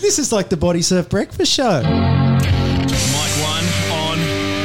[0.00, 1.82] This is like the Body Surf Breakfast Show.
[1.82, 1.88] Mic
[3.44, 4.18] one on.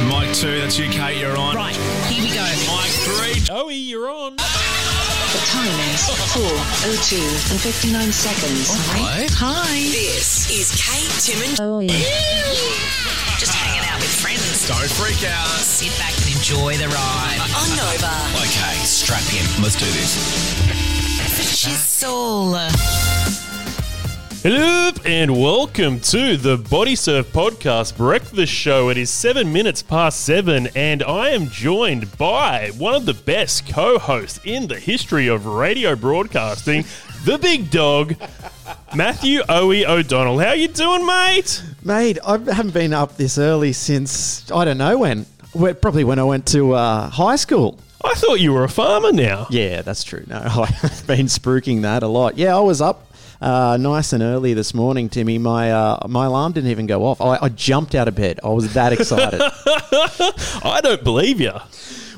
[0.08, 0.60] Mic two.
[0.60, 1.18] That's you, Kate.
[1.20, 1.54] You're on.
[1.54, 1.76] Right,
[2.10, 2.42] here we go.
[2.42, 3.40] Mic three.
[3.42, 4.36] Joey, you're on.
[4.36, 4.42] The
[5.52, 6.02] time is
[6.32, 8.70] 4.02 and 59 seconds.
[8.94, 9.28] Right.
[9.36, 9.76] Hi.
[9.92, 11.92] This is Kate, Tim, and Oh, yeah.
[13.38, 15.46] just hanging out with friends Don't freak out.
[15.60, 17.38] Sit back and enjoy the ride.
[17.60, 18.14] on Nova.
[18.48, 19.44] Okay, strap in.
[19.62, 20.16] Let's do this.
[21.56, 23.05] Shizzle.
[24.48, 28.90] Hello and welcome to the Body Surf Podcast Breakfast Show.
[28.90, 33.66] It is seven minutes past seven, and I am joined by one of the best
[33.66, 36.84] co-hosts in the history of radio broadcasting,
[37.24, 38.14] the big dog,
[38.94, 40.38] Matthew Owie O'Donnell.
[40.38, 41.64] How you doing, mate?
[41.82, 45.26] Mate, I haven't been up this early since, I don't know when.
[45.54, 47.80] Well, Probably when I went to uh, high school.
[48.04, 49.48] I thought you were a farmer now.
[49.50, 50.22] Yeah, that's true.
[50.28, 52.38] No, I've been spruiking that a lot.
[52.38, 53.06] Yeah, I was up
[53.40, 55.38] uh, nice and early this morning, Timmy.
[55.38, 57.20] My uh, my alarm didn't even go off.
[57.20, 58.40] I, I jumped out of bed.
[58.42, 59.40] I was that excited.
[60.64, 61.52] I don't believe you.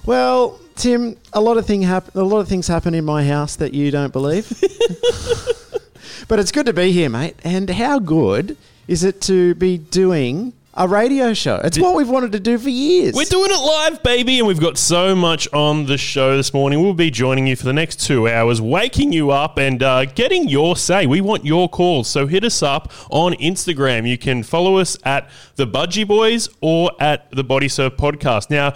[0.06, 3.56] well, Tim, a lot of thing hap- a lot of things happen in my house
[3.56, 4.48] that you don't believe.
[6.28, 7.36] but it's good to be here, mate.
[7.42, 11.56] And how good is it to be doing a radio show?
[11.64, 13.14] It's what we've wanted to do for years.
[13.14, 16.80] We're doing it live, baby, and we've got so much on the show this morning.
[16.80, 20.48] We'll be joining you for the next two hours, waking you up and uh, getting
[20.48, 21.06] your say.
[21.06, 24.08] We want your calls, so hit us up on Instagram.
[24.08, 28.48] You can follow us at the Budgie Boys or at the Body Surf Podcast.
[28.48, 28.74] Now,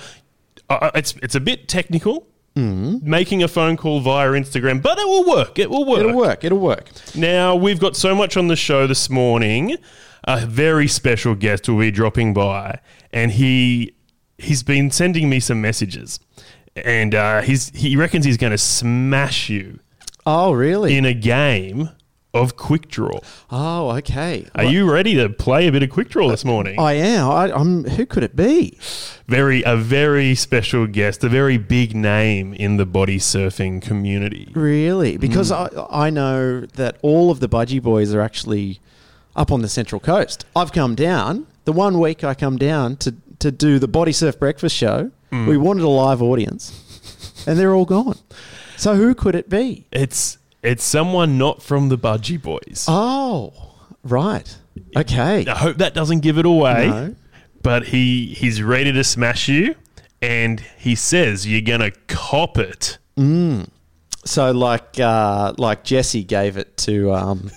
[0.68, 2.26] uh, it's it's a bit technical.
[2.54, 5.58] Making a phone call via Instagram, but it will work.
[5.58, 6.00] It will work.
[6.00, 6.44] It'll work.
[6.44, 6.90] It'll work.
[7.14, 9.78] Now, we've got so much on the show this morning.
[10.24, 12.80] A very special guest will be dropping by,
[13.12, 13.92] and he
[14.38, 16.20] he's been sending me some messages,
[16.76, 19.80] and uh, he's he reckons he's going to smash you
[20.24, 20.96] Oh, really?
[20.96, 21.90] in a game
[22.34, 23.18] of quick draw.
[23.50, 24.46] oh, okay.
[24.54, 26.78] Are you ready to play a bit of quick draw this morning?
[26.78, 27.28] I am.
[27.28, 27.84] I, I'm.
[27.84, 28.78] Who could it be?
[29.26, 34.50] Very a very special guest, a very big name in the body surfing community.
[34.54, 35.16] Really?
[35.16, 38.78] Because I I know that all of the Budgie Boys are actually
[39.36, 40.44] up on the Central Coast.
[40.54, 41.46] I've come down.
[41.64, 45.46] The one week I come down to to do the Body Surf Breakfast Show, mm.
[45.46, 48.18] we wanted a live audience, and they're all gone.
[48.76, 49.86] So who could it be?
[49.92, 52.86] It's it's someone not from the Budgie Boys.
[52.88, 53.52] Oh,
[54.04, 54.56] right.
[54.96, 55.44] Okay.
[55.46, 56.88] I hope that doesn't give it away.
[56.88, 57.14] No.
[57.62, 59.74] But he he's ready to smash you,
[60.20, 62.98] and he says you're gonna cop it.
[63.16, 63.68] Mm.
[64.24, 67.50] So like uh, like Jesse gave it to um,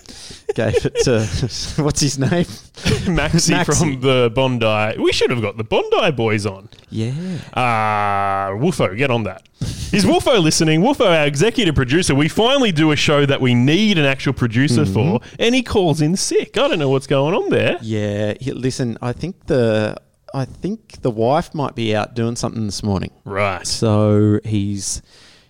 [0.55, 1.19] gave it to
[1.83, 2.29] what's his name?
[3.05, 3.65] Maxi, Maxi.
[3.65, 4.99] from the Bondi.
[4.99, 6.69] We should have got the Bondi boys on.
[6.89, 7.11] Yeah.
[7.53, 9.47] Uh Woofo, get on that.
[9.93, 10.81] Is Woofo listening?
[10.81, 14.85] Woofo, our executive producer, we finally do a show that we need an actual producer
[14.85, 16.57] for, and he calls in sick.
[16.57, 17.77] I don't know what's going on there.
[17.81, 19.95] Yeah, he- listen, I think the
[20.33, 23.11] I think the wife might be out doing something this morning.
[23.23, 23.65] Right.
[23.65, 25.01] So he's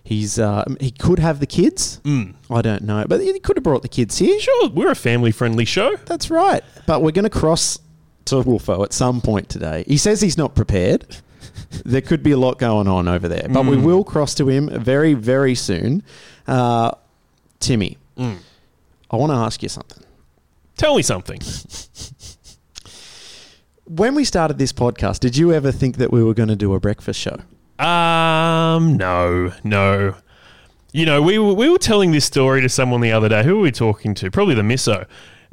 [0.06, 2.00] he's uh, he could have the kids.
[2.50, 4.38] I don't know, but he could have brought the kids here.
[4.40, 5.96] Sure, we're a family friendly show.
[6.06, 6.62] That's right.
[6.86, 7.78] But we're going to cross
[8.26, 9.84] to Wolfo at some point today.
[9.86, 11.04] He says he's not prepared.
[11.84, 14.68] there could be a lot going on over there, but we will cross to him
[14.68, 16.02] very very soon.
[16.46, 16.92] Uh,
[17.60, 17.98] Timmy,
[19.10, 20.02] I want to ask you something.
[20.76, 21.40] Tell me something.
[23.88, 26.74] When we started this podcast, did you ever think that we were going to do
[26.74, 27.38] a breakfast show?
[27.78, 30.14] Um, no, no.
[30.92, 33.42] You know, we were, we were telling this story to someone the other day.
[33.44, 34.30] Who were we talking to?
[34.30, 35.06] Probably the misso.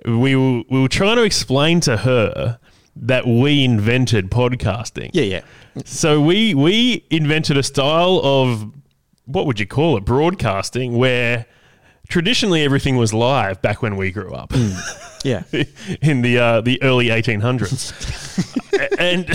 [0.05, 2.59] We were, we were trying to explain to her
[2.95, 5.09] that we invented podcasting.
[5.13, 5.41] Yeah, yeah.
[5.85, 8.71] So we we invented a style of
[9.25, 10.05] what would you call it?
[10.05, 11.45] Broadcasting where
[12.09, 14.51] traditionally everything was live back when we grew up
[15.23, 15.43] Yeah.
[16.01, 17.91] in the uh, the early 1800s.
[18.99, 19.27] And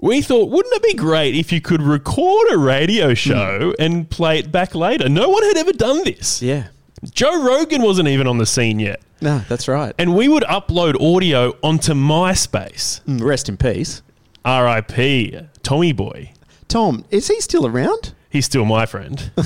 [0.00, 4.38] we thought, wouldn't it be great if you could record a radio show and play
[4.38, 5.08] it back later?
[5.08, 6.40] No one had ever done this.
[6.40, 6.68] Yeah.
[7.10, 9.00] Joe Rogan wasn't even on the scene yet.
[9.20, 9.94] No, that's right.
[9.98, 13.02] And we would upload audio onto MySpace.
[13.04, 14.02] Mm, Rest in peace.
[14.44, 16.32] RIP, Tommy Boy.
[16.68, 18.14] Tom, is he still around?
[18.30, 19.30] He's still my friend.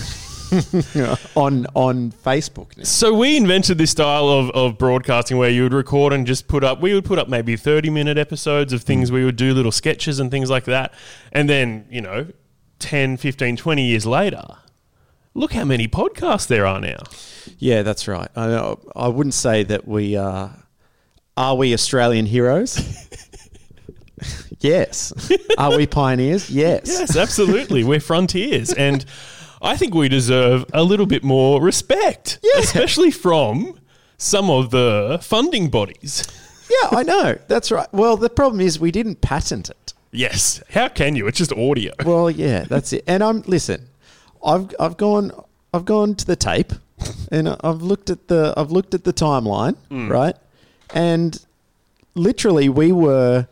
[1.34, 2.84] on on Facebook now.
[2.84, 6.62] So we invented this style of, of broadcasting where you would record and just put
[6.62, 8.87] up, we would put up maybe 30 minute episodes of hmm.
[8.87, 10.93] things we would do, little sketches and things like that.
[11.32, 12.26] And then, you know,
[12.81, 14.44] 10, 15, 20 years later,
[15.34, 16.99] look how many podcasts there are now.
[17.58, 18.28] Yeah, that's right.
[18.37, 20.54] I, I wouldn't say that we are.
[21.37, 22.78] are we Australian heroes.
[24.60, 25.12] yes.
[25.58, 26.50] Are we pioneers?
[26.50, 26.82] Yes.
[26.87, 27.84] Yes, absolutely.
[27.84, 28.72] We're frontiers.
[28.72, 29.04] And
[29.62, 32.61] I think we deserve a little bit more respect, Yeah.
[32.61, 33.79] especially from
[34.19, 36.25] some of the funding bodies.
[36.69, 37.38] Yeah, I know.
[37.49, 37.87] That's right.
[37.93, 39.93] Well, the problem is we didn't patent it.
[40.11, 40.62] Yes.
[40.70, 41.26] How can you?
[41.26, 41.93] It's just audio.
[42.05, 43.05] Well, yeah, that's it.
[43.06, 43.88] And I'm listen.
[44.44, 45.31] I've I've gone
[45.73, 46.73] I've gone to the tape,
[47.31, 50.11] and I've looked at the I've looked at the timeline, mm.
[50.11, 50.37] right?
[50.94, 51.38] And
[52.14, 53.47] literally, we were.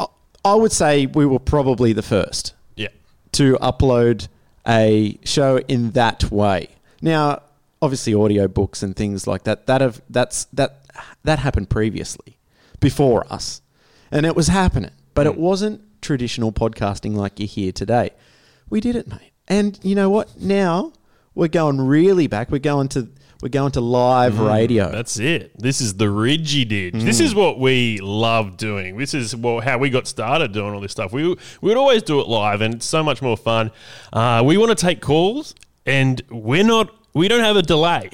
[0.00, 0.06] I-
[0.44, 2.88] I would say we were probably the first Yeah.
[3.32, 4.28] to upload
[4.66, 6.68] a show in that way.
[7.00, 7.42] Now,
[7.80, 10.86] obviously, audio books and things like that that have that's that
[11.24, 12.38] that happened previously,
[12.80, 13.60] before us,
[14.10, 15.40] and it was happening, but it hmm.
[15.40, 18.10] wasn't traditional podcasting like you hear today.
[18.68, 20.40] We did it, mate, and you know what?
[20.40, 20.92] Now
[21.34, 22.50] we're going really back.
[22.50, 23.08] We're going to
[23.42, 24.90] we're going to live mm, radio.
[24.90, 25.58] That's it.
[25.58, 27.04] This is the Ridgy Didge.
[27.04, 27.24] This mm.
[27.24, 28.96] is what we love doing.
[28.96, 31.12] This is well, how we got started doing all this stuff.
[31.12, 33.70] We, we would always do it live, and it's so much more fun.
[34.12, 35.54] Uh, we want to take calls,
[35.84, 36.94] and we're not.
[37.12, 38.10] We don't have a delay.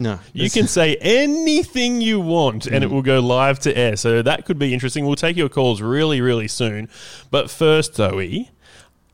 [0.00, 2.92] no, You can say anything you want and it mm.
[2.92, 3.96] will go live to air.
[3.96, 5.06] So that could be interesting.
[5.06, 6.88] We'll take your calls really, really soon.
[7.30, 8.50] But first, Zoe,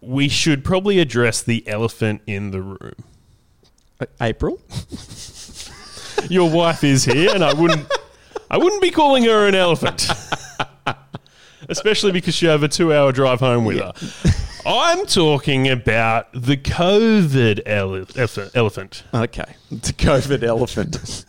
[0.01, 2.95] we should probably address the elephant in the room.
[4.21, 4.61] April.
[6.29, 7.87] Your wife is here, and I wouldn't,
[8.51, 10.09] I wouldn't be calling her an elephant,
[11.69, 13.93] especially because you have a two-hour drive home with her.
[14.67, 19.05] I'm talking about the COVID ele- elephant- elephant.
[19.15, 21.25] Okay, the COVID elephant.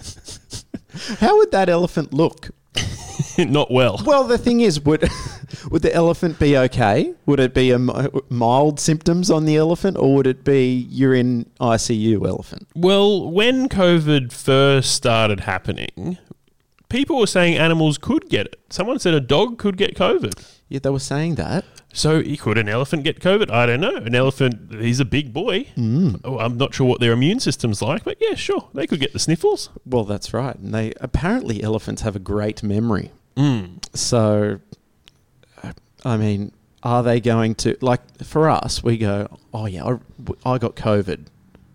[1.20, 2.50] How would that elephant look?
[3.38, 4.02] Not well.
[4.06, 5.10] Well, the thing is, would
[5.72, 7.14] would the elephant be okay?
[7.26, 7.80] Would it be a
[8.30, 12.68] mild symptoms on the elephant, or would it be you're in ICU elephant?
[12.76, 16.18] Well, when COVID first started happening,
[16.90, 18.60] people were saying animals could get it.
[18.70, 20.61] Someone said a dog could get COVID.
[20.72, 21.66] Yeah, they were saying that.
[21.92, 23.52] So could an elephant get COVID?
[23.52, 23.98] I don't know.
[23.98, 25.68] An elephant, he's a big boy.
[26.24, 29.12] Oh, I'm not sure what their immune system's like, but yeah, sure, they could get
[29.12, 29.70] the sniffles.
[29.86, 30.56] Well, that's right.
[30.56, 33.12] And they apparently elephants have a great memory.
[33.94, 34.62] So,
[35.62, 35.74] uh,
[36.06, 36.54] I mean,
[36.84, 38.82] are they going to like for us?
[38.82, 41.26] We go, oh yeah, I, I got COVID,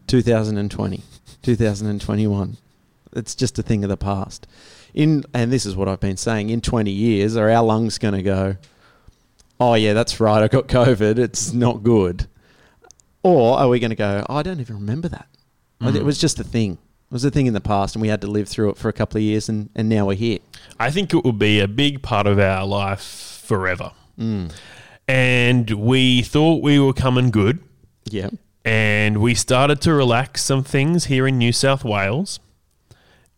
[0.07, 1.03] 2020,
[1.43, 2.57] 2021.
[3.13, 4.47] It's just a thing of the past.
[4.95, 6.49] In and this is what I've been saying.
[6.49, 8.57] In 20 years, are our lungs going to go?
[9.59, 10.43] Oh yeah, that's right.
[10.43, 11.19] I got COVID.
[11.19, 12.27] It's not good.
[13.23, 14.25] Or are we going to go?
[14.29, 15.27] Oh, I don't even remember that.
[15.81, 16.03] It mm.
[16.03, 16.73] was just a thing.
[16.73, 18.89] It was a thing in the past, and we had to live through it for
[18.89, 20.39] a couple of years, and, and now we're here.
[20.79, 23.93] I think it will be a big part of our life forever.
[24.19, 24.53] Mm.
[25.09, 27.61] And we thought we were coming good.
[28.09, 28.31] Yeah.
[28.65, 32.39] and we started to relax some things here in New South Wales.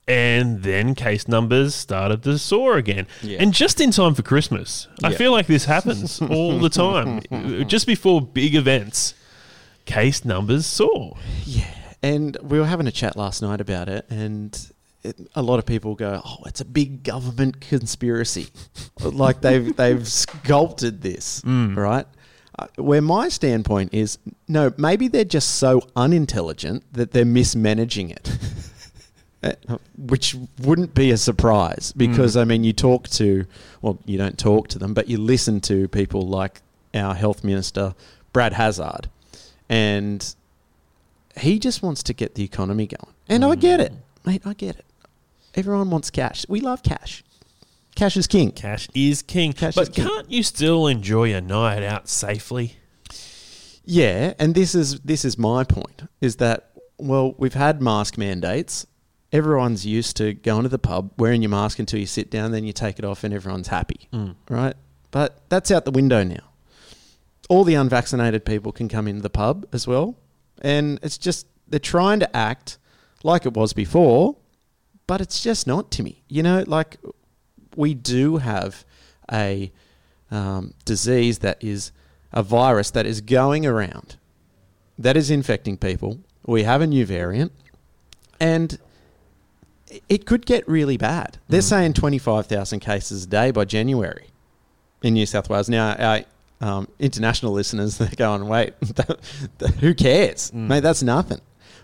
[0.09, 3.07] And then case numbers started to soar again.
[3.23, 3.43] Yeah.
[3.43, 4.89] And just in time for Christmas.
[5.05, 7.21] I feel like this happens all the time.
[7.69, 9.13] just before big events,
[9.85, 11.19] case numbers soar.
[11.45, 11.75] Yeah.
[12.03, 14.57] And we were having a chat last night about it, and
[15.03, 18.49] it, a lot of people go, "Oh, it's a big government conspiracy,"
[19.01, 22.07] like they've they've sculpted this, right?
[22.59, 24.19] Uh, where my standpoint is,
[24.49, 28.37] no, maybe they're just so unintelligent that they're mismanaging it.
[29.43, 29.53] Uh,
[29.97, 33.47] Which wouldn't be a surprise because I mean, you talk to,
[33.83, 36.61] well, you don't talk to them, but you listen to people like
[36.93, 37.95] our health minister,
[38.33, 39.09] Brad Hazzard,
[39.69, 40.35] and
[41.37, 43.15] he just wants to get the economy going.
[43.29, 43.93] And I get it,
[44.25, 44.43] mate.
[44.45, 44.85] I get it.
[45.55, 46.45] Everyone wants cash.
[46.49, 47.23] We love cash.
[47.95, 48.53] Cash is king.
[48.53, 49.53] Cash is king.
[49.53, 50.07] Cash but is king.
[50.07, 52.77] can't you still enjoy a night out safely?
[53.85, 58.87] Yeah, and this is this is my point is that well, we've had mask mandates.
[59.33, 62.65] Everyone's used to going to the pub, wearing your mask until you sit down, then
[62.65, 64.09] you take it off and everyone's happy.
[64.49, 64.75] Right?
[65.11, 66.51] But that's out the window now.
[67.49, 70.17] All the unvaccinated people can come into the pub as well.
[70.61, 72.79] And it's just they're trying to act
[73.23, 74.37] like it was before,
[75.07, 76.23] but it's just not, Timmy.
[76.29, 76.99] You know, like
[77.77, 78.85] we do have
[79.31, 79.73] a
[80.31, 81.93] um, disease that is
[82.33, 84.17] a virus that is going around
[84.99, 86.19] that is infecting people.
[86.47, 87.53] We have a new variant,
[88.41, 88.79] and
[90.09, 91.39] it could get really bad.
[91.49, 91.69] They're mm.
[91.69, 94.29] saying 25,000 cases a day by January
[95.03, 95.69] in New South Wales.
[95.69, 96.21] Now, our
[96.61, 98.75] um, international listeners, they're going, wait,
[99.81, 100.51] who cares?
[100.51, 100.69] Mm.
[100.69, 101.41] Mate, that's nothing.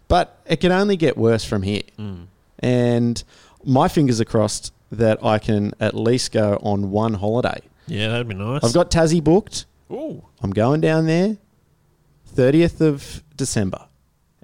[0.09, 1.83] But it can only get worse from here.
[1.99, 2.27] Mm.
[2.59, 3.25] And
[3.65, 7.61] my fingers are crossed that I can at least go on one holiday.
[7.87, 8.65] Yeah, that'd be nice.
[8.65, 9.67] I've got Tassie booked.
[9.91, 10.25] Ooh.
[10.43, 11.37] I'm going down there
[12.35, 13.87] 30th of December.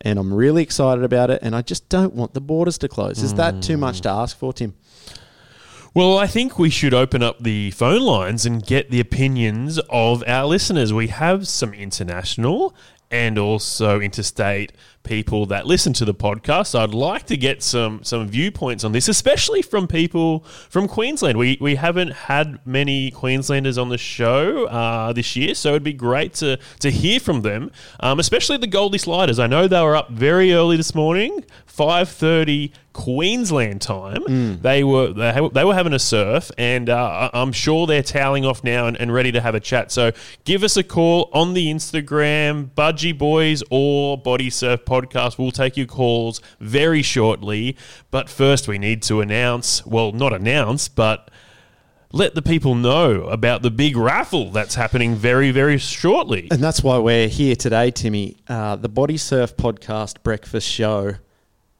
[0.02, 1.40] And I'm really excited about it.
[1.42, 3.22] And I just don't want the borders to close.
[3.22, 4.74] Is that too much to ask for, Tim?
[5.92, 10.22] Well, I think we should open up the phone lines and get the opinions of
[10.26, 10.92] our listeners.
[10.92, 12.74] We have some international
[13.10, 16.68] and also interstate people that listen to the podcast.
[16.68, 21.38] So I'd like to get some some viewpoints on this, especially from people from Queensland.
[21.38, 25.92] We we haven't had many Queenslanders on the show uh, this year, so it'd be
[25.92, 29.38] great to to hear from them, um, especially the Goldie Sliders.
[29.38, 34.58] I know they were up very early this morning, five thirty Queensland time.
[34.62, 38.64] They were they, they were having a surf, and uh, I'm sure they're toweling off
[38.64, 39.92] now and, and ready to have a chat.
[39.92, 40.12] So
[40.44, 45.38] give us a call on the Instagram, Budgie Boys or Body Surf Podcast.
[45.38, 47.76] We'll take your calls very shortly.
[48.10, 51.30] But first, we need to announce well, not announce, but
[52.12, 56.48] let the people know about the big raffle that's happening very, very shortly.
[56.50, 58.36] And that's why we're here today, Timmy.
[58.48, 61.14] Uh, the Body Surf Podcast Breakfast Show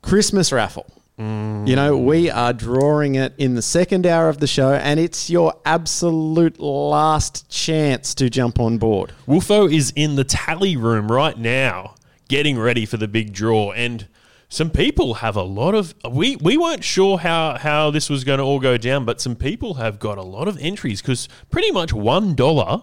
[0.03, 0.87] Christmas raffle.
[1.21, 5.29] You know, we are drawing it in the second hour of the show, and it's
[5.29, 9.13] your absolute last chance to jump on board.
[9.27, 11.95] Wolfo is in the tally room right now,
[12.29, 14.09] getting ready for the big draw, and
[14.49, 15.95] some people have a lot of.
[16.11, 19.37] We we weren't sure how how this was going to all go down, but some
[19.37, 22.81] people have got a lot of entries because pretty much one dollar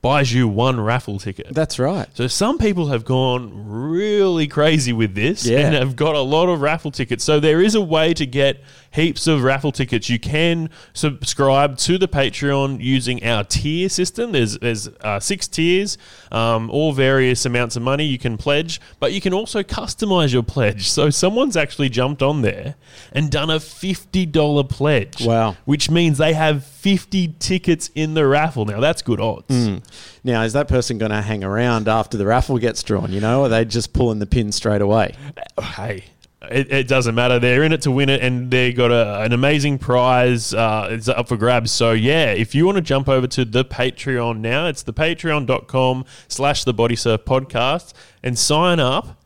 [0.00, 1.48] buys you one raffle ticket.
[1.50, 2.06] That's right.
[2.14, 5.58] So some people have gone really crazy with this Yeah.
[5.60, 7.24] and have got a lot of raffle tickets.
[7.24, 10.08] So there is a way to get heaps of raffle tickets.
[10.08, 14.32] You can subscribe to the Patreon using our tier system.
[14.32, 15.98] There's there's uh, six tiers,
[16.32, 20.42] um, all various amounts of money you can pledge, but you can also customize your
[20.42, 20.88] pledge.
[20.88, 22.76] So someone's actually jumped on there
[23.12, 25.24] and done a fifty dollar pledge.
[25.24, 25.56] Wow.
[25.64, 28.64] Which means they have fifty tickets in the raffle.
[28.64, 29.80] Now that's good odds.
[30.24, 33.12] Now, is that person going to hang around after the raffle gets drawn?
[33.12, 35.14] You know, or are they just pulling the pin straight away?
[35.58, 36.04] hey,
[36.50, 37.38] it, it doesn't matter.
[37.38, 40.52] They're in it to win it, and they've got a, an amazing prize.
[40.52, 41.70] Uh, it's up for grabs.
[41.70, 46.04] So yeah, if you want to jump over to the Patreon now, it's the patreon.com
[46.28, 49.22] slash the body surf podcast and sign up.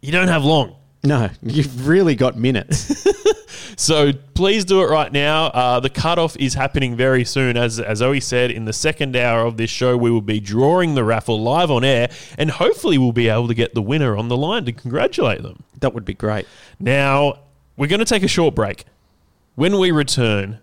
[0.00, 0.76] You don't have long.
[1.02, 3.06] No, you've really got minutes.
[3.76, 5.46] So please do it right now.
[5.46, 7.56] Uh, the cutoff is happening very soon.
[7.56, 10.94] As, as Zoe said, in the second hour of this show, we will be drawing
[10.94, 14.28] the raffle live on air, and hopefully we'll be able to get the winner on
[14.28, 15.62] the line to congratulate them.
[15.80, 16.46] that would be great.
[16.78, 17.40] Now,
[17.76, 18.84] we're going to take a short break.
[19.54, 20.58] When we return,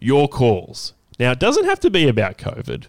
[0.00, 0.92] your calls.
[1.18, 2.86] Now, it doesn't have to be about COVID.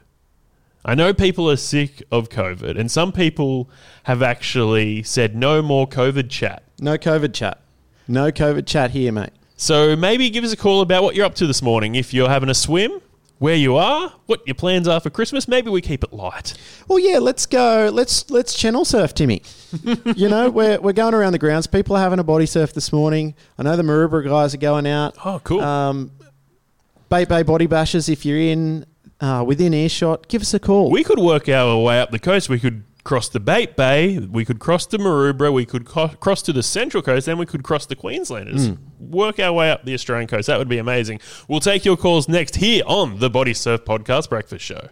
[0.84, 3.70] I know people are sick of COVID, and some people
[4.04, 6.64] have actually said no more COVID chat.
[6.80, 7.60] No COVID chat.
[8.08, 9.32] No COVID chat here, mate.
[9.58, 11.96] So maybe give us a call about what you're up to this morning.
[11.96, 13.02] If you're having a swim,
[13.40, 15.48] where you are, what your plans are for Christmas.
[15.48, 16.54] Maybe we keep it light.
[16.88, 17.90] Well, yeah, let's go.
[17.94, 19.44] Let's let's channel surf, Timmy.
[20.16, 21.68] you know, we're we're going around the grounds.
[21.68, 23.36] People are having a body surf this morning.
[23.58, 25.16] I know the Maroubra guys are going out.
[25.24, 25.62] Oh, cool.
[25.62, 26.12] Um,
[27.10, 28.86] Bate Bay Body Bashers, if you're in
[29.22, 30.92] uh, within earshot, give us a call.
[30.92, 32.50] We could work our way up the coast.
[32.50, 34.20] We could cross the Bate Bay.
[34.20, 35.52] We could cross the Maroubra.
[35.52, 37.26] We could co- cross to the Central Coast.
[37.26, 38.68] Then we could cross the Queenslanders.
[38.68, 38.74] Hmm.
[39.00, 40.48] Work our way up the Australian coast.
[40.48, 41.22] That would be amazing.
[41.48, 44.90] We'll take your calls next here on the Body Surf Podcast Breakfast Show.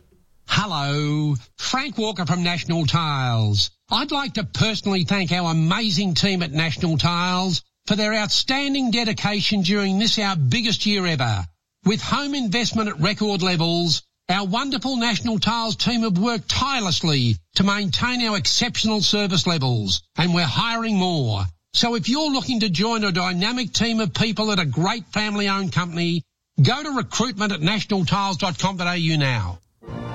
[0.47, 3.71] Hello, Frank Walker from National Tiles.
[3.91, 9.61] I'd like to personally thank our amazing team at National Tiles for their outstanding dedication
[9.61, 11.45] during this our biggest year ever.
[11.83, 17.63] With home investment at record levels, our wonderful National Tiles team have worked tirelessly to
[17.63, 21.43] maintain our exceptional service levels, and we're hiring more.
[21.73, 25.73] So if you're looking to join a dynamic team of people at a great family-owned
[25.73, 26.23] company,
[26.61, 29.59] go to recruitment at nationaltiles.com.au now.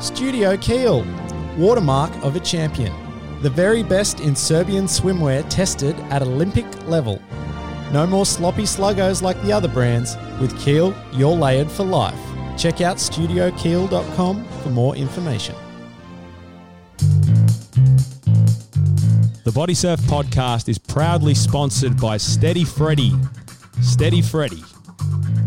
[0.00, 1.07] Studio Kiel,
[1.57, 2.93] watermark of a champion.
[3.43, 7.23] The very best in Serbian swimwear tested at Olympic level.
[7.93, 10.17] No more sloppy sluggos like the other brands.
[10.40, 12.29] With Kiel, you're layered for life.
[12.61, 15.55] Check out studiokiel.com for more information.
[19.45, 23.14] The Body Surf podcast is proudly sponsored by Steady Freddy.
[23.81, 24.62] Steady Freddy.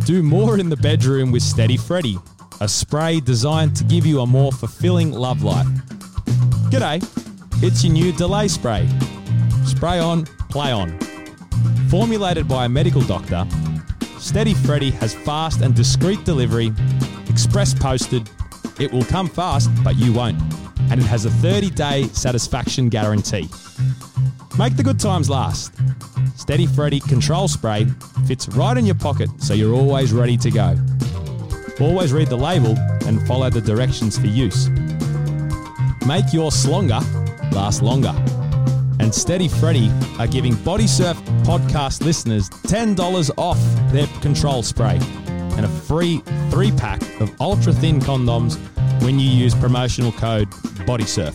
[0.05, 2.17] Do more in the bedroom with Steady Freddy,
[2.61, 5.67] a spray designed to give you a more fulfilling love life.
[6.71, 6.97] G'day,
[7.61, 8.89] it's your new delay spray.
[9.67, 10.97] Spray on, play on.
[11.89, 13.47] Formulated by a medical doctor,
[14.23, 16.71] Steady Freddy has fast and discreet delivery,
[17.33, 18.29] express posted.
[18.79, 20.39] It will come fast, but you won't.
[20.91, 23.49] And it has a 30 day satisfaction guarantee.
[24.57, 25.73] Make the good times last.
[26.35, 27.87] Steady Freddy Control Spray
[28.27, 30.77] fits right in your pocket so you're always ready to go.
[31.81, 34.69] Always read the label and follow the directions for use.
[36.05, 37.01] Make your slonger
[37.51, 38.13] last longer.
[38.99, 43.59] And Steady Freddy are giving Body Surf podcast listeners $10 off
[43.91, 44.99] their control spray
[45.57, 46.19] and a free
[46.49, 48.57] three pack of ultra thin condoms
[49.03, 50.49] when you use promotional code
[50.85, 51.33] BODYSURF.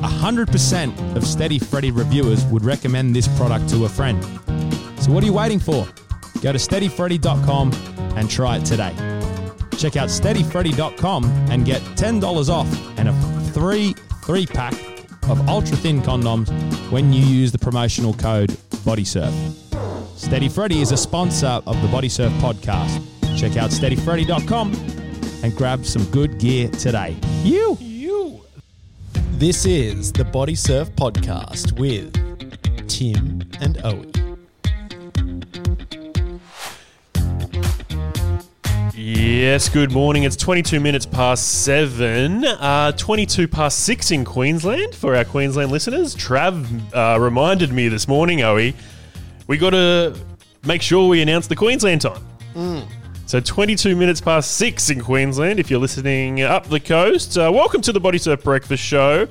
[0.00, 4.22] 100% of Steady Freddy reviewers would recommend this product to a friend.
[5.00, 5.86] So what are you waiting for?
[6.40, 7.72] Go to steadyfreddy.com
[8.16, 8.92] and try it today.
[9.78, 14.74] Check out steadyfreddy.com and get $10 off and a free three pack
[15.28, 16.50] of ultra thin condoms
[16.90, 18.50] when you use the promotional code
[18.84, 20.18] BODYSURF.
[20.18, 23.13] Steady Freddy is a sponsor of the Body Surf podcast.
[23.36, 24.72] Check out steadyfreddy.com
[25.42, 27.16] and grab some good gear today.
[27.42, 27.76] You!
[27.80, 28.40] You.
[29.32, 32.12] This is the Body Surf Podcast with
[32.88, 34.10] Tim and Owie.
[38.96, 40.22] Yes, good morning.
[40.22, 46.14] It's 22 minutes past seven, uh, 22 past six in Queensland for our Queensland listeners.
[46.14, 46.64] Trav
[46.94, 48.74] uh, reminded me this morning, Owie,
[49.46, 50.16] we got to
[50.64, 52.86] make sure we announce the Queensland time.
[53.34, 55.58] So 22 minutes past six in Queensland.
[55.58, 59.26] If you're listening up the coast, uh, welcome to the Body Surf Breakfast Show.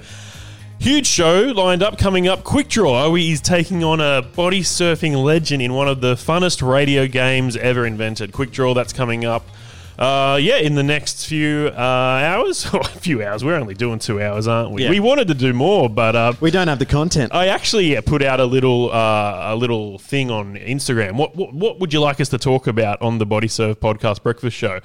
[0.78, 2.44] Huge show lined up coming up.
[2.44, 3.08] Quick Draw.
[3.08, 7.56] Owie is taking on a body surfing legend in one of the funnest radio games
[7.56, 8.34] ever invented.
[8.34, 9.48] Quick Draw, that's coming up.
[9.98, 13.44] Uh, yeah, in the next few uh, hours, or a few hours.
[13.44, 14.84] We're only doing two hours, aren't we?
[14.84, 14.90] Yeah.
[14.90, 17.34] We wanted to do more, but uh, We don't have the content.
[17.34, 21.16] I actually yeah, put out a little uh, a little thing on Instagram.
[21.16, 24.24] What, what what would you like us to talk about on the Body Surf Podcast
[24.24, 24.80] Breakfast Show?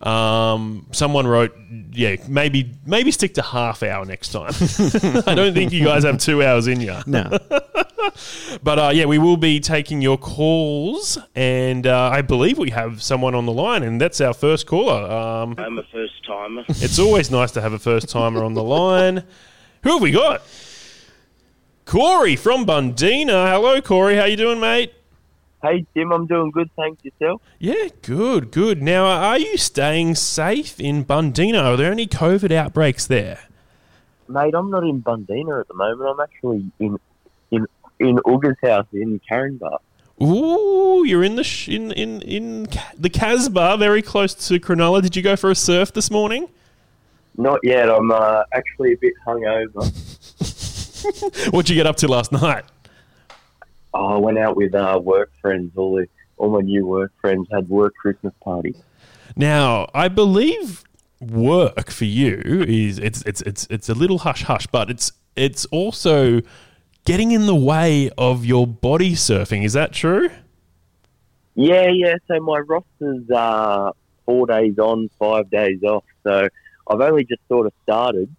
[0.00, 1.56] Um, someone wrote,
[1.92, 4.52] yeah, maybe maybe stick to half hour next time.
[5.26, 6.96] I don't think you guys have two hours in you.
[7.06, 7.36] No.
[8.62, 13.02] But uh, yeah, we will be taking your calls, and uh, I believe we have
[13.02, 15.10] someone on the line, and that's our first caller.
[15.10, 16.64] Um, I'm a first timer.
[16.68, 19.24] it's always nice to have a first timer on the line.
[19.82, 20.42] Who have we got?
[21.84, 23.50] Corey from Bundeena.
[23.50, 24.16] Hello, Corey.
[24.16, 24.92] How you doing, mate?
[25.60, 27.42] Hey Tim, I'm doing good, thanks yourself.
[27.58, 28.80] Yeah, good, good.
[28.80, 31.62] Now, are you staying safe in Bundeena?
[31.64, 33.40] Are there any COVID outbreaks there?
[34.28, 36.10] Mate, I'm not in Bundeena at the moment.
[36.10, 36.98] I'm actually in
[37.50, 37.66] in
[37.98, 39.78] in Uga's house in Caringbah.
[40.22, 45.02] Ooh, you're in the sh- in in in the Casbah, very close to Cronulla.
[45.02, 46.48] Did you go for a surf this morning?
[47.36, 47.88] Not yet.
[47.88, 49.84] I'm uh, actually a bit hungover.
[51.52, 52.64] What'd you get up to last night?
[53.94, 55.72] Oh, I went out with uh, work friends.
[55.76, 58.80] All the all my new work friends had work Christmas parties.
[59.36, 60.84] Now, I believe
[61.20, 65.64] work for you is it's it's it's it's a little hush hush, but it's it's
[65.66, 66.40] also
[67.04, 69.64] getting in the way of your body surfing.
[69.64, 70.30] Is that true?
[71.54, 72.16] Yeah, yeah.
[72.28, 73.92] So my roster's uh,
[74.26, 76.04] four days on, five days off.
[76.22, 76.48] So
[76.88, 78.34] I've only just sort of started.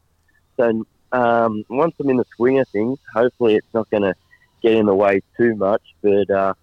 [0.57, 4.13] So um, once I'm in the swing of things, hopefully it's not going to
[4.62, 5.82] get in the way too much.
[6.02, 6.54] But uh,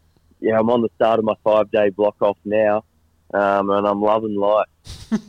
[0.40, 2.84] yeah, I'm on the start of my five day block off now,
[3.34, 4.68] um, and I'm loving life.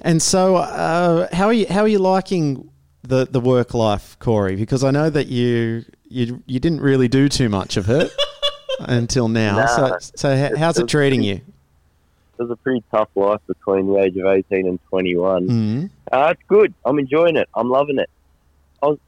[0.00, 1.66] And so, uh, how are you?
[1.68, 2.70] How are you liking
[3.02, 4.56] the, the work life, Corey?
[4.56, 8.12] Because I know that you you you didn't really do too much of it
[8.80, 9.56] until now.
[9.56, 9.66] Nah.
[9.66, 11.34] so, so how's it treating you?
[11.34, 15.48] It was a pretty tough life between the age of 18 and 21.
[15.48, 15.90] Mm.
[16.12, 16.72] Uh, it's good.
[16.84, 17.48] I'm enjoying it.
[17.52, 18.08] I'm loving it.
[18.80, 18.98] I was,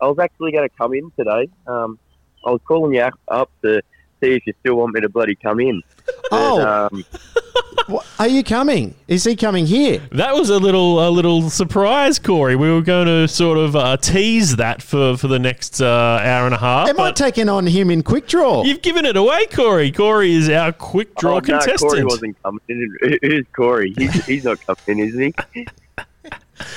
[0.00, 1.50] I was actually going to come in today.
[1.66, 1.98] Um,
[2.46, 3.80] I was calling you up- up to
[4.22, 5.82] see if you still want me to bloody come in.
[6.06, 6.88] But, Oh.
[6.92, 7.04] um,
[8.18, 8.94] Are you coming?
[9.08, 10.00] Is he coming here?
[10.12, 12.56] That was a little a little surprise, Corey.
[12.56, 15.86] We were going to sort of uh, tease that for, for the next uh,
[16.22, 16.88] hour and a half.
[16.88, 18.64] Am I but taking on him in quick draw?
[18.64, 19.92] you've given it away, Corey.
[19.92, 21.80] Corey is our quick draw oh, no, contestant.
[21.92, 23.18] Corey wasn't coming in.
[23.22, 23.92] Who's Corey?
[23.98, 25.66] He's, he's not coming in, is he?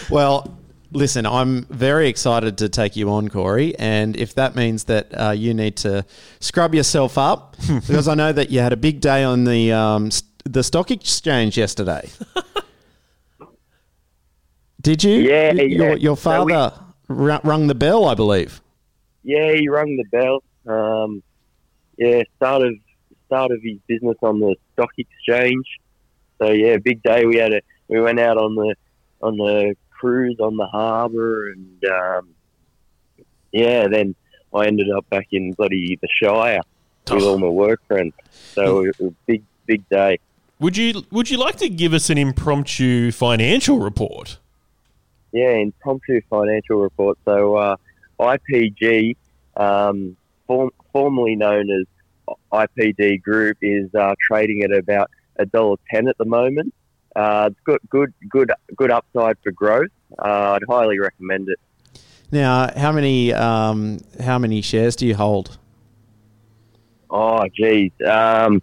[0.10, 0.58] Well,
[0.91, 3.78] listen, I'm very excited to take you on, Corey.
[3.80, 6.06] And if that means that uh, you need to
[6.39, 10.10] scrub yourself up, because I know that you had a big day on the um,
[10.45, 12.10] the stock exchange yesterday.
[14.82, 15.13] Did you?
[15.15, 15.95] Yeah, Your, yeah.
[15.95, 18.62] your So we- father ru- rung the bell, I believe.
[19.23, 20.43] Yeah, he rang the bell.
[20.73, 21.21] Um,
[21.97, 22.73] yeah, start of
[23.26, 25.65] start of his business on the stock exchange.
[26.41, 27.26] So yeah, big day.
[27.26, 28.76] We had a we went out on the
[29.21, 32.29] on the cruise on the harbour, and um,
[33.51, 34.15] yeah, then
[34.53, 36.62] I ended up back in bloody the Shire
[37.10, 38.13] with all my work friends.
[38.31, 40.19] So it was a big big day.
[40.60, 44.39] Would you Would you like to give us an impromptu financial report?
[45.31, 47.17] Yeah, impromptu financial report.
[47.25, 47.75] So uh,
[48.19, 49.15] IPG,
[49.55, 56.07] um, form, formerly known as IPD Group, is uh, trading at about a dollar ten
[56.07, 56.73] at the moment.
[57.17, 59.89] Uh, it's good, good, good, good upside for growth.
[60.19, 61.60] Uh, I'd highly recommend it.
[62.32, 65.58] Now, how many um, how many shares do you hold?
[67.10, 68.62] Oh, geez, um,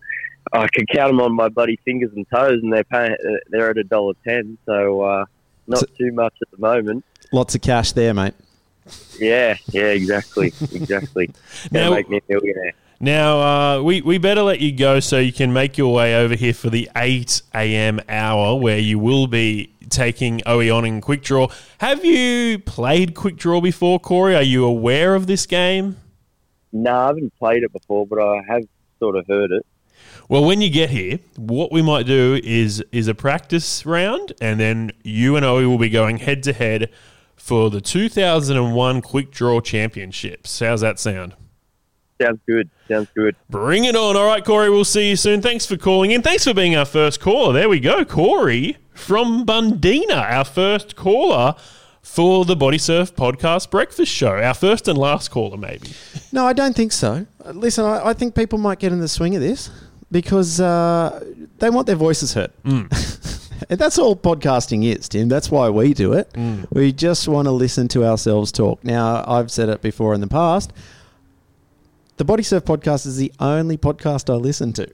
[0.53, 3.71] I can count them on my bloody fingers and toes, and they're paying, uh, they're
[3.71, 4.57] at a dollar ten.
[4.67, 5.25] So uh,
[5.67, 7.05] not So- too much at the moment.
[7.33, 8.35] Lots of cash there, mate.
[9.19, 11.31] Yeah, yeah, exactly, exactly.
[11.73, 12.75] Now, make me a millionaire.
[13.05, 16.35] Now, uh, we, we better let you go so you can make your way over
[16.35, 18.01] here for the 8 a.m.
[18.09, 21.49] hour where you will be taking Owie on in Quick Draw.
[21.81, 24.35] Have you played Quick Draw before, Corey?
[24.35, 25.99] Are you aware of this game?
[26.73, 28.63] No, I haven't played it before, but I have
[28.99, 29.67] sort of heard it.
[30.31, 34.59] Well, when you get here, what we might do is is a practice round, and
[34.59, 36.89] then you and Owie will be going head to head
[37.37, 40.61] for the 2001 Quick Draw Championships.
[40.61, 41.35] How's that sound?
[42.21, 42.71] Sounds good.
[42.89, 43.35] Sounds good.
[43.51, 44.17] Bring it on.
[44.17, 45.43] All right, Corey, we'll see you soon.
[45.43, 46.23] Thanks for calling in.
[46.23, 47.53] Thanks for being our first caller.
[47.53, 48.05] There we go.
[48.05, 51.57] Corey from Bundeena, our first caller
[52.03, 54.37] for the Body Surf Podcast Breakfast Show.
[54.37, 55.89] Our first and last caller, maybe.
[56.33, 57.27] No, I don't think so.
[57.45, 59.71] Uh, Listen, I, I think people might get in the swing of this
[60.13, 61.25] because uh,
[61.59, 62.53] they want their voices heard.
[62.65, 62.89] and
[63.79, 65.29] that's all podcasting is, Tim.
[65.29, 66.31] That's why we do it.
[66.71, 68.85] We just want to listen to ourselves talk.
[68.85, 70.73] Now, I've said it before in the past.
[72.17, 74.89] The Body Surf podcast is the only podcast I listen to.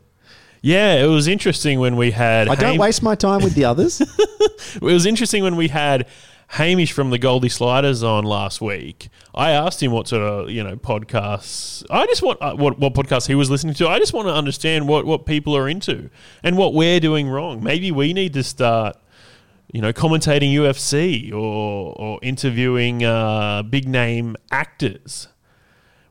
[0.62, 2.48] Yeah, it was interesting when we had.
[2.48, 4.02] I don't Ham- waste my time with the others.
[4.76, 6.06] It was interesting when we had
[6.48, 9.08] Hamish from the Goldie Sliders on last week.
[9.34, 11.84] I asked him what sort of you know podcasts.
[11.90, 13.88] I just want uh, what what podcasts he was listening to.
[13.88, 16.08] I just want to understand what what people are into
[16.44, 17.64] and what we're doing wrong.
[17.64, 18.96] Maybe we need to start.
[19.72, 25.28] You know, commentating UFC or or interviewing uh, big name actors.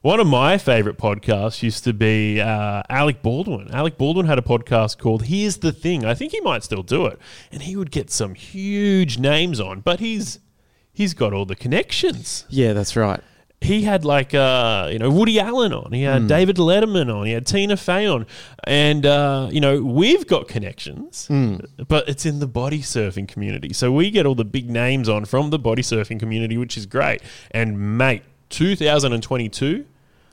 [0.02, 3.70] One of my favorite podcasts used to be uh, Alec Baldwin.
[3.72, 6.06] Alec Baldwin had a podcast called Here's the Thing.
[6.06, 7.20] I think he might still do it.
[7.52, 10.40] And he would get some huge names on, but he's
[10.94, 12.46] he's got all the connections.
[12.50, 13.20] yeah, that's right.
[13.62, 15.92] He had like uh, you know Woody Allen on.
[15.92, 17.26] He had David Letterman on.
[17.26, 18.26] He had Tina Fey on,
[18.64, 21.28] and uh, you know we've got connections,
[21.90, 23.74] but it's in the body surfing community.
[23.74, 26.86] So we get all the big names on from the body surfing community, which is
[26.86, 27.22] great.
[27.52, 29.86] And mate, 2022,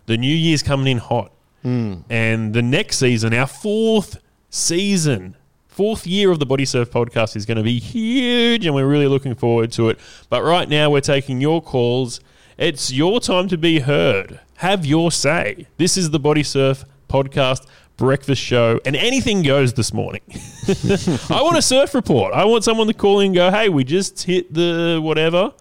[0.07, 1.97] the new year's coming in hot, hmm.
[2.09, 4.19] and the next season, our fourth
[4.51, 5.37] season.
[5.69, 9.09] Fourth year of the Body Surf podcast is going to be huge, and we're really
[9.09, 9.99] looking forward to it.
[10.31, 12.19] But right now, we're taking your calls.
[12.57, 14.41] It's your time to be heard.
[14.57, 15.67] Have your say.
[15.77, 20.23] This is the Body Surf podcast breakfast show, and anything goes this morning.
[20.29, 22.33] I want a surf report.
[22.35, 25.53] I want someone to call in and go, hey, we just hit the whatever.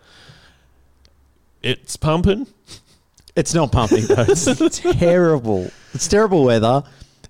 [1.66, 2.46] It's pumping.
[3.36, 4.26] It's not pumping though.
[4.28, 5.72] It's terrible.
[5.96, 6.84] It's terrible weather.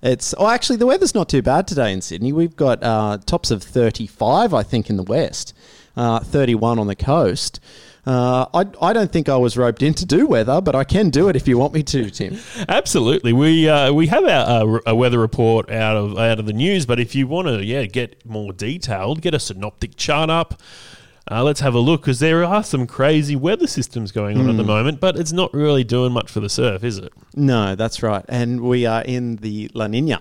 [0.03, 2.33] It's oh, actually the weather's not too bad today in Sydney.
[2.33, 5.55] We've got uh, tops of thirty-five, I think, in the west,
[5.95, 7.61] uh, thirty-one on the coast.
[8.05, 11.09] Uh, I, I don't think I was roped in to do weather, but I can
[11.09, 12.37] do it if you want me to, Tim.
[12.67, 16.85] Absolutely, we uh, we have our, a weather report out of out of the news.
[16.85, 20.61] But if you want to, yeah, get more detailed, get a synoptic chart up.
[21.31, 24.57] Uh, let's have a look because there are some crazy weather systems going on at
[24.57, 27.11] the moment, but it's not really doing much for the surf, is it?
[27.35, 28.23] No, that's right.
[28.29, 30.19] And we are in the La Nina.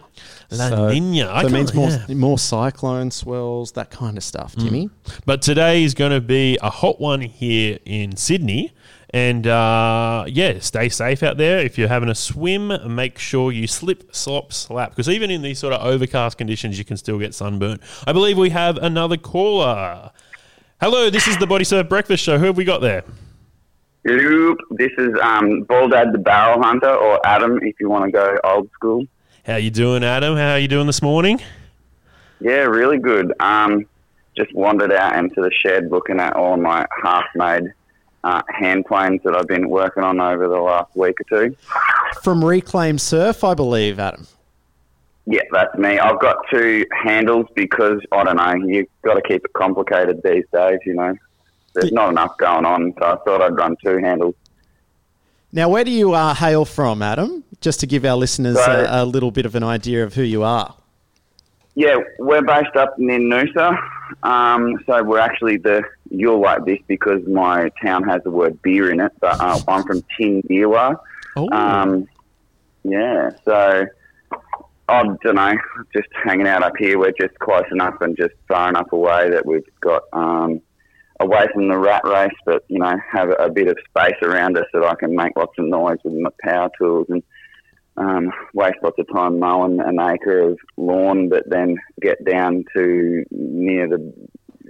[0.50, 1.40] La So- Nina.
[1.42, 2.14] So it means more, yeah.
[2.14, 4.88] more cyclone swells, that kind of stuff, Timmy.
[5.26, 8.72] But today is going to be a hot one here in Sydney.
[9.10, 11.58] And uh, yeah, stay safe out there.
[11.58, 14.90] If you're having a swim, make sure you slip, slop, slap.
[14.90, 17.80] Because even in these sort of overcast conditions, you can still get sunburnt.
[18.06, 20.10] I believe we have another caller.
[20.84, 22.36] Hello, this is the Body Surf Breakfast Show.
[22.36, 23.04] Who have we got there?
[24.04, 24.58] Loop.
[24.72, 28.70] This is um, Baldad the Barrel Hunter, or Adam, if you want to go old
[28.72, 29.06] school.
[29.46, 30.36] How you doing, Adam?
[30.36, 31.40] How are you doing this morning?
[32.38, 33.32] Yeah, really good.
[33.40, 33.86] Um,
[34.36, 37.72] just wandered out into the shed looking at all my half-made
[38.22, 41.56] uh, hand planes that I've been working on over the last week or two.
[42.22, 44.26] From Reclaim Surf, I believe, Adam.
[45.26, 45.98] Yeah, that's me.
[45.98, 48.66] I've got two handles because I don't know.
[48.66, 50.78] You've got to keep it complicated these days.
[50.84, 51.14] You know,
[51.74, 54.34] there's not enough going on, so I thought I'd run two handles.
[55.52, 57.42] Now, where do you uh, hail from, Adam?
[57.60, 60.22] Just to give our listeners So- a, a little bit of an idea of who
[60.22, 60.74] you are.
[61.76, 63.76] Yeah, we're based up near Noosa.
[64.22, 68.92] Um, so we're actually the, you'll like this because my town has the word beer
[68.92, 70.96] in it, but uh, I'm from Tinbeerwah.
[71.36, 72.06] Oh, Um,
[72.84, 73.86] yeah, so
[74.88, 75.54] I don't know,
[75.94, 76.98] just hanging out up here.
[76.98, 80.60] We're just close enough and just far enough away that we've got um,
[81.20, 84.66] away from the rat race, but you know, have a bit of space around us
[84.74, 87.22] that I can make lots of noise with my power tools and
[87.96, 93.24] um, waste lots of time mowing an acre of lawn, but then get down to
[93.30, 94.12] near the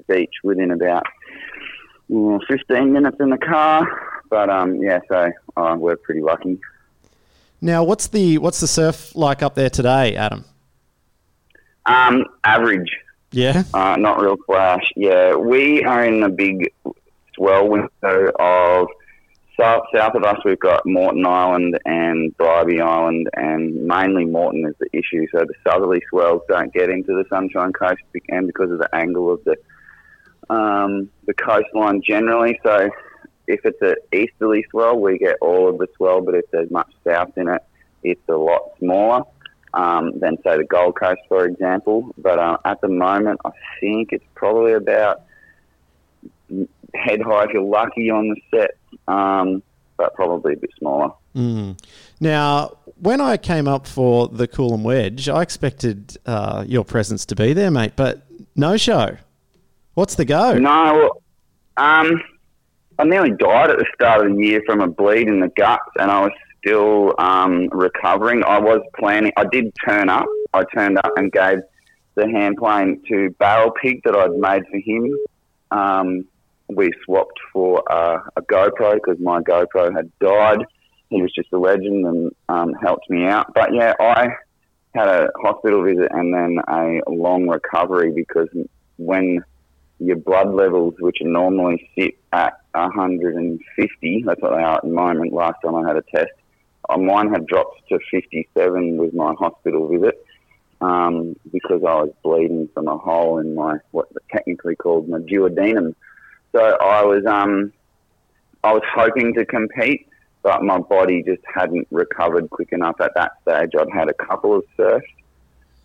[0.08, 1.04] beach within about
[2.10, 3.86] mm, 15 minutes in the car.
[4.30, 6.60] But um, yeah, so uh, we're pretty lucky.
[7.64, 10.44] Now, what's the what's the surf like up there today, Adam?
[11.86, 12.94] Um, average,
[13.32, 14.84] Yeah, uh, not real flash.
[14.96, 16.74] Yeah, we are in a big
[17.34, 18.88] swell window of
[19.58, 24.74] south, south of us, we've got Moreton Island and Bribie Island, and mainly Moreton is
[24.78, 25.26] the issue.
[25.32, 29.32] So the southerly swells don't get into the Sunshine Coast, and because of the angle
[29.32, 29.56] of the
[30.54, 32.60] um, the coastline generally.
[32.62, 32.90] So
[33.46, 36.90] if it's an easterly swell, we get all of the swell, but if there's much
[37.06, 37.62] south in it,
[38.02, 39.22] it's a lot smaller
[39.72, 42.14] um, than, say, the Gold Coast, for example.
[42.18, 45.22] But uh, at the moment, I think it's probably about
[46.94, 48.76] head high if you're lucky on the set,
[49.08, 49.62] um,
[49.96, 51.10] but probably a bit smaller.
[51.34, 51.78] Mm.
[52.20, 57.34] Now, when I came up for the Coolum Wedge, I expected uh, your presence to
[57.34, 58.22] be there, mate, but
[58.54, 59.16] no show.
[59.94, 60.58] What's the go?
[60.58, 61.10] No,
[61.76, 62.22] um,
[62.98, 65.90] I nearly died at the start of the year from a bleed in the guts,
[65.98, 68.44] and I was still um, recovering.
[68.44, 69.32] I was planning.
[69.36, 70.26] I did turn up.
[70.52, 71.58] I turned up and gave
[72.14, 75.16] the hand plane to Barrel Pig that I'd made for him.
[75.70, 76.24] Um,
[76.68, 80.64] we swapped for uh, a GoPro because my GoPro had died.
[81.10, 83.52] He was just a legend and um, helped me out.
[83.54, 84.28] But yeah, I
[84.94, 88.48] had a hospital visit and then a long recovery because
[88.96, 89.44] when
[90.06, 94.88] your blood levels, which are normally sit at 150, that's what they are at the
[94.88, 95.32] moment.
[95.32, 96.32] Last time I had a test,
[96.88, 100.24] uh, mine had dropped to 57 with my hospital visit
[100.80, 105.94] um, because I was bleeding from a hole in my what's technically called my duodenum.
[106.52, 107.72] So I was um,
[108.62, 110.08] I was hoping to compete,
[110.42, 113.70] but my body just hadn't recovered quick enough at that stage.
[113.78, 115.06] I'd had a couple of surfs,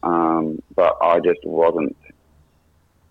[0.04, 1.96] um, but I just wasn't.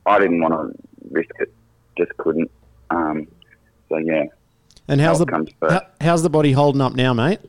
[0.05, 1.53] I didn't want to risk it.
[1.97, 2.51] Just couldn't.
[2.91, 3.27] Um,
[3.89, 4.25] so yeah.
[4.89, 5.73] And how's the comes first.
[5.75, 7.41] how, how's the body holding up now, mate?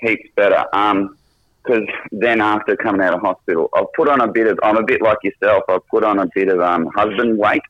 [0.00, 0.64] heaps better.
[0.72, 1.16] Um
[1.64, 4.58] 'cause then after coming out of hospital, I've put on a bit of.
[4.62, 5.64] I'm a bit like yourself.
[5.68, 7.62] I've put on a bit of um, husband weight.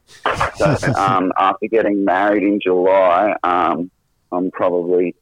[0.56, 3.90] So um, after getting married in July, um,
[4.32, 5.14] I'm probably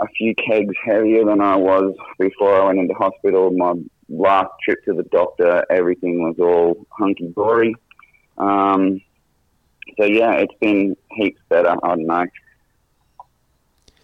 [0.00, 3.50] a few kegs heavier than I was before I went into hospital.
[3.50, 3.74] My
[4.08, 7.74] last trip to the doctor, everything was all hunky dory.
[8.38, 9.00] Um,
[9.98, 11.70] so yeah, it's been heaps better.
[11.70, 12.26] I don't know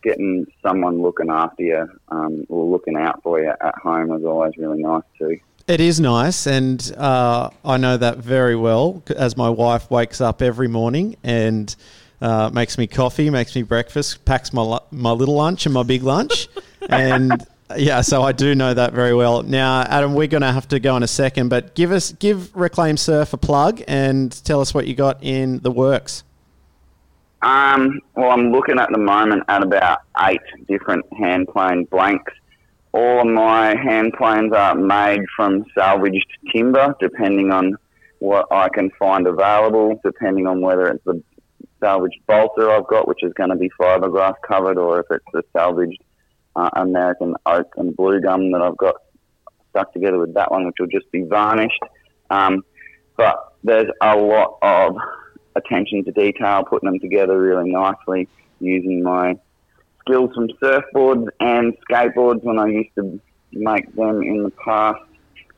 [0.02, 4.56] getting someone looking after you um, or looking out for you at home is always
[4.56, 5.38] really nice too.
[5.68, 10.42] It is nice, and uh, I know that very well as my wife wakes up
[10.42, 11.74] every morning and
[12.20, 16.02] uh, makes me coffee, makes me breakfast, packs my my little lunch and my big
[16.02, 16.48] lunch,
[16.88, 19.42] and yeah, so I do know that very well.
[19.42, 22.54] Now, Adam, we're going to have to go in a second, but give us give
[22.56, 26.24] Reclaim Surf a plug and tell us what you got in the works.
[27.42, 32.32] Um, well, I'm looking at the moment at about eight different hand plane blanks.
[32.92, 37.76] All of my hand planes are made from salvaged timber, depending on
[38.20, 41.20] what I can find available, depending on whether it's the
[41.80, 45.42] salvaged bolter I've got, which is going to be fiberglass covered, or if it's the
[45.52, 46.00] salvaged
[46.56, 48.96] uh, American oak and blue gum that I've got
[49.70, 51.82] stuck together with that one, which will just be varnished.
[52.30, 52.64] Um,
[53.16, 54.96] but there's a lot of
[55.56, 58.28] attention to detail, putting them together really nicely,
[58.60, 59.36] using my
[60.00, 63.20] skills from surfboards and skateboards when I used to
[63.52, 65.00] make them in the past.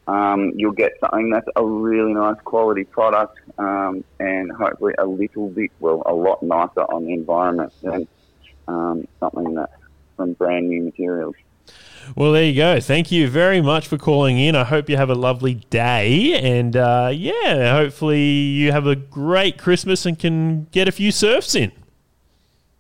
[0.07, 5.49] Um, you'll get something that's a really nice quality product um, and hopefully a little
[5.49, 8.07] bit, well, a lot nicer on the environment than
[8.69, 9.73] um, something that's
[10.17, 11.35] from brand new materials.
[12.17, 12.81] Well, there you go.
[12.81, 14.55] Thank you very much for calling in.
[14.55, 16.35] I hope you have a lovely day.
[16.35, 21.55] And uh, yeah, hopefully you have a great Christmas and can get a few surfs
[21.55, 21.73] in.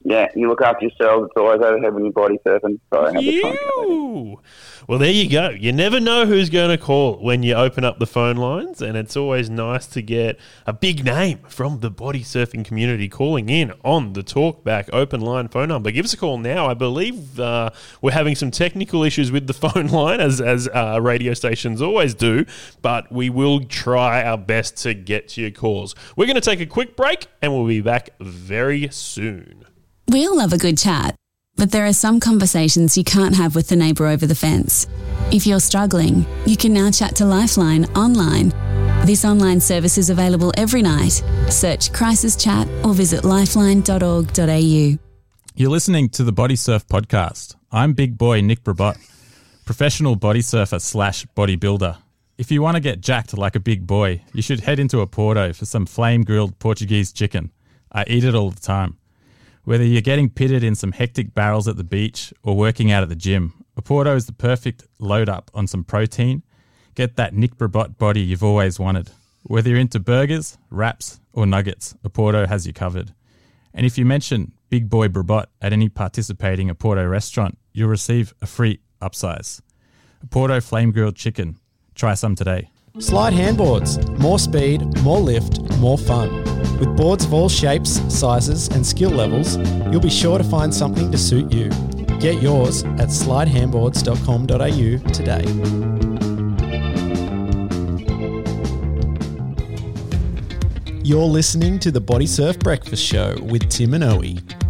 [0.06, 1.28] Yeah, you look after yourselves.
[1.28, 2.78] It's always over having your body surfing.
[2.92, 3.54] Sorry, I had the phone.
[3.88, 4.40] Ew.
[4.86, 5.48] Well, there you go.
[5.48, 8.98] You never know who's going to call when you open up the phone lines, and
[8.98, 13.72] it's always nice to get a big name from the body surfing community calling in
[13.82, 15.90] on the Talkback open line phone number.
[15.90, 16.66] Give us a call now.
[16.66, 17.70] I believe uh,
[18.02, 22.12] we're having some technical issues with the phone line, as as uh, radio stations always
[22.12, 22.44] do,
[22.82, 25.94] but we will try our best to get to your calls.
[26.14, 29.64] We're going to take a quick break, and we'll be back very soon.
[30.08, 31.16] We all love a good chat,
[31.56, 34.86] but there are some conversations you can't have with the neighbour over the fence.
[35.32, 38.50] If you're struggling, you can now chat to Lifeline online.
[39.06, 41.22] This online service is available every night.
[41.50, 44.98] Search Crisis Chat or visit lifeline.org.au.
[45.56, 47.54] You're listening to the Body Surf Podcast.
[47.70, 48.96] I'm big boy Nick Brabot,
[49.64, 51.98] professional body surfer slash bodybuilder.
[52.38, 55.54] If you want to get jacked like a big boy, you should head into Oporto
[55.54, 57.52] for some flame grilled Portuguese chicken.
[57.92, 58.98] I eat it all the time.
[59.64, 63.08] Whether you're getting pitted in some hectic barrels at the beach or working out at
[63.08, 66.42] the gym, Oporto is the perfect load up on some protein.
[66.94, 69.10] Get that Nick Brabot body you've always wanted.
[69.42, 73.14] Whether you're into burgers, wraps, or nuggets, Oporto has you covered.
[73.72, 78.46] And if you mention Big Boy Brabot at any participating Porto restaurant, you'll receive a
[78.46, 79.62] free upsize.
[80.28, 81.56] Porto Flame Grilled Chicken.
[81.94, 82.70] Try some today.
[82.98, 84.06] Slide handboards.
[84.18, 86.43] More speed, more lift, more fun.
[86.78, 89.56] With boards of all shapes, sizes, and skill levels,
[89.90, 91.68] you'll be sure to find something to suit you.
[92.18, 95.44] Get yours at slidehandboards.com.au today.
[101.04, 104.63] You're listening to the Body Surf Breakfast Show with Tim and Owie.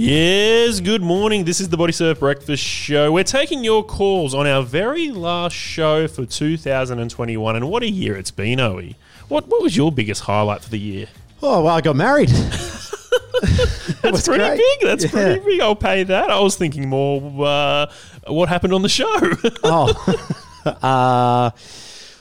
[0.00, 1.44] Yes, good morning.
[1.44, 3.10] This is the Body Surf Breakfast Show.
[3.10, 7.56] We're taking your calls on our very last show for 2021.
[7.56, 8.94] And what a year it's been, Owie.
[9.26, 11.08] What, what was your biggest highlight for the year?
[11.42, 12.28] Oh, well, I got married.
[14.02, 14.56] That's pretty great.
[14.58, 14.80] big.
[14.82, 15.10] That's Yeah.
[15.10, 15.60] pretty big.
[15.62, 16.30] I'll pay that.
[16.30, 17.86] I was thinking more uh,
[18.28, 19.04] what happened on the show.
[19.64, 20.22] oh,
[20.80, 21.50] uh,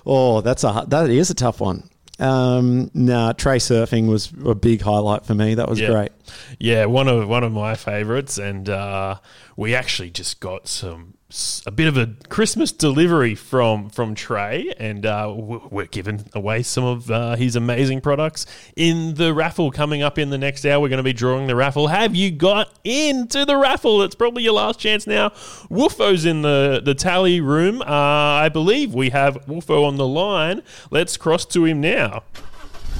[0.03, 1.87] oh, that's a that is a tough one.
[2.19, 5.53] Um, nah, tray surfing was a big highlight for me.
[5.55, 5.91] That was Yeah.
[5.91, 6.11] great.
[6.59, 9.15] Yeah, one of one of my favorites, and uh,
[9.55, 11.13] we actually just got some
[11.65, 16.85] a bit of a Christmas delivery from from Trey, and uh, we're giving away some
[16.85, 18.45] of uh, his amazing products
[18.77, 20.79] in the raffle coming up in the next hour.
[20.79, 21.87] We're going to be drawing the raffle.
[21.87, 24.01] Have you got into the raffle?
[24.03, 25.29] It's probably your last chance now.
[25.69, 27.81] Wolfo's in the the tally room.
[27.81, 30.61] Uh, I believe we have Wolfo on the line.
[30.91, 32.23] Let's cross to him now.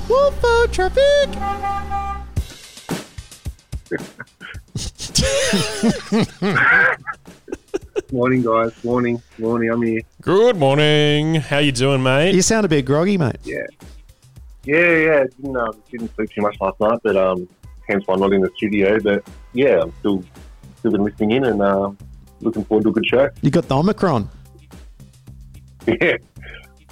[0.09, 1.29] Wolfo traffic.
[8.12, 8.83] Morning, guys.
[8.83, 9.21] Morning.
[9.38, 9.69] Morning.
[9.69, 10.01] I'm here.
[10.21, 11.36] Good morning.
[11.36, 12.36] How you doing, mate?
[12.36, 13.38] You sound a bit groggy, mate.
[13.43, 13.65] Yeah.
[14.63, 15.23] Yeah, yeah.
[15.23, 17.47] Didn't, um, didn't sleep too much last night, but um,
[17.88, 18.99] hence why I'm not in the studio.
[18.99, 20.23] But yeah, I'm still
[20.79, 21.97] still been listening in and um,
[22.41, 23.29] looking forward to a good show.
[23.41, 24.29] You got the Omicron.
[26.01, 26.17] Yeah.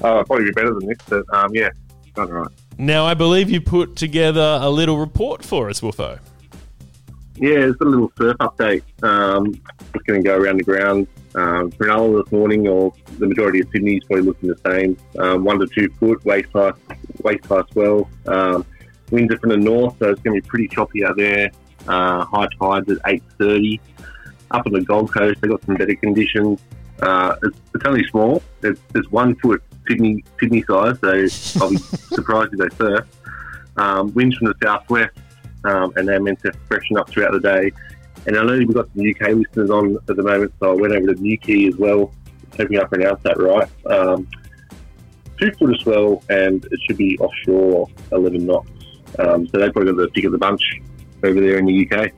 [0.02, 1.70] Uh, probably be better than this, but um, yeah,
[2.16, 2.48] done all right.
[2.78, 6.20] Now, I believe you put together a little report for us, Wolfo.
[7.38, 8.84] Yeah, it's a little surf update.
[9.04, 11.08] Um, just going to go around the ground.
[11.36, 14.98] Um, Cronulla this morning, or the majority of Sydney is probably looking the same.
[15.20, 16.72] Um, one to two foot, waist high,
[17.24, 18.10] waist high swell.
[18.26, 18.66] Um,
[19.12, 21.52] winds are from the north, so it's going to be pretty choppy out there.
[21.88, 23.82] Uh, high tides at eight thirty.
[24.52, 26.62] Up on the Gold Coast, they got some better conditions.
[27.02, 28.42] Uh, it's, it's only small.
[28.64, 31.00] It's, it's one foot Sydney Sydney size,
[31.34, 31.78] so I'll be
[32.16, 33.06] surprised if they surf.
[33.78, 35.18] Um, winds from the southwest,
[35.66, 37.72] um, and they're meant to freshen up throughout the day.
[38.28, 40.94] And I know we've got some UK listeners on at the moment, so I went
[40.94, 42.12] over to Newquay as well,
[42.58, 43.70] hoping I pronounced that right.
[43.86, 44.28] Um,
[45.40, 48.70] two foot of swell, and it should be offshore 11 knots.
[49.20, 50.62] Um, so they've probably got the pick of the bunch
[51.24, 52.12] over there in the UK.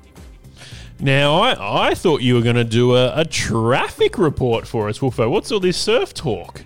[1.00, 5.00] Now, I, I thought you were going to do a, a traffic report for us,
[5.00, 5.30] Wolfo.
[5.30, 6.64] What's all this surf talk?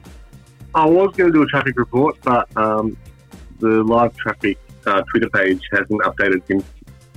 [0.74, 2.96] I was going to do a traffic report, but um,
[3.60, 6.64] the live traffic uh, Twitter page hasn't updated since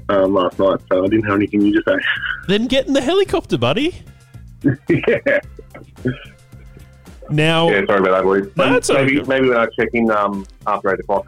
[0.08, 1.96] um, last night, so I didn't have anything new to say.
[2.48, 4.02] Then get in the helicopter, buddy.
[4.88, 5.40] yeah.
[7.30, 8.50] Now, Yeah, sorry about that, boys.
[8.56, 9.28] No, that's maybe, good.
[9.28, 11.26] maybe when I check in um, after 8 o'clock.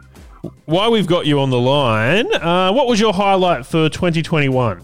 [0.65, 4.79] while we've got you on the line, uh, what was your highlight for 2021?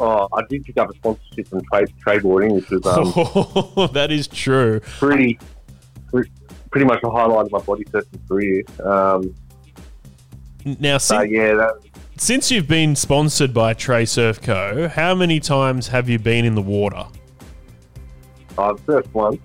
[0.00, 4.26] Oh, I did pick up a sponsorship from trade trading, which was um, that is
[4.26, 4.80] true.
[4.98, 5.38] pretty,
[6.10, 6.30] pretty,
[6.72, 8.62] pretty much a highlight of my body surfing career.
[8.84, 9.34] Um,
[10.64, 11.80] Now, since, yeah, that,
[12.16, 16.54] since you've been sponsored by Trey Surf Co., how many times have you been in
[16.54, 17.04] the water?
[18.58, 19.40] I've surfed once.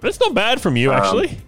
[0.00, 1.38] That's not bad from you, Um, actually.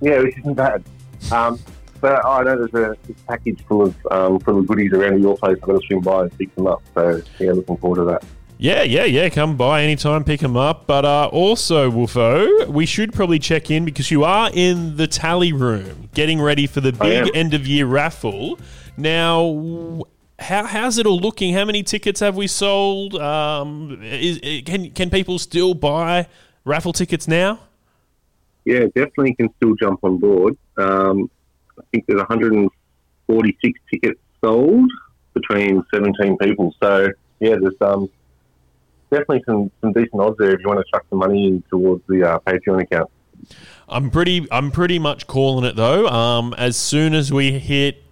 [0.00, 0.82] Yeah, which isn't bad.
[1.30, 1.58] Um,
[2.00, 5.56] but I know there's a package full of um, full of goodies around your place.
[5.56, 6.82] I've got to swing by and pick them up.
[6.94, 8.24] So yeah, looking forward to that.
[8.64, 9.28] Yeah, yeah, yeah.
[9.28, 10.86] Come by anytime, pick them up.
[10.86, 15.52] But uh, also, Wolfo, we should probably check in because you are in the tally
[15.52, 18.58] room getting ready for the big end of year raffle.
[18.96, 20.04] Now,
[20.38, 21.52] how, how's it all looking?
[21.52, 23.16] How many tickets have we sold?
[23.16, 26.26] Um, is, can can people still buy
[26.64, 27.60] raffle tickets now?
[28.64, 30.56] Yeah, definitely can still jump on board.
[30.78, 31.30] Um,
[31.78, 34.90] I think there's 146 tickets sold
[35.34, 36.74] between 17 people.
[36.82, 37.10] So
[37.40, 38.08] yeah, there's um,
[39.14, 42.02] definitely some, some decent odds there if you want to chuck some money in towards
[42.08, 43.10] the uh, Patreon account.
[43.88, 46.06] I'm pretty I'm pretty much calling it though.
[46.08, 48.02] Um, as soon as we hit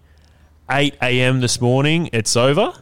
[0.70, 1.40] eight a.m.
[1.40, 2.74] this morning, it's over,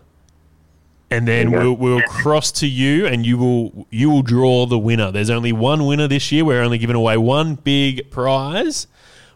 [1.11, 5.13] and then we'll, we'll cross to you, and you will you will draw the winner.
[5.13, 6.45] There's only one winner this year.
[6.45, 8.89] We're only giving away one big prize.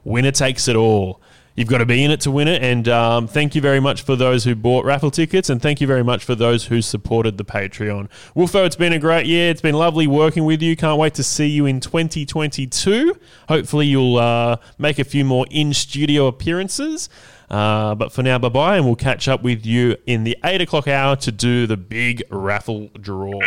[0.03, 1.20] Winner takes it all.
[1.57, 2.62] You've got to be in it to win it.
[2.62, 5.86] And um, thank you very much for those who bought raffle tickets, and thank you
[5.86, 8.09] very much for those who supported the Patreon.
[8.34, 9.50] Wolfo, it's been a great year.
[9.50, 10.76] It's been lovely working with you.
[10.76, 13.14] Can't wait to see you in 2022.
[13.48, 17.09] Hopefully, you'll uh, make a few more in studio appearances.
[17.50, 20.61] Uh, but for now, bye bye, and we'll catch up with you in the eight
[20.61, 23.40] o'clock hour to do the big raffle draw.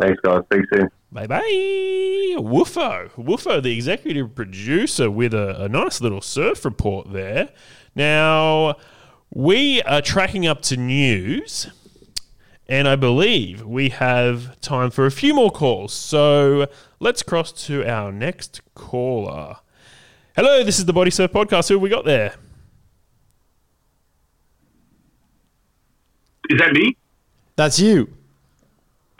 [0.00, 0.42] Thanks, guys.
[0.50, 0.88] Speak soon.
[1.12, 2.36] Bye bye.
[2.38, 3.10] Wolfo.
[3.16, 7.50] Wolfo, the executive producer, with a, a nice little surf report there.
[7.94, 8.76] Now,
[9.32, 11.68] we are tracking up to news,
[12.66, 15.92] and I believe we have time for a few more calls.
[15.92, 16.66] So
[16.98, 19.56] let's cross to our next caller.
[20.34, 21.68] Hello, this is the Body Surf Podcast.
[21.68, 22.36] Who have we got there?
[26.48, 26.96] Is that me?
[27.56, 28.14] That's you.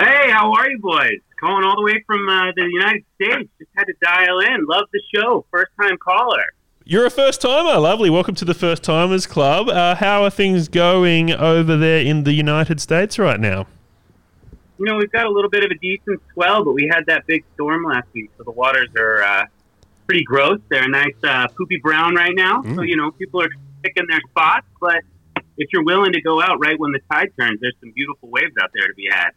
[0.01, 1.19] Hey, how are you boys?
[1.39, 3.51] Calling all the way from uh, the United States.
[3.59, 4.65] Just had to dial in.
[4.67, 5.45] Love the show.
[5.51, 6.43] First time caller.
[6.85, 7.79] You're a first timer.
[7.79, 8.09] Lovely.
[8.11, 9.69] Welcome to the First Timers Club.
[9.69, 13.67] Uh, how are things going over there in the United States right now?
[14.79, 17.27] You know, we've got a little bit of a decent swell, but we had that
[17.27, 19.45] big storm last week, so the waters are uh,
[20.07, 20.59] pretty gross.
[20.71, 22.63] They're a nice uh, poopy brown right now.
[22.63, 22.89] So, Mm.
[22.89, 23.51] you know, people are
[23.83, 25.03] picking their spots, but
[25.59, 28.55] if you're willing to go out right when the tide turns, there's some beautiful waves
[28.61, 29.31] out there to be had.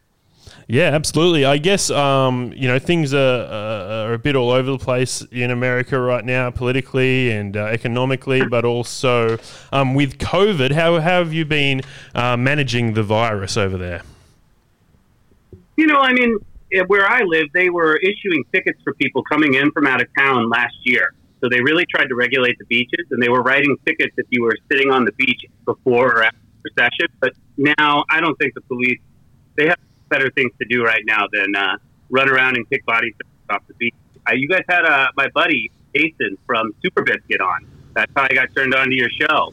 [0.66, 1.44] Yeah, absolutely.
[1.44, 5.20] I guess um, you know things are, uh, are a bit all over the place
[5.30, 9.38] in America right now, politically and uh, economically, but also
[9.72, 10.72] um, with COVID.
[10.72, 11.82] How, how have you been
[12.14, 14.02] uh, managing the virus over there?
[15.76, 16.38] You know, I mean,
[16.72, 20.08] eh, where I live, they were issuing tickets for people coming in from out of
[20.16, 21.12] town last year.
[21.40, 24.42] So they really tried to regulate the beaches, and they were writing tickets if you
[24.42, 27.14] were sitting on the beach before or after the session.
[27.20, 28.98] But now, I don't think the police
[29.56, 29.78] they have
[30.08, 31.76] better things to do right now than uh,
[32.10, 33.14] run around and kick bodies
[33.50, 33.94] off the beach.
[34.28, 37.66] Uh, you guys had uh, my buddy Jason from Super Biscuit on.
[37.94, 39.52] That's how I got turned on to your show.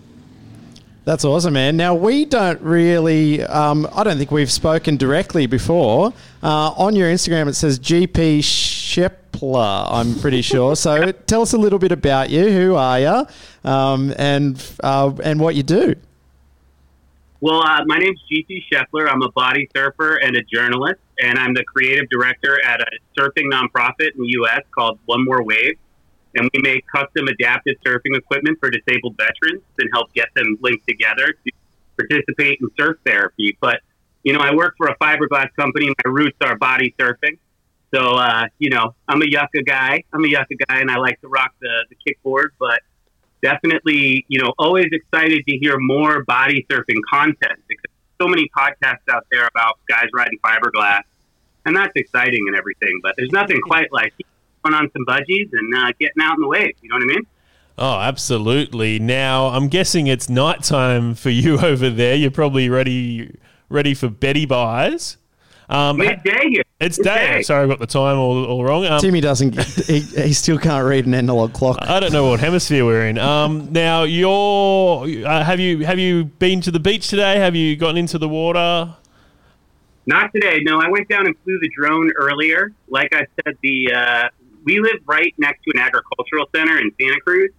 [1.04, 1.78] That's awesome, man.
[1.78, 6.14] Now, we don't really, um, I don't think we've spoken directly before.
[6.44, 10.76] Uh, on your Instagram, it says GP Shepler, I'm pretty sure.
[10.76, 12.52] so tell us a little bit about you.
[12.52, 13.70] Who are you?
[13.70, 15.96] Um, and, uh, and what you do.
[17.42, 19.10] Well, uh, my name's GT Scheffler.
[19.10, 22.86] I'm a body surfer and a journalist, and I'm the creative director at a
[23.18, 24.62] surfing nonprofit in the U.S.
[24.70, 25.80] called One More Wave.
[26.36, 30.88] And we make custom adaptive surfing equipment for disabled veterans and help get them linked
[30.88, 31.52] together to
[31.98, 33.58] participate in surf therapy.
[33.60, 33.80] But,
[34.22, 35.88] you know, I work for a fiberglass company.
[35.88, 37.40] My roots are body surfing.
[37.92, 40.04] So, uh, you know, I'm a yucca guy.
[40.14, 42.82] I'm a yucca guy, and I like to rock the, the kickboard, but
[43.42, 49.08] definitely, you know, always excited to hear more body surfing content because so many podcasts
[49.12, 51.04] out there about guys riding fiberglass,
[51.66, 53.00] and that's exciting and everything.
[53.02, 54.14] But there's nothing quite like
[54.64, 56.78] going on some budgies and uh, getting out in the waves.
[56.82, 57.28] You know what I mean?
[57.78, 59.00] Oh, absolutely.
[59.00, 62.16] Now, I'm guessing it's nighttime for you over there.
[62.16, 63.38] You're probably ready
[63.70, 65.18] ready for Betty buys.
[65.72, 66.64] Um, Midday here.
[66.82, 67.42] It's day.
[67.44, 68.86] Sorry, I got the time all, all wrong.
[68.86, 71.78] Um, Timmy doesn't, he, he still can't read an analog clock.
[71.82, 73.18] I don't know what hemisphere we're in.
[73.18, 77.38] Um, now, you're uh, have you have you been to the beach today?
[77.38, 78.94] Have you gotten into the water?
[80.08, 80.60] Not today.
[80.62, 82.74] No, I went down and flew the drone earlier.
[82.90, 84.30] Like I said, the uh,
[84.66, 87.52] we live right next to an agricultural center in Santa Cruz.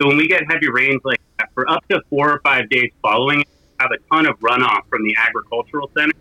[0.00, 2.90] So when we get heavy rains like that, for up to four or five days
[3.02, 3.44] following, we
[3.80, 6.14] have a ton of runoff from the agricultural center.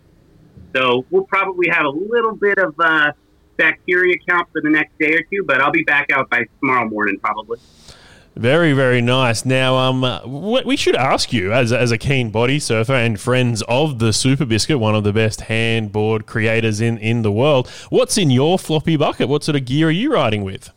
[0.76, 3.11] So we'll probably have a little bit of uh,
[3.57, 6.88] bacteria count for the next day or two, but I'll be back out by tomorrow
[6.88, 7.59] morning probably.
[8.36, 9.43] Very, very nice.
[9.43, 13.99] Now, um, we should ask you, as, as a keen body surfer and friends of
[13.99, 18.30] the Super Biscuit, one of the best handboard creators in, in the world, what's in
[18.30, 19.28] your floppy bucket?
[19.28, 20.72] What sort of gear are you riding with?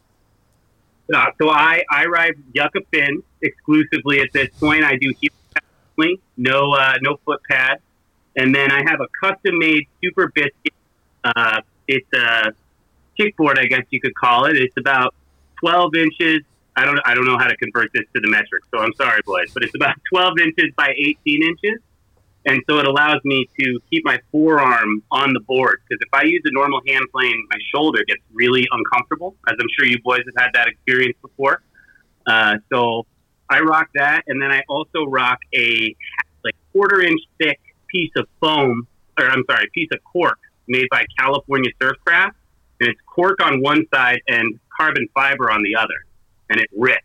[1.14, 4.82] Uh, so I, I ride Yucca Fin exclusively at this point.
[4.82, 5.30] I do heel
[5.98, 7.78] only, no uh, no foot pad,
[8.36, 10.74] and then I have a custom made Super Biscuit.
[11.24, 12.52] Uh, it's a
[13.18, 14.56] kickboard, I guess you could call it.
[14.56, 15.14] It's about
[15.60, 16.42] 12 inches.
[16.74, 19.20] I don't I don't know how to convert this to the metric, so I'm sorry,
[19.26, 21.80] boys, but it's about 12 inches by 18 inches.
[22.44, 26.24] And so it allows me to keep my forearm on the board because if I
[26.24, 30.22] use a normal hand plane, my shoulder gets really uncomfortable, as I'm sure you boys
[30.26, 31.62] have had that experience before.
[32.26, 33.06] Uh, so
[33.48, 35.94] I rock that, and then I also rock a
[36.42, 37.60] like quarter inch thick
[37.92, 38.88] piece of foam,
[39.18, 42.32] or I'm sorry, piece of cork made by California Surfcraft,
[42.80, 45.94] and it's cork on one side and carbon fiber on the other,
[46.50, 47.04] and it rips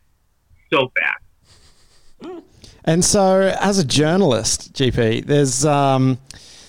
[0.74, 2.44] so fast.
[2.86, 6.18] And so, as a journalist, GP, there's um,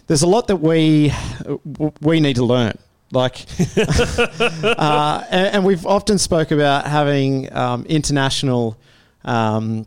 [0.08, 1.12] there's a lot that we
[2.00, 2.76] we need to learn.
[3.10, 3.46] Like,
[3.78, 8.76] uh, and, and we've often spoke about having um, international
[9.24, 9.86] um,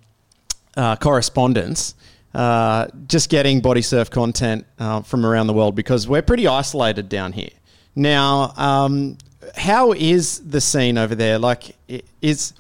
[0.76, 1.94] uh, correspondence,
[2.34, 7.10] uh, just getting body surf content uh, from around the world because we're pretty isolated
[7.10, 7.50] down here.
[7.96, 9.18] Now, um,
[9.56, 11.40] how is the scene over there?
[11.40, 11.76] Like,
[12.22, 12.54] is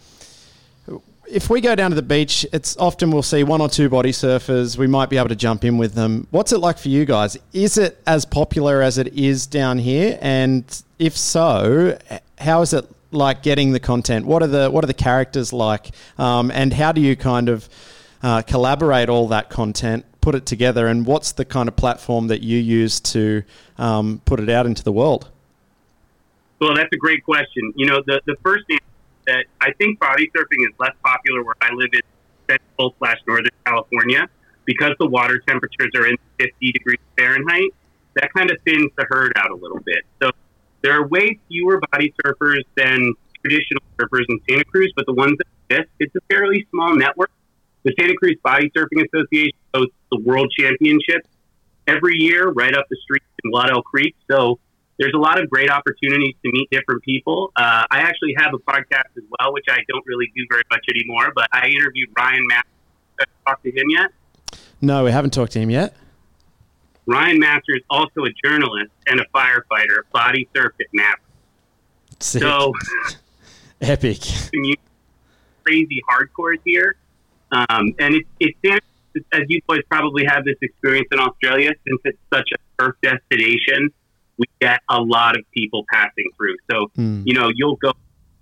[1.31, 4.11] if we go down to the beach, it's often we'll see one or two body
[4.11, 4.77] surfers.
[4.77, 6.27] We might be able to jump in with them.
[6.31, 7.37] What's it like for you guys?
[7.53, 10.19] Is it as popular as it is down here?
[10.21, 10.65] And
[10.99, 11.97] if so,
[12.37, 14.25] how is it like getting the content?
[14.25, 15.91] What are the what are the characters like?
[16.17, 17.69] Um, and how do you kind of
[18.23, 20.87] uh, collaborate all that content, put it together?
[20.87, 23.43] And what's the kind of platform that you use to
[23.77, 25.29] um, put it out into the world?
[26.59, 27.73] Well, that's a great question.
[27.75, 28.79] You know, the, the first thing
[29.27, 32.01] that I think body surfing is less popular where I live in
[32.47, 34.27] central slash northern California
[34.65, 37.71] because the water temperatures are in 50 degrees Fahrenheit.
[38.15, 40.03] That kind of thins the herd out a little bit.
[40.21, 40.31] So
[40.81, 45.37] there are way fewer body surfers than traditional surfers in Santa Cruz, but the ones
[45.37, 47.31] that exist, it's a fairly small network.
[47.83, 51.27] The Santa Cruz Body Surfing Association hosts the World Championships
[51.87, 54.15] every year right up the street in Waddell Creek.
[54.29, 54.59] So
[54.99, 57.51] there's a lot of great opportunities to meet different people.
[57.55, 60.85] Uh, I actually have a podcast as well, which I don't really do very much
[60.89, 62.71] anymore, but I interviewed Ryan Masters.
[63.19, 64.11] Have you talked to him yet?
[64.81, 65.95] No, we haven't talked to him yet.
[67.07, 71.21] Ryan Masters is also a journalist and a firefighter, body surf at Maverick.
[72.19, 72.43] Sick.
[72.43, 72.73] So
[73.81, 74.19] Epic.
[75.63, 76.95] crazy hardcore here.
[77.51, 78.85] Um, and it, it's
[79.33, 83.89] as you boys probably have this experience in Australia, since it's such a surf destination,
[84.37, 86.55] we get a lot of people passing through.
[86.71, 87.21] So, Hmm.
[87.25, 87.91] you know, you'll go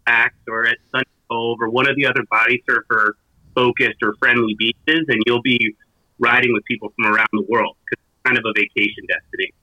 [0.06, 3.16] back or at Sunny Cove or one of the other body surfer
[3.56, 5.76] focused or friendly beaches, and you'll be
[6.20, 9.56] riding with people from around the world because it's kind of a vacation destination.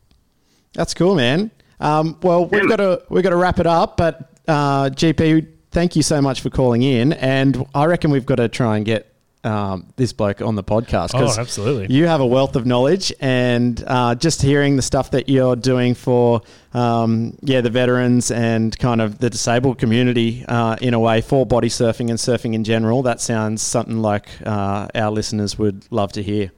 [0.75, 1.51] That's cool, man.
[1.81, 5.95] Um, well, we've got to we've got to wrap it up, but uh, GP, thank
[5.97, 9.13] you so much for calling in, and I reckon we've got to try and get
[9.47, 11.13] um, this bloke on the podcast.
[11.13, 11.95] 'cause Oh, absolutely.
[11.95, 15.95] You have a wealth of knowledge, and uh, just hearing the stuff that you're doing
[15.95, 16.43] for
[16.75, 21.47] um, yeah the veterans and kind of the disabled community uh, in a way for
[21.47, 26.13] body surfing and surfing in general, that sounds something like uh, our listeners would love
[26.13, 26.51] to hear.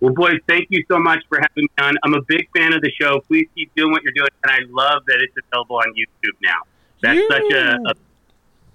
[0.00, 1.94] Well, boys, thank you so much for having me on.
[2.04, 3.20] I'm a big fan of the show.
[3.28, 6.60] Please keep doing what you're doing, and I love that it's available on YouTube now.
[7.02, 7.94] That's such a, a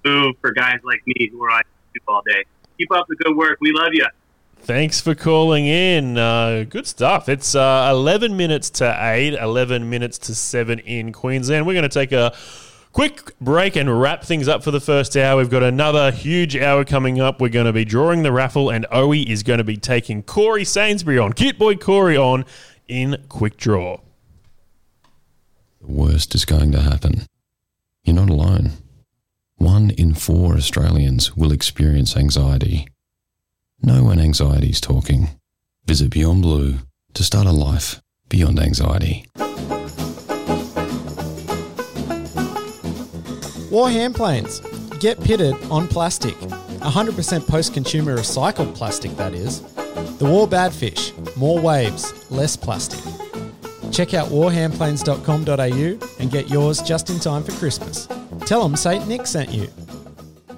[0.07, 2.43] move for guys like me who are on YouTube all day.
[2.77, 3.57] Keep up the good work.
[3.61, 4.05] We love you.
[4.59, 6.17] Thanks for calling in.
[6.17, 7.29] Uh, good stuff.
[7.29, 11.67] It's uh, 11 minutes to 8, 11 minutes to 7 in Queensland.
[11.67, 12.35] We're going to take a
[12.91, 15.37] quick break and wrap things up for the first hour.
[15.37, 17.39] We've got another huge hour coming up.
[17.39, 20.65] We're going to be drawing the raffle, and Owie is going to be taking Corey
[20.65, 22.43] Sainsbury on, Cute Boy Corey on
[22.87, 23.99] in quick draw.
[25.81, 27.27] The worst is going to happen.
[28.03, 28.71] You're not alone.
[29.57, 32.87] One in four Australians will experience anxiety.
[33.81, 35.29] Know when anxiety is talking.
[35.85, 36.79] Visit Beyond Blue
[37.13, 39.25] to start a life beyond anxiety.
[43.71, 44.61] War hand planes.
[44.99, 46.35] Get pitted on plastic.
[46.35, 49.61] 100% post consumer recycled plastic, that is.
[50.19, 51.13] The War Badfish.
[51.35, 52.99] More waves, less plastic.
[53.91, 58.07] Check out warhandplanes.com.au and get yours just in time for Christmas.
[58.41, 59.07] Tell them St.
[59.07, 59.67] Nick sent you.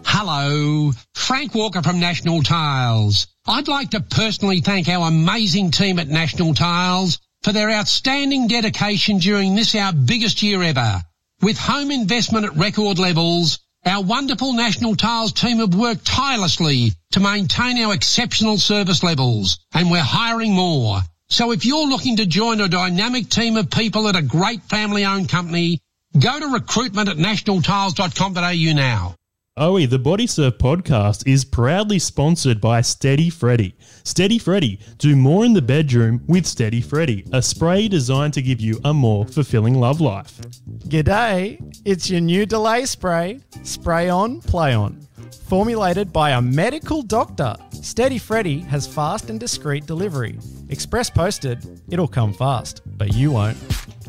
[0.05, 3.28] Hello, Frank Walker from National Tiles.
[3.47, 9.19] I'd like to personally thank our amazing team at National Tiles for their outstanding dedication
[9.19, 11.01] during this our biggest year ever.
[11.41, 17.19] With home investment at record levels, our wonderful National Tiles team have worked tirelessly to
[17.19, 20.99] maintain our exceptional service levels, and we're hiring more.
[21.30, 25.30] So if you're looking to join a dynamic team of people at a great family-owned
[25.30, 25.80] company,
[26.20, 29.15] go to recruitment at nationaltiles.com.au now.
[29.57, 33.74] Owie, the Body Surf podcast is proudly sponsored by Steady Freddy.
[34.03, 38.61] Steady Freddy, do more in the bedroom with Steady Freddy, a spray designed to give
[38.61, 40.39] you a more fulfilling love life.
[40.88, 43.39] G'day, it's your new delay spray.
[43.63, 45.07] Spray on, play on.
[45.47, 50.38] Formulated by a medical doctor, Steady Freddy has fast and discreet delivery.
[50.70, 53.57] Express posted, it'll come fast, but you won't.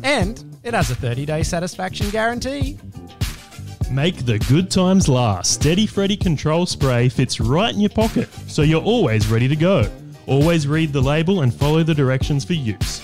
[0.02, 2.78] And it has a 30 day satisfaction guarantee.
[3.90, 5.52] Make the good times last.
[5.52, 9.90] Steady Freddy Control Spray fits right in your pocket, so you're always ready to go.
[10.26, 13.02] Always read the label and follow the directions for use.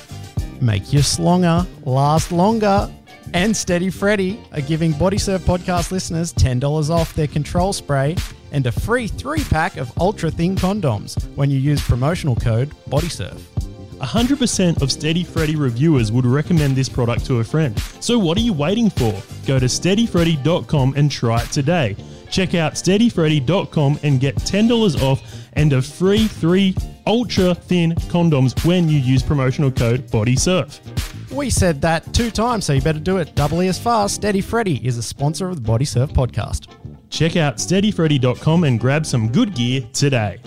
[0.60, 2.90] Make your slonger last longer.
[3.32, 8.14] And Steady Freddy are giving Body Surf podcast listeners $10 off their control spray
[8.52, 13.73] and a free three pack of ultra thin condoms when you use promotional code BODYSURF.
[14.00, 17.78] 100% of Steady Freddy reviewers would recommend this product to a friend.
[18.00, 19.12] So what are you waiting for?
[19.46, 21.96] Go to steadyfreddy.com and try it today.
[22.30, 25.22] Check out steadyfreddy.com and get $10 off
[25.52, 26.74] and a free three
[27.06, 31.30] ultra thin condoms when you use promotional code BODYSURF.
[31.30, 33.34] We said that two times, so you better do it.
[33.34, 34.14] Doubly as fast.
[34.16, 36.68] Steady Freddy is a sponsor of the Body Surf podcast.
[37.10, 40.40] Check out steadyfreddy.com and grab some good gear today.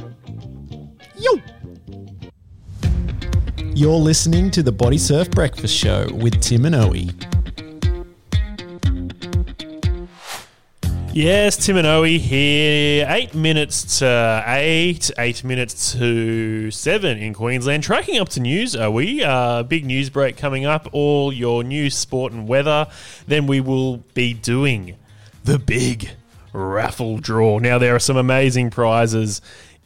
[1.17, 1.41] Yo!
[3.77, 7.13] You're listening to the Body Surf Breakfast Show with Tim and Owie.
[11.13, 13.05] Yes, Tim and Owie here.
[13.07, 17.83] Eight minutes to eight, eight minutes to seven in Queensland.
[17.83, 19.21] Tracking up to news, Owie.
[19.21, 20.87] Uh, big news break coming up.
[20.91, 22.87] All your news, sport, and weather.
[23.27, 24.95] Then we will be doing
[25.43, 26.09] the big
[26.51, 27.59] raffle draw.
[27.59, 29.39] Now, there are some amazing prizes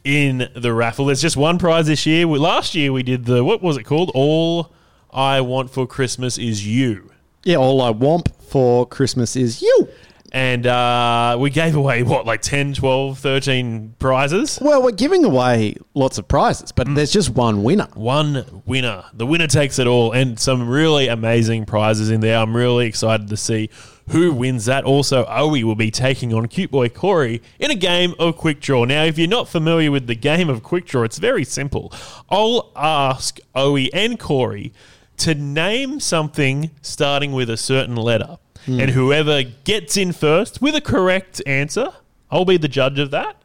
[0.04, 1.06] in the raffle.
[1.06, 2.26] There's just one prize this year.
[2.26, 4.10] We- Last year we did the, what was it called?
[4.14, 4.72] All
[5.12, 7.10] I Want for Christmas is You.
[7.44, 9.88] Yeah, all I want for Christmas is you.
[10.34, 14.58] And uh, we gave away, what, like 10, 12, 13 prizes?
[14.62, 17.88] Well, we're giving away lots of prizes, but there's just one winner.
[17.92, 19.04] One winner.
[19.12, 22.38] The winner takes it all, and some really amazing prizes in there.
[22.38, 23.68] I'm really excited to see
[24.10, 24.84] who wins that.
[24.84, 28.84] Also, Owie will be taking on cute boy Corey in a game of quick draw.
[28.84, 31.92] Now, if you're not familiar with the game of quick draw, it's very simple.
[32.30, 34.72] I'll ask Owie and Corey
[35.18, 38.80] to name something starting with a certain letter, Hmm.
[38.80, 41.88] and whoever gets in first with a correct answer,
[42.30, 43.36] I'll be the judge of that.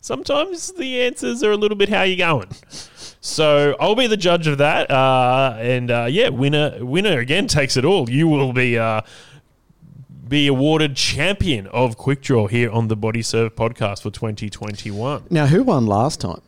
[0.00, 2.48] Sometimes the answers are a little bit how you going.
[3.20, 7.76] So I'll be the judge of that, uh, and uh, yeah, winner winner again takes
[7.76, 8.10] it all.
[8.10, 9.02] You will be uh,
[10.32, 15.24] be awarded champion of Quick Draw here on the Body Surf podcast for 2021.
[15.28, 16.40] Now, who won last time?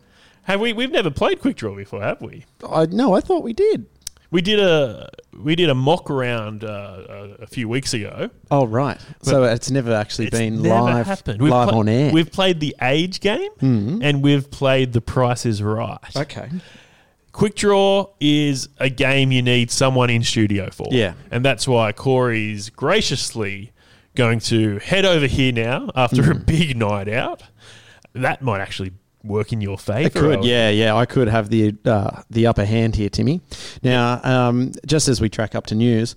[0.45, 0.73] Have we?
[0.73, 2.47] We've never played Quick Draw before, have we?
[2.67, 3.85] I no, I thought we did.
[4.31, 8.31] We did a we did a mock round uh, a, few weeks ago.
[8.51, 8.99] Oh, right.
[9.21, 11.43] so it's never actually It's been never live, happened.
[11.43, 12.11] We've live pla- on air.
[12.11, 14.01] We've played the age game, Mhm.
[14.03, 15.99] and we've played the Price is Right.
[16.17, 16.49] Okay.
[17.33, 20.89] Quick Draw is a game you need someone in studio for.
[20.91, 21.15] Yeah.
[21.31, 23.73] And that's why Corey's graciously
[24.15, 26.47] going to head over here now after a Mhm.
[26.47, 27.43] big night out.
[28.15, 28.93] That might actually
[29.25, 30.07] work in your favour.
[30.07, 30.95] It could, yeah, yeah.
[30.95, 33.41] I could have the uh, the upper hand here, Timmy.
[33.83, 36.15] Now, um, just as we track up to news,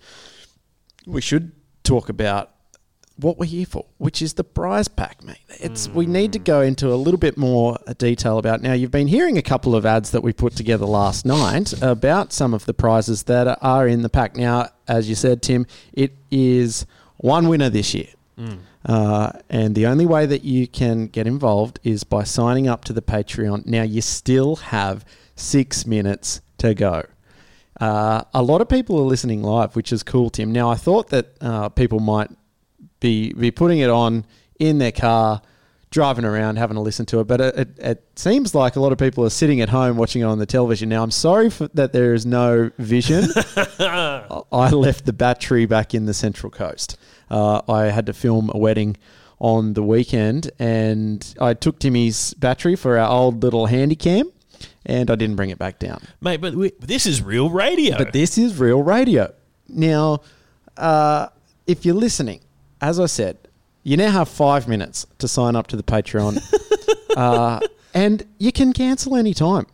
[1.06, 1.52] we should
[1.84, 2.52] talk about
[3.20, 5.38] what we're here for, which is the prize pack, mate.
[5.60, 8.62] It's we need to go into a little bit more uh, detail about.
[8.62, 12.32] Now, you've been hearing a couple of ads that we put together last night about
[12.32, 14.36] some of the prizes that are in the pack.
[14.36, 16.86] Now, as you said, Tim, it is
[17.18, 18.10] one winner this year.
[18.38, 18.60] Mm.
[18.86, 22.94] Uh, and the only way that you can get involved is by signing up to
[22.94, 23.66] the Patreon.
[23.66, 25.04] Now, you still have
[25.36, 27.04] six minutes to go.
[27.80, 30.52] Uh, a lot of people are listening live, which is cool, Tim.
[30.52, 32.30] Now, I thought that uh, people might
[33.00, 34.26] be, be putting it on
[34.60, 35.42] in their car,
[35.92, 38.92] driving around, having to listen to it, but it, it, it seems like a lot
[38.92, 40.90] of people are sitting at home watching it on the television.
[40.90, 43.26] Now, I'm sorry for, that there is no vision.
[43.80, 46.98] I left the battery back in the Central Coast.
[47.30, 48.98] Uh, I had to film a wedding
[49.40, 54.32] on the weekend, and I took Timmy's battery for our old little handy cam,
[54.86, 56.02] and I didn't bring it back down.
[56.22, 57.98] Mate, but we, this is real radio.
[57.98, 59.34] But this is real radio.
[59.70, 60.22] Now,
[60.76, 61.28] uh,
[61.68, 62.42] if you're listening,
[62.82, 63.38] as I said,
[63.84, 66.42] you now have five minutes to sign up to the Patreon,
[67.18, 67.60] uh,
[67.94, 69.68] and you can cancel any time.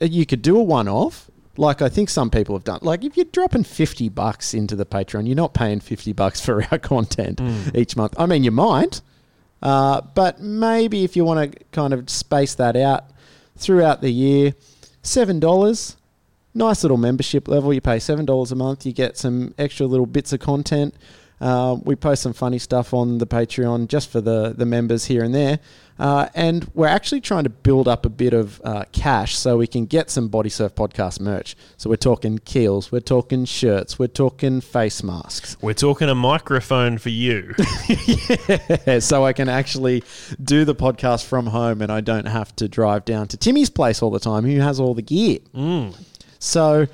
[0.00, 2.80] You could do a one-off, like I think some people have done.
[2.82, 6.64] Like if you're dropping fifty bucks into the Patreon, you're not paying fifty bucks for
[6.70, 7.76] our content Mm.
[7.76, 8.14] each month.
[8.18, 9.00] I mean, you might,
[9.62, 13.04] uh, but maybe if you want to kind of space that out
[13.56, 14.54] throughout the year,
[15.02, 15.96] seven dollars
[16.54, 17.70] nice little membership level.
[17.74, 18.86] You pay seven dollars a month.
[18.86, 20.94] You get some extra little bits of content.
[21.40, 25.22] Uh, we post some funny stuff on the Patreon just for the the members here
[25.22, 25.60] and there.
[25.98, 29.66] Uh, and we're actually trying to build up a bit of uh, cash so we
[29.66, 31.56] can get some Body Surf podcast merch.
[31.78, 35.56] So we're talking keels, we're talking shirts, we're talking face masks.
[35.62, 37.54] We're talking a microphone for you.
[38.86, 40.02] Yeah, so I can actually
[40.42, 44.02] do the podcast from home and I don't have to drive down to Timmy's place
[44.02, 45.38] all the time, who has all the gear.
[45.54, 45.94] Mm.
[46.38, 46.86] So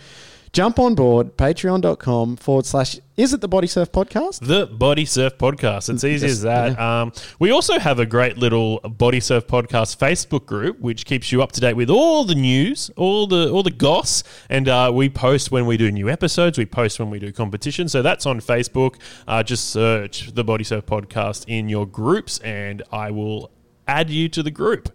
[0.52, 4.46] jump on board, patreon.com forward slash, is it the Body Surf podcast?
[4.46, 5.88] The Body Surf Podcast.
[5.92, 6.78] It's easy Yes, as that.
[6.78, 11.42] Um, we also have a great little Body Surf Podcast Facebook group, which keeps you
[11.42, 15.08] up to date with all the news, all the all the goss, and uh, we
[15.08, 16.58] post when we do new episodes.
[16.58, 17.88] We post when we do competition.
[17.88, 18.96] So that's on Facebook.
[19.26, 23.50] Uh, just search the Body Surf Podcast in your groups, and I will
[23.86, 24.90] add you to the group.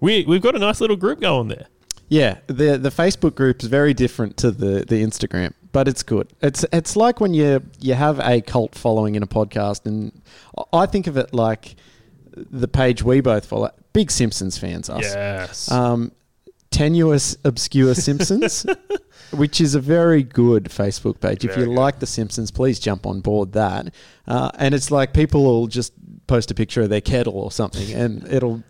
[0.00, 1.66] We we've got a nice little group going there.
[2.08, 6.32] Yeah, the the Facebook group is very different to the, the Instagram, but it's good.
[6.40, 10.22] It's it's like when you you have a cult following in a podcast, and
[10.72, 11.76] I think of it like
[12.36, 15.02] the page we both follow, big Simpsons fans, us.
[15.02, 15.70] Yes.
[15.70, 16.12] Um,
[16.70, 18.66] tenuous, obscure Simpsons,
[19.32, 21.44] which is a very good Facebook page.
[21.44, 23.94] if Very you like the Simpsons, please jump on board that.
[24.26, 25.92] Uh, and it's like people will just
[26.26, 28.62] post a picture of their kettle or something, and it'll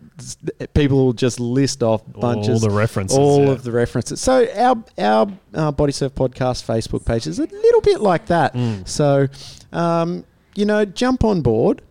[0.73, 3.51] people will just list off bunches, the references, all yeah.
[3.51, 4.21] of the references.
[4.21, 8.53] So our our uh, Body Surf podcast Facebook page is a little bit like that.
[8.53, 8.87] Mm.
[8.87, 9.27] So,
[9.71, 11.81] um, you know, jump on board,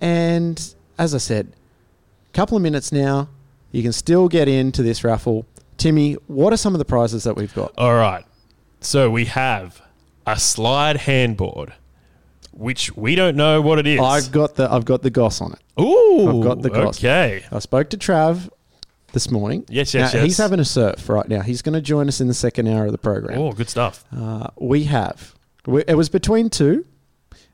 [0.00, 1.52] and as I said,
[2.28, 3.28] a couple of minutes now,
[3.72, 5.46] you can still get into this raffle.
[5.76, 7.74] Timmy, what are some of the prizes that we've got?
[7.76, 8.24] All right.
[8.80, 9.82] So we have
[10.26, 11.72] a slide handboard,
[12.56, 14.00] which we don't know what it is.
[14.00, 15.80] I've got the I've got the goss on it.
[15.82, 16.98] Ooh, I've got the goss.
[16.98, 17.44] okay.
[17.50, 18.48] I spoke to Trav
[19.12, 19.64] this morning.
[19.68, 20.26] Yes, yes, Now, yes.
[20.26, 21.40] He's having a surf right now.
[21.40, 23.38] He's going to join us in the second hour of the program.
[23.38, 24.04] Oh, good stuff.
[24.14, 25.34] Uh, we have.
[25.66, 26.84] We, it was between two,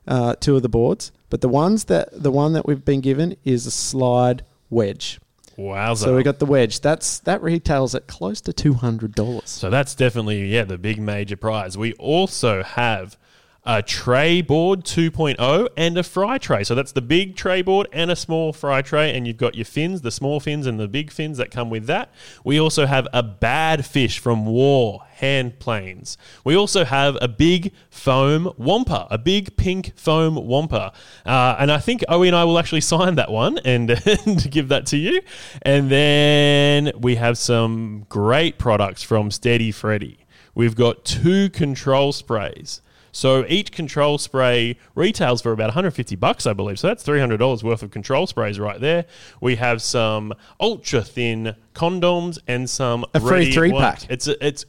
[0.07, 3.37] uh, two of the boards, but the ones that the one that we've been given
[3.43, 5.19] is a slide wedge.
[5.57, 5.97] Wowza.
[5.97, 6.81] So we got the wedge.
[6.81, 9.49] That's that retails at close to two hundred dollars.
[9.49, 11.77] So that's definitely yeah the big major prize.
[11.77, 13.17] We also have
[13.63, 16.63] a tray board 2.0 and a fry tray.
[16.63, 19.65] So that's the big tray board and a small fry tray, and you've got your
[19.65, 22.11] fins, the small fins and the big fins that come with that.
[22.43, 26.17] We also have a bad fish from War hand planes.
[26.43, 30.91] We also have a big foam wampa, a big pink foam wampa,
[31.23, 34.69] uh, and I think Owie and I will actually sign that one and, and give
[34.69, 35.21] that to you.
[35.61, 40.25] And then we have some great products from Steady Freddy.
[40.55, 42.81] We've got two control sprays.
[43.11, 46.79] So each control spray retails for about 150 bucks, I believe.
[46.79, 49.05] So that's $300 worth of control sprays right there.
[49.39, 54.03] We have some ultra thin condoms and some A free ready three pack.
[54.09, 54.65] It's it's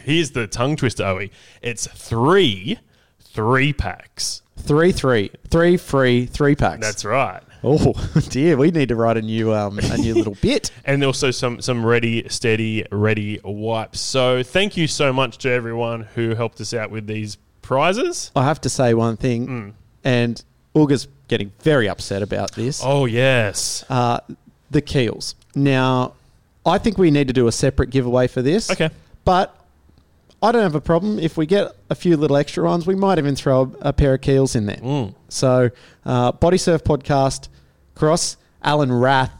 [0.00, 1.30] here's the tongue twister, Owie.
[1.60, 2.78] It's three
[3.20, 4.42] three packs.
[4.56, 6.80] Three, three, three free three packs.
[6.80, 7.42] That's right.
[7.64, 7.92] Oh
[8.28, 10.70] dear, we need to write a new um, a new little bit.
[10.84, 14.00] and also some some ready, steady, ready wipes.
[14.00, 17.38] So thank you so much to everyone who helped us out with these
[17.72, 18.30] prizes.
[18.36, 20.42] I have to say one thing, and
[20.74, 22.80] Uga's getting very upset about this.
[22.84, 24.20] Oh yes, uh,
[24.70, 25.34] the keels.
[25.54, 26.14] Now,
[26.64, 28.70] I think we need to do a separate giveaway for this.
[28.70, 28.90] Okay,
[29.24, 29.54] but
[30.42, 32.86] I don't have a problem if we get a few little extra ones.
[32.86, 34.76] We might even throw a, a pair of keels in there.
[34.82, 35.14] Mm.
[35.28, 35.70] So,
[36.04, 37.48] uh, Body Surf podcast,
[37.94, 39.32] cross Alan Rath,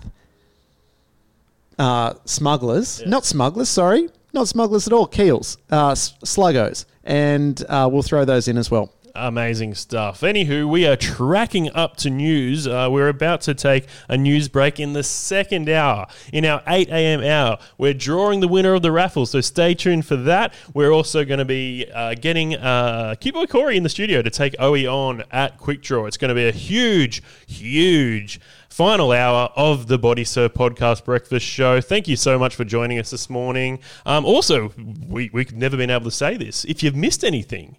[1.78, 3.68] uh, smugglers, not smugglers.
[3.68, 5.07] Sorry, not smugglers at all.
[5.07, 8.93] Keels, uh, s- sluggos, and uh, we'll throw those in as well.
[9.15, 10.23] Amazing stuff.
[10.23, 12.67] Anywho, we are tracking up to news.
[12.67, 16.07] Uh, we're about to take a news break in the second hour.
[16.33, 17.23] In our 8 a.m.
[17.23, 20.55] hour, we're drawing the winner of the raffle, so stay tuned for that.
[20.73, 24.55] We're also going to be uh, getting uh, Boy Corey in the studio to take
[24.55, 26.07] Owie on at Quick Draw.
[26.07, 28.41] It's going to be a huge, huge
[28.73, 31.83] final hour of the Body Surf Podcast Breakfast Show.
[31.83, 33.79] Thank you so much for joining us this morning.
[34.07, 34.73] Um, also,
[35.09, 36.64] we, we've never been able to say this.
[36.64, 37.77] If you've missed anything,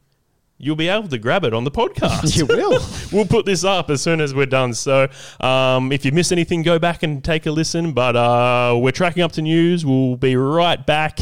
[0.60, 2.38] you'll be able to grab it on the podcast.
[2.38, 2.80] You will.
[3.12, 4.76] we'll put this up as soon as we're done.
[4.76, 5.08] So
[5.40, 7.94] um, if you miss anything, go back and take a listen.
[7.94, 9.84] But uh, we're tracking up to news.
[9.84, 11.22] We'll be right back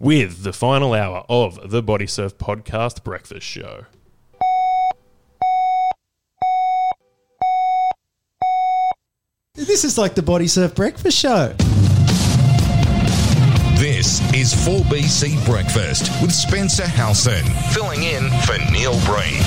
[0.00, 3.86] with the final hour of the Body Surf Podcast Breakfast Show.
[9.54, 11.48] This is like the Body Surf Breakfast Show.
[13.78, 19.42] This is 4BC Breakfast with Spencer Howson, filling in for Neil Breen.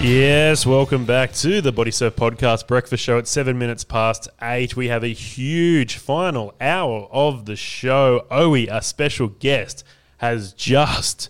[0.00, 3.18] Yes, welcome back to the Body Surf Podcast Breakfast Show.
[3.18, 4.74] It's seven minutes past eight.
[4.74, 8.24] We have a huge final hour of the show.
[8.30, 9.84] Owie, a special guest,
[10.16, 11.28] has just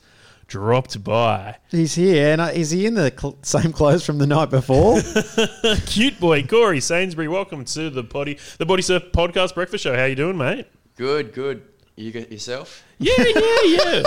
[0.49, 1.57] dropped by.
[1.71, 5.01] He's here, and uh, is he in the cl- same clothes from the night before?
[5.87, 9.95] Cute boy Corey Sainsbury, welcome to the Body the Body Surf Podcast Breakfast Show.
[9.95, 10.67] How you doing, mate?
[10.97, 11.63] Good, good.
[11.95, 12.85] You got yourself?
[12.99, 14.03] Yeah, yeah, yeah.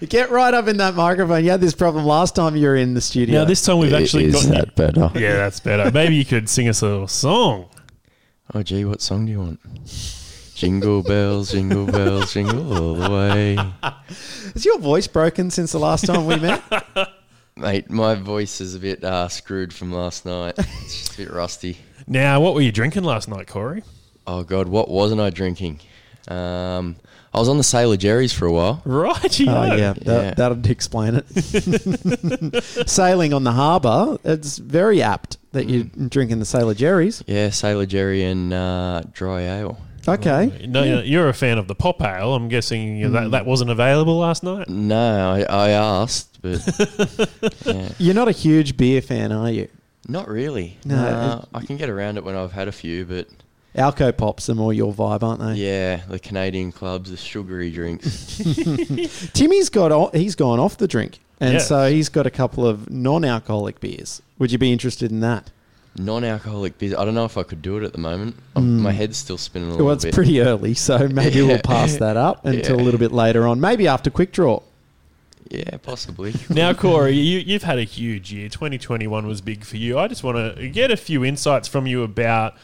[0.08, 1.42] Get right up in that microphone.
[1.42, 3.40] You had this problem last time you were in the studio.
[3.40, 5.10] Now this time we've actually got that better?
[5.18, 5.90] Yeah, that's better.
[5.90, 7.68] Maybe you could sing us a little song.
[8.54, 9.60] Oh, gee, what song do you want?
[10.64, 13.58] Jingle bells, jingle bells, jingle all the way.
[14.54, 16.62] Is your voice broken since the last time we met?
[17.56, 20.54] Mate, my voice is a bit uh, screwed from last night.
[20.56, 21.76] It's just a bit rusty.
[22.06, 23.82] Now, what were you drinking last night, Corey?
[24.26, 25.80] Oh, God, what wasn't I drinking?
[26.28, 26.96] Um,
[27.34, 28.80] I was on the Sailor Jerry's for a while.
[28.86, 32.64] Right, Oh yeah, that, that'd explain it.
[32.88, 37.22] Sailing on the harbour, it's very apt that you're drinking the Sailor Jerry's.
[37.26, 39.78] Yeah, Sailor Jerry and uh, dry ale.
[40.06, 40.66] Okay.
[40.68, 42.34] No, you're a fan of the pop ale.
[42.34, 43.12] I'm guessing Hmm.
[43.12, 44.68] that that wasn't available last night.
[44.68, 46.60] No, I, I asked, but
[47.66, 47.88] yeah.
[47.98, 49.68] You're not a huge beer fan, are you?
[50.08, 50.76] Not really.
[50.84, 53.26] No, No, it- I can get around it when I've had a few, but
[53.74, 55.54] Alco pops are more your vibe, aren't they?
[55.54, 58.36] yeah, the Canadian clubs, the sugary drinks.
[59.32, 61.58] Timmy's got o- he's gone off the drink, and Yeah.
[61.60, 64.20] so he's got a couple of non-alcoholic beers.
[64.38, 65.50] Would you be interested in that?
[65.96, 66.94] Non-alcoholic beers.
[66.94, 68.36] I don't know if I could do it at the moment.
[68.56, 68.80] Mm.
[68.80, 69.86] My head's still spinning a little bit.
[69.86, 70.14] Well, it's bit.
[70.14, 71.46] pretty early, so maybe Yeah.
[71.46, 73.60] we'll pass that up until a little bit later on.
[73.60, 74.60] Maybe after quick draw.
[75.50, 76.34] Yeah, possibly.
[76.50, 78.48] Now, Corey, you, you've had a huge year.
[78.48, 79.98] 2021 was big for you.
[79.98, 82.54] I just want to get a few insights from you about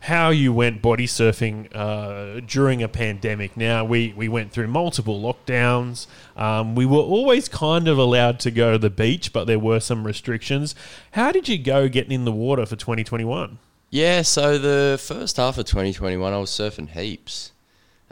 [0.00, 3.56] how you went body surfing uh, during a pandemic.
[3.56, 6.06] Now, we, we went through multiple lockdowns.
[6.36, 9.78] Um, we were always kind of allowed to go to the beach, but there were
[9.78, 10.74] some restrictions.
[11.12, 13.58] How did you go getting in the water for 2021?
[13.90, 17.52] Yeah, so the first half of 2021, I was surfing heaps.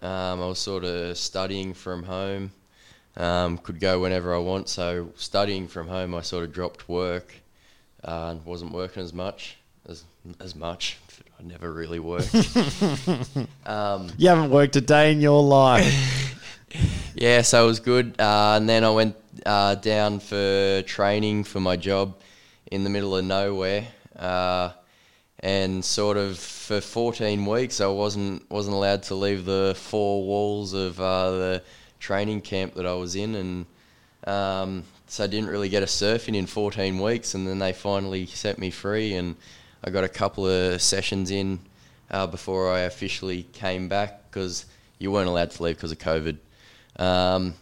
[0.03, 2.53] Um, I was sort of studying from home,
[3.16, 4.68] um, could go whenever I want.
[4.68, 7.34] So studying from home, I sort of dropped work
[8.05, 9.57] uh, and wasn't working as much
[9.89, 10.05] as
[10.41, 10.99] as much.
[11.39, 12.34] I never really worked.
[13.66, 16.34] um, You haven't worked a day in your life.
[17.14, 18.20] yeah, so it was good.
[18.20, 19.14] Uh, and then I went
[19.47, 22.16] uh, down for training for my job
[22.72, 23.86] in the middle of nowhere.
[24.16, 24.70] Uh,
[25.41, 30.72] and sort of for 14 weeks, I wasn't wasn't allowed to leave the four walls
[30.72, 31.62] of uh, the
[32.01, 33.66] training camp that I was in, and
[34.26, 37.34] um, so I didn't really get a surfing in 14 weeks.
[37.34, 39.36] And then they finally set me free, and
[39.85, 41.61] I got a couple of sessions in
[42.11, 44.66] uh, before I officially came back because
[44.99, 46.39] you weren't allowed to leave because of COVID.
[46.97, 47.55] Um,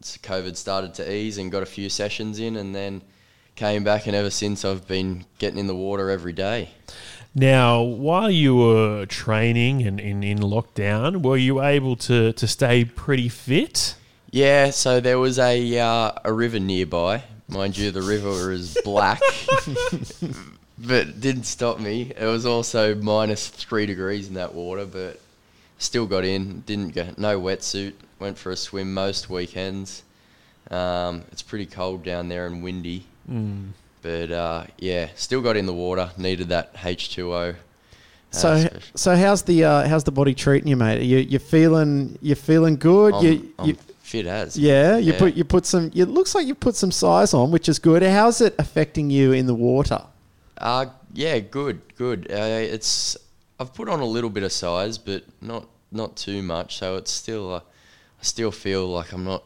[0.00, 3.02] so COVID started to ease and got a few sessions in, and then
[3.54, 6.70] came back, and ever since I've been getting in the water every day.
[7.34, 12.84] Now, while you were training and in, in lockdown, were you able to, to stay
[12.84, 13.94] pretty fit?
[14.30, 17.22] Yeah, so there was a uh, a river nearby.
[17.48, 19.20] Mind you, the river is black,
[20.86, 22.12] but didn't stop me.
[22.16, 25.20] It was also minus three degrees in that water, but
[25.78, 26.60] still got in.
[26.66, 27.94] Didn't get no wetsuit.
[28.18, 30.02] Went for a swim most weekends.
[30.70, 33.68] Um, it's pretty cold down there and windy, Mm.
[34.00, 36.10] but uh, yeah, still got in the water.
[36.16, 37.54] Needed that H two O.
[38.30, 41.02] So, so how's the uh, how's the body treating you, mate?
[41.02, 43.12] You you feeling you feeling good?
[43.14, 44.56] I'm, you, I'm you, fit as.
[44.56, 45.90] yeah, you put you put some.
[45.94, 48.02] It looks like you put some size on, which is good.
[48.02, 50.02] How's it affecting you in the water?
[50.62, 52.28] Uh, yeah, good, good.
[52.30, 53.16] Uh, it's
[53.58, 56.76] I've put on a little bit of size, but not not too much.
[56.78, 59.44] So it's still uh, I still feel like I'm not,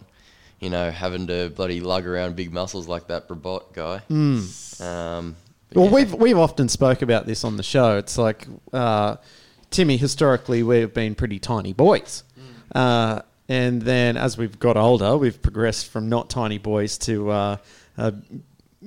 [0.60, 4.02] you know, having to bloody lug around big muscles like that Brabot guy.
[4.10, 4.80] Mm.
[4.80, 5.36] Um,
[5.74, 7.96] Well, we've we've often spoke about this on the show.
[7.96, 9.16] It's like uh,
[9.70, 9.96] Timmy.
[9.96, 12.22] Historically, we've been pretty tiny boys,
[12.74, 17.56] uh, and then as we've got older, we've progressed from not tiny boys to uh,
[17.96, 18.14] a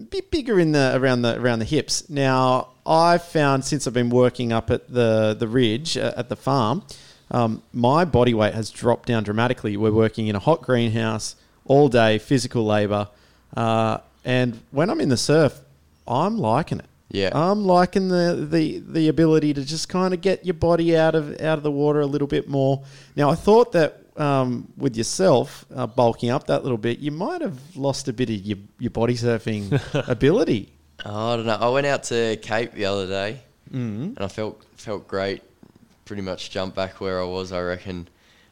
[0.10, 2.10] bit bigger in the around the around the hips.
[2.10, 6.36] Now, I've found since I've been working up at the the ridge uh, at the
[6.36, 6.84] farm,
[7.32, 9.78] um, my body weight has dropped down dramatically.
[9.78, 11.36] We're working in a hot greenhouse
[11.66, 13.10] all day, physical labour,
[13.56, 15.60] uh, and when I'm in the surf,
[16.08, 16.86] I'm liking it.
[17.12, 17.32] Yeah.
[17.34, 21.42] I'm liking the, the, the ability to just kind of get your body out of
[21.42, 22.84] out of the water a little bit more.
[23.16, 27.42] Now, I thought that um, with yourself uh, bulking up that little bit, you might
[27.42, 30.72] have lost a bit of your, your body surfing ability.
[31.06, 31.58] Oh, I don't know.
[31.60, 33.42] I went out to Cape the other day,
[33.72, 34.16] Mhm.
[34.18, 35.42] and I felt felt great.
[36.06, 37.52] Pretty much jumped back where I was.
[37.52, 38.08] I reckon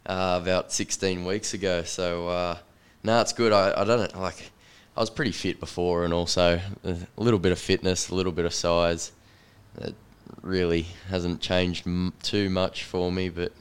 [0.05, 1.83] uh, about 16 weeks ago.
[1.83, 2.57] So uh,
[3.03, 3.51] no, it's good.
[3.51, 4.51] I, I don't like.
[4.95, 8.45] I was pretty fit before, and also a little bit of fitness, a little bit
[8.45, 9.11] of size.
[9.81, 9.93] It
[10.41, 13.51] really hasn't changed m- too much for me, but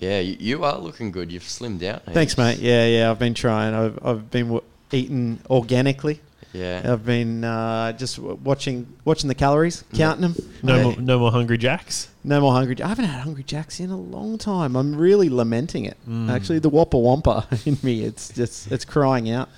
[0.00, 1.30] yeah, you, you are looking good.
[1.30, 2.00] You've slimmed down.
[2.06, 2.58] Thanks, mate.
[2.58, 3.10] Yeah, yeah.
[3.10, 3.74] I've been trying.
[3.74, 6.20] I've, I've been w- eating organically.
[6.52, 6.82] Yeah.
[6.84, 10.34] I've been uh, just w- watching watching the calories, counting them.
[10.64, 12.08] No, more, no more Hungry Jacks?
[12.24, 12.76] No more hungry.
[12.82, 14.74] I haven't had hungry jacks in a long time.
[14.76, 15.96] I'm really lamenting it.
[16.08, 16.28] Mm.
[16.30, 19.48] Actually, the whopper wampa in me, it's just it's crying out.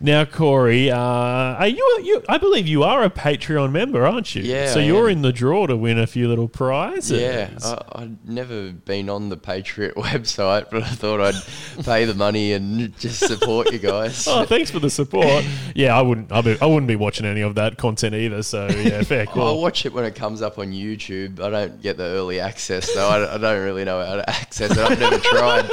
[0.00, 2.22] Now, Corey, uh, are you, you?
[2.28, 4.42] I believe you are a Patreon member, aren't you?
[4.42, 5.16] Yeah, So I you're am.
[5.16, 7.20] in the draw to win a few little prizes.
[7.20, 12.14] Yeah, I, I'd never been on the Patriot website, but I thought I'd pay the
[12.14, 14.28] money and just support you guys.
[14.30, 15.44] oh, thanks for the support.
[15.74, 16.30] yeah, I wouldn't.
[16.30, 18.44] I, be, I wouldn't be watching any of that content either.
[18.44, 19.48] So yeah, fair call.
[19.48, 21.40] I'll watch it when it comes up on YouTube.
[21.40, 24.70] I don't get the early access, so I, I don't really know how to access
[24.70, 24.78] it.
[24.78, 25.68] I've never tried.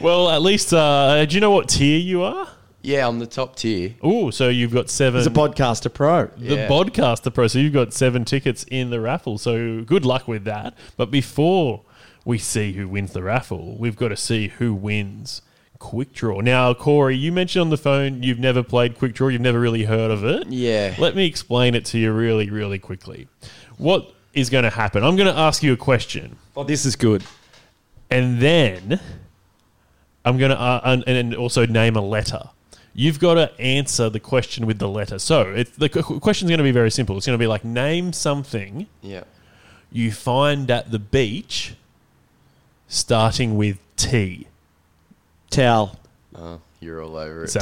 [0.00, 2.48] Well, at least, uh, do you know what tier you are?
[2.88, 3.94] Yeah, I'm the top tier.
[4.02, 5.18] Oh, so you've got seven.
[5.20, 6.28] He's a podcaster pro.
[6.38, 6.68] The Yeah.
[6.68, 7.46] Podcaster Pro.
[7.46, 9.36] So you've got seven tickets in the raffle.
[9.36, 10.72] So good luck with that.
[10.96, 11.82] But before
[12.24, 15.42] we see who wins the raffle, we've got to see who wins
[15.78, 16.40] Quick Draw.
[16.40, 19.28] Now, Corey, you mentioned on the phone you've never played Quick Draw.
[19.28, 20.46] You've never really heard of it.
[20.48, 20.94] Yeah.
[20.98, 23.28] Let me explain it to you really, really quickly.
[23.76, 25.04] What is going to happen?
[25.04, 26.36] I'm going to ask you a question.
[26.56, 27.22] Oh, this is good.
[28.10, 28.98] And then
[30.24, 32.48] I'm going to uh, and, and also name a letter.
[32.98, 35.20] You've got to answer the question with the letter.
[35.20, 37.16] So it, the qu- question's going to be very simple.
[37.16, 39.22] It's going to be like name something Yeah.
[39.92, 41.74] you find at the beach
[42.88, 44.48] starting with T.
[45.50, 45.96] Towel.
[46.34, 47.50] Oh, you're all over it.
[47.50, 47.60] So-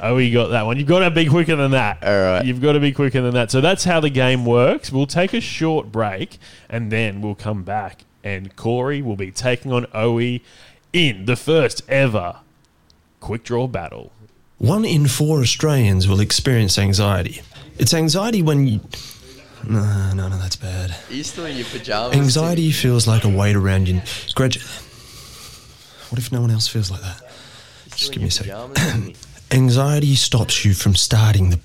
[0.00, 0.78] Oh, you got that one.
[0.78, 2.02] You've got to be quicker than that.
[2.02, 2.44] All right.
[2.44, 3.50] You've got to be quicker than that.
[3.50, 4.90] So that's how the game works.
[4.90, 6.38] We'll take a short break
[6.70, 10.40] and then we'll come back and Corey will be taking on Owie
[10.92, 12.36] in the first ever
[13.20, 14.12] quick draw battle.
[14.58, 17.42] One in four Australians will experience anxiety.
[17.78, 18.80] It's anxiety when you.
[19.64, 20.96] No, no, no, that's bad.
[21.10, 22.16] Are you still in your pajamas?
[22.16, 23.96] Anxiety feels like a weight around you.
[24.34, 24.62] Gradu-
[26.10, 27.20] What if no one else feels like that?
[27.96, 29.16] Just give me a second.
[29.50, 31.58] Anxiety stops you from starting the.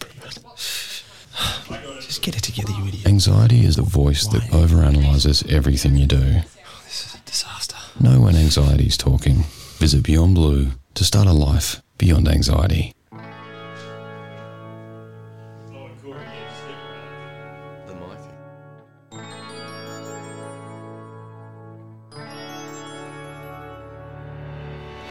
[2.01, 3.07] Just get it together, you idiot.
[3.07, 6.19] Anxiety is the voice that overanalyzes everything you do.
[6.19, 7.77] This is a disaster.
[7.99, 9.43] Know when anxiety is talking.
[9.77, 12.91] Visit Beyond Blue to start a life beyond anxiety.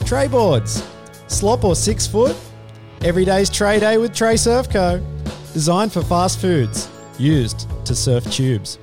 [0.04, 0.82] Tray boards.
[1.28, 2.36] Slop or six foot?
[3.02, 5.00] Every day's tray day with Tray Surf Co.
[5.52, 6.88] Designed for fast foods.
[7.20, 8.78] Used to surf tubes.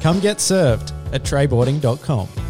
[0.00, 2.45] Come get served at trayboarding.com.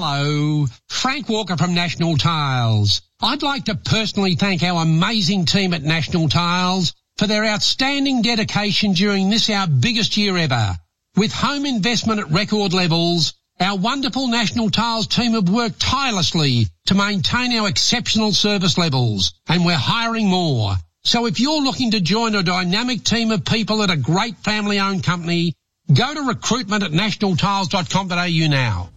[0.00, 3.02] Hello, Frank Walker from National Tiles.
[3.20, 8.92] I'd like to personally thank our amazing team at National Tiles for their outstanding dedication
[8.92, 10.76] during this our biggest year ever.
[11.16, 16.94] With home investment at record levels, our wonderful National Tiles team have worked tirelessly to
[16.94, 20.76] maintain our exceptional service levels, and we're hiring more.
[21.02, 25.02] So if you're looking to join a dynamic team of people at a great family-owned
[25.02, 25.56] company,
[25.92, 28.90] go to recruitment at nationaltiles.com.au now.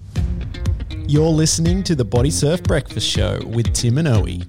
[1.12, 4.46] You're listening to the Body Surf Breakfast Show with Tim and Owie.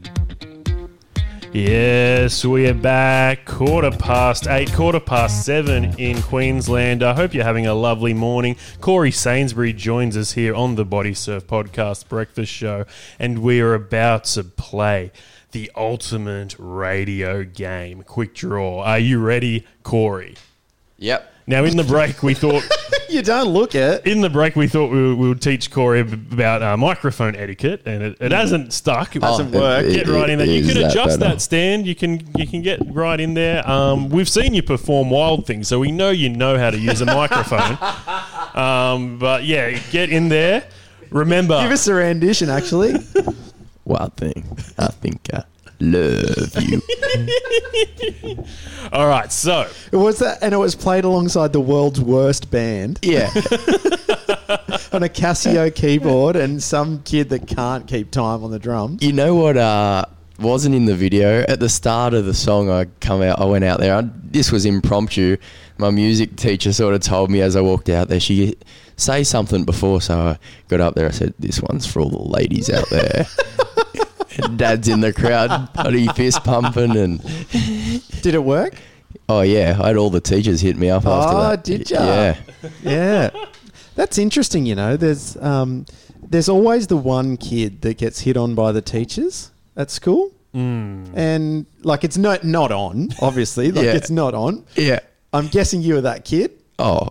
[1.53, 3.47] Yes, we are back.
[3.47, 7.03] Quarter past eight, quarter past seven in Queensland.
[7.03, 8.55] I hope you're having a lovely morning.
[8.81, 12.85] Corey Sainsbury joins us here on the Body Surf Podcast Breakfast Show,
[13.19, 15.11] and we are about to play
[15.51, 18.85] the ultimate radio game, Quick Draw.
[18.85, 20.37] Are you ready, Corey?
[20.99, 21.29] Yep.
[21.47, 22.63] Now, in the break, we thought.
[23.09, 24.07] you don't look it.
[24.07, 27.83] In the break, we thought we would, we would teach Corey about uh, microphone etiquette,
[27.85, 29.17] and it, it hasn't stuck.
[29.17, 29.89] It Oh, hasn't it- worked.
[29.89, 30.47] it- Get right in there.
[30.47, 31.35] You can that adjust better?
[31.35, 31.87] that stand.
[31.87, 33.69] You can you can get right in there.
[33.69, 37.01] Um, we've seen you perform wild things, so we know you know how to use
[37.01, 37.77] a microphone.
[38.55, 40.65] um, but yeah, get in there.
[41.11, 42.95] Remember, Give us a rendition, actually.
[43.85, 44.57] Wild thing.
[44.79, 45.43] I think I
[45.83, 46.81] love you.
[48.93, 52.99] All right, so It was that, and it was played alongside the world's worst band.
[53.03, 53.31] Yeah.
[54.93, 59.03] on a Casio keyboard, and some kid that can't keep time on the drums.
[59.03, 59.57] You know what?
[59.57, 60.05] Uh,
[60.39, 62.71] wasn't in the video at the start of the song.
[62.71, 63.41] I come out.
[63.41, 63.95] I went out there.
[63.97, 65.37] I, this was impromptu.
[65.79, 68.21] My music teacher sort of told me as I walked out there.
[68.21, 68.57] She
[68.97, 71.07] say something before, so I got up there.
[71.07, 73.27] I said, "This one's for all the ladies out there."
[74.43, 77.21] And Dad's in the crowd, bloody fist pumping, and
[78.23, 78.75] did it work?
[79.29, 81.65] Oh yeah, I had all the teachers hit me up after Oh, that.
[81.65, 82.05] did ya?
[82.05, 82.37] Yeah.
[82.83, 83.31] yeah.
[83.95, 84.67] That's interesting.
[84.67, 85.87] You know, there's um,
[86.23, 91.11] there's always the one kid that gets hit on by the teachers at school, Mm.
[91.15, 93.09] and like it's not not on.
[93.21, 93.93] Obviously, like Yeah.
[93.93, 94.65] it's not on.
[94.77, 95.01] Yeah.
[95.33, 96.51] I'm guessing you were that kid.
[96.79, 97.09] Oh,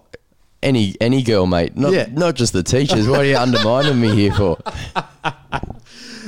[0.62, 1.76] any any girl, mate.
[1.76, 2.06] Not Yeah.
[2.12, 3.08] not just the teachers.
[3.08, 4.60] What are you undermining me here for?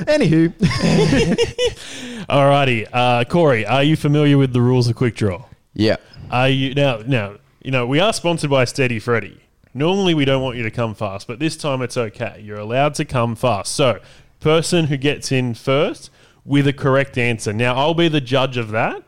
[0.02, 0.52] Anywho,
[2.28, 5.44] Alrighty, uh, Corey, are you familiar with the rules of Quick Draw?
[5.72, 5.96] Yeah.
[6.30, 6.98] Are you now?
[6.98, 9.40] Now you know we are sponsored by Steady Freddy.
[9.72, 12.40] Normally we don't want you to come fast, but this time it's okay.
[12.44, 13.74] You're allowed to come fast.
[13.74, 14.00] So,
[14.40, 16.10] person who gets in first
[16.44, 17.52] with a correct answer.
[17.52, 19.02] Now I'll be the judge of that.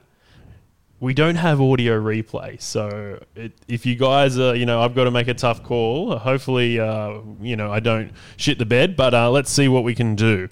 [0.98, 5.04] We don't have audio replay, so it, if you guys are, you know, I've got
[5.04, 6.16] to make a tough call.
[6.16, 9.94] Hopefully, uh, you know, I don't shit the bed, but uh, let's see what we
[9.94, 10.48] can do.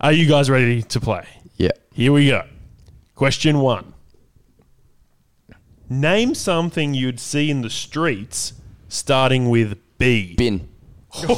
[0.00, 1.26] Are you guys ready to play?
[1.56, 1.70] Yeah.
[1.92, 2.44] Here we go.
[3.14, 3.92] Question one.
[5.88, 8.54] Name something you'd see in the streets
[8.88, 10.34] starting with B.
[10.36, 10.68] Bin.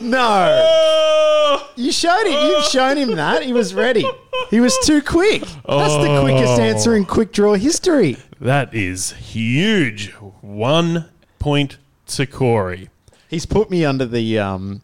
[0.00, 1.66] no.
[1.76, 2.46] You showed him.
[2.46, 4.04] You've shown him that he was ready.
[4.50, 5.40] He was too quick.
[5.40, 6.62] That's the quickest Oh.
[6.62, 8.18] answer in quick draw history.
[8.38, 10.10] That is huge.
[10.42, 11.06] One
[11.38, 11.78] point
[12.08, 12.90] to Corey.
[13.28, 14.82] He's put me under the um.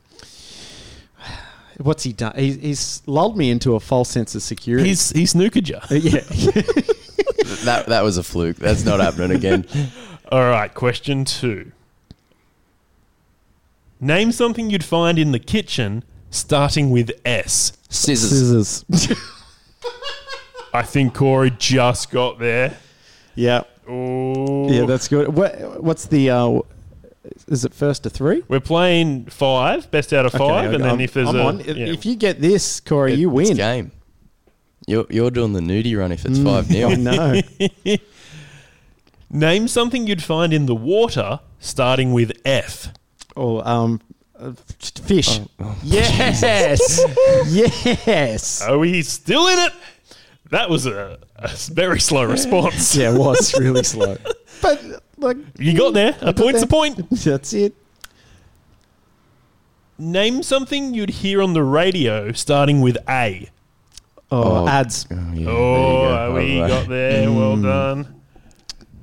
[1.79, 2.33] What's he done?
[2.37, 4.89] He's, he's lulled me into a false sense of security.
[4.89, 5.79] He's he snookered you.
[5.97, 6.21] yeah.
[7.65, 8.57] that that was a fluke.
[8.57, 9.67] That's not happening again.
[10.33, 11.73] All right, question two.
[14.01, 17.73] Name something you'd find in the kitchen starting with S.
[17.89, 18.85] Scissors.
[18.91, 19.19] Scissors.
[20.75, 22.77] I think Corey just got there.
[23.35, 23.63] yeah.
[23.89, 25.29] Oh, Yeah, that's good.
[25.29, 26.31] What, what's the?
[26.31, 26.61] Uh,
[27.49, 28.43] is it first to three?
[28.49, 31.45] We're playing five, best out of Okay, five, and then I'm- if there's I'm a
[31.45, 31.61] on.
[31.61, 31.87] If- yeah.
[31.87, 33.57] if you get this, Corey, you It's win.
[33.57, 33.93] game.
[34.87, 37.43] You're you're doing the nudie run if it's Mm, five 0 I know.
[39.31, 42.93] name something you'd find in the water starting with F.
[43.37, 44.01] Oh, um,
[44.39, 44.53] uh,
[45.03, 45.41] fish.
[45.59, 46.41] Oh, yes,
[48.07, 48.63] yes.
[48.67, 49.73] Oh, he's still in it.
[50.51, 52.95] That was a, a very slow response.
[52.95, 54.17] Yeah, it was really slow.
[54.63, 56.17] But like, You got there.
[56.21, 56.65] A got point's there.
[56.65, 57.11] a point.
[57.25, 57.75] That's it.
[59.99, 63.49] Name something you'd hear on the radio starting with A.
[64.31, 65.07] Oh, Oh, ads.
[65.11, 66.69] Oh, yeah, Oh, there you we go.
[66.69, 67.31] got there.
[67.33, 67.63] Well Mm.
[67.63, 68.15] done.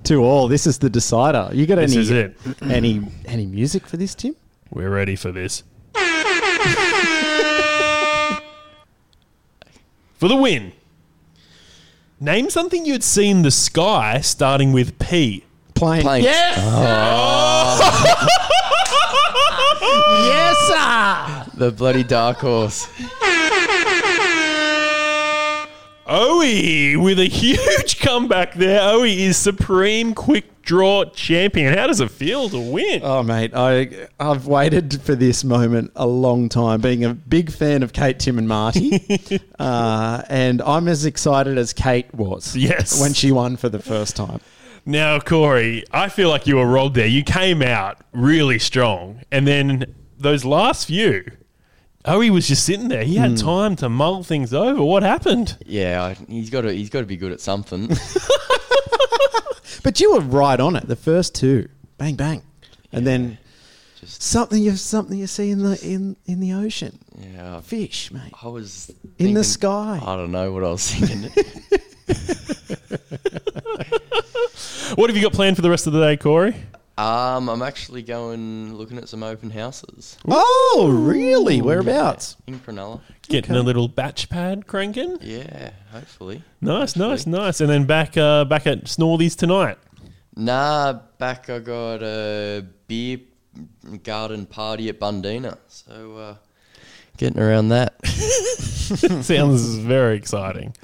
[0.05, 0.47] To all.
[0.49, 1.49] This is the decider.
[1.53, 2.01] You got This any?
[2.01, 2.37] is it.
[2.61, 4.35] Any any music for this, Tim?
[4.69, 5.63] We're ready for this.
[10.15, 10.73] for the win.
[12.19, 15.43] Name something you'd see in the sky starting with P.
[15.75, 16.01] Plane.
[16.01, 16.23] Plane.
[16.23, 16.57] Yes.
[20.27, 21.57] yes, sir.
[21.57, 22.87] The bloody dark horse.
[26.07, 28.81] Owie with a huge comeback there.
[28.81, 31.73] Owie is supreme quick draw champion.
[31.77, 33.01] How does it feel to win?
[33.03, 36.81] Oh, mate, I I've waited for this moment a long time.
[36.81, 41.73] Being a big fan of Kate, Tim, and Marty, uh, and I'm as excited as
[41.73, 42.55] Kate was.
[42.55, 42.99] Yes.
[42.99, 44.41] when she won for the first time.
[44.85, 47.07] Now, Corey, I feel like you were robbed there.
[47.07, 51.25] You came out really strong, and then those last few,
[52.05, 53.03] oh, Owie was just sitting there.
[53.03, 53.35] He had hmm.
[53.37, 54.83] time to mull things over.
[54.83, 55.57] What happened?
[55.65, 57.89] Yeah, I, he's got to he's got to be good at something.
[59.83, 60.87] But you were right on it.
[60.87, 61.67] The first two,
[61.97, 62.41] bang bang,
[62.93, 63.37] and then
[64.05, 66.97] something you something you see in the in in the ocean.
[67.19, 68.31] Yeah, Fish, mate.
[68.41, 69.99] I was In the sky.
[70.01, 71.29] I don't know what I was thinking.
[74.95, 76.55] What have you got planned for the rest of the day, Corey?
[76.97, 81.61] um, I'm actually going looking at some open houses Oh, really?
[81.61, 82.37] Whereabouts?
[82.45, 83.01] in Cronulla.
[83.23, 85.17] Getting a little batch pad cranking.
[85.21, 86.43] Yeah, hopefully.
[86.61, 87.61] Nice, nice, nice.
[87.61, 89.77] And then back uh, back at Snorthies tonight.
[90.35, 93.19] Nah, back I got a beer
[94.03, 96.35] garden party at Bundeena, so uh,
[97.17, 98.05] getting around that.
[98.05, 100.75] Sounds very exciting.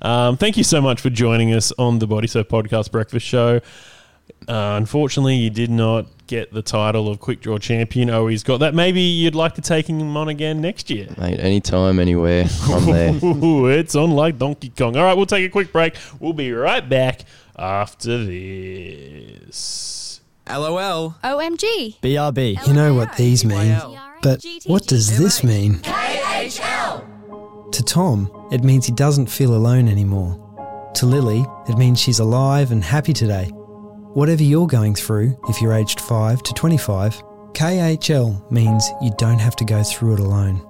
[0.00, 3.60] Um, thank you so much for joining us on the Body Surf Podcast Breakfast Show.
[4.48, 8.10] Uh, unfortunately, you did not get the title of Quick Draw Champion.
[8.10, 8.74] Oh, he's got that.
[8.74, 11.08] Maybe you'd like to take him on again next year.
[11.18, 13.14] Mate, anytime, anywhere, I'm there.
[13.24, 14.96] Ooh, it's on like Donkey Kong.
[14.96, 15.94] All right, we'll take a quick break.
[16.18, 17.20] We'll be right back
[17.56, 20.20] after this.
[20.48, 21.16] LOL.
[21.22, 22.00] OMG.
[22.00, 22.66] BRB.
[22.66, 23.78] You know what these mean,
[24.22, 25.80] but what does this mean?
[27.72, 30.38] To Tom, it means he doesn't feel alone anymore.
[30.94, 33.46] To Lily, it means she's alive and happy today.
[34.14, 39.56] Whatever you're going through, if you're aged 5 to 25, KHL means you don't have
[39.56, 40.60] to go through it alone.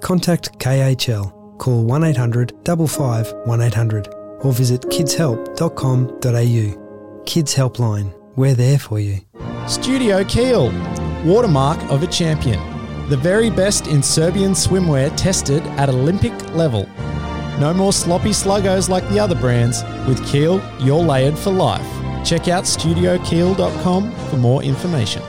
[0.00, 1.58] Contact KHL.
[1.58, 4.08] Call 1 800 55 1800
[4.42, 7.22] or visit kidshelp.com.au.
[7.26, 8.14] Kids Helpline.
[8.36, 9.18] We're there for you.
[9.66, 10.72] Studio Kiel,
[11.24, 12.79] watermark of a champion.
[13.10, 16.88] The very best in Serbian swimwear tested at Olympic level.
[17.58, 19.82] No more sloppy sluggos like the other brands.
[20.06, 21.84] With Keel, you're layered for life.
[22.24, 25.22] Check out studiokiel.com for more information.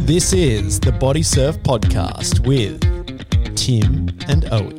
[0.00, 2.82] This is the Body Surf Podcast with
[3.56, 4.78] Tim and Owie.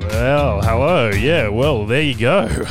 [0.00, 1.10] Well, hello.
[1.10, 2.64] Yeah, well, there you go.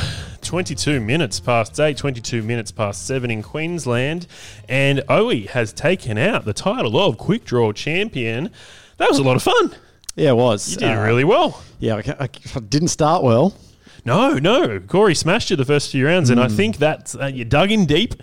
[0.56, 4.26] 22 minutes past 8, 22 minutes past 7 in Queensland.
[4.68, 8.50] And Owie has taken out the title of Quick Draw Champion.
[8.98, 9.74] That was a lot of fun.
[10.14, 10.72] Yeah, it was.
[10.72, 11.62] You did Uh, really well.
[11.78, 13.54] Yeah, I, I- I didn't start well.
[14.04, 14.78] No, no.
[14.78, 16.54] Corey smashed you the first few rounds, and I Mm.
[16.56, 18.16] think that uh, you dug in deep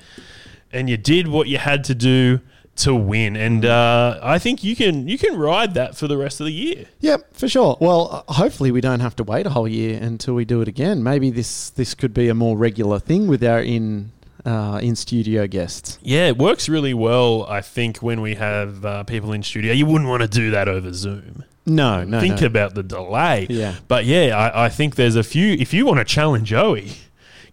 [0.71, 2.41] and you did what you had to do
[2.79, 3.35] to win.
[3.35, 6.53] And uh, I think you can you can ride that for the rest of the
[6.53, 6.85] year.
[6.99, 7.77] Yep, for sure.
[7.79, 11.03] Well, hopefully we don't have to wait a whole year until we do it again.
[11.03, 14.11] Maybe this this could be a more regular thing with our in
[14.45, 15.99] uh, in studio guests.
[16.01, 17.45] Yeah, it works really well.
[17.47, 20.67] I think when we have uh, people in studio, you wouldn't want to do that
[20.67, 21.43] over Zoom.
[21.65, 22.47] No, no, think no.
[22.47, 23.45] about the delay.
[23.49, 23.75] Yeah.
[23.87, 25.53] but yeah, I, I think there's a few.
[25.53, 26.97] If you want to challenge Owie,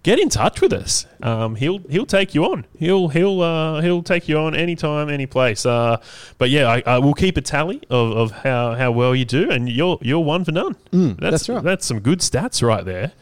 [0.07, 1.05] get in touch with us.
[1.21, 2.65] Um, he'll he'll take you on.
[2.79, 5.67] He'll he'll uh, he'll take you on anytime, any place.
[5.67, 6.01] Uh,
[6.39, 9.51] but yeah, I, I will keep a tally of, of how, how well you do,
[9.51, 10.77] and you're you're one for none.
[10.93, 11.63] Mm, that's, that's right.
[11.65, 13.13] That's some good stats right there.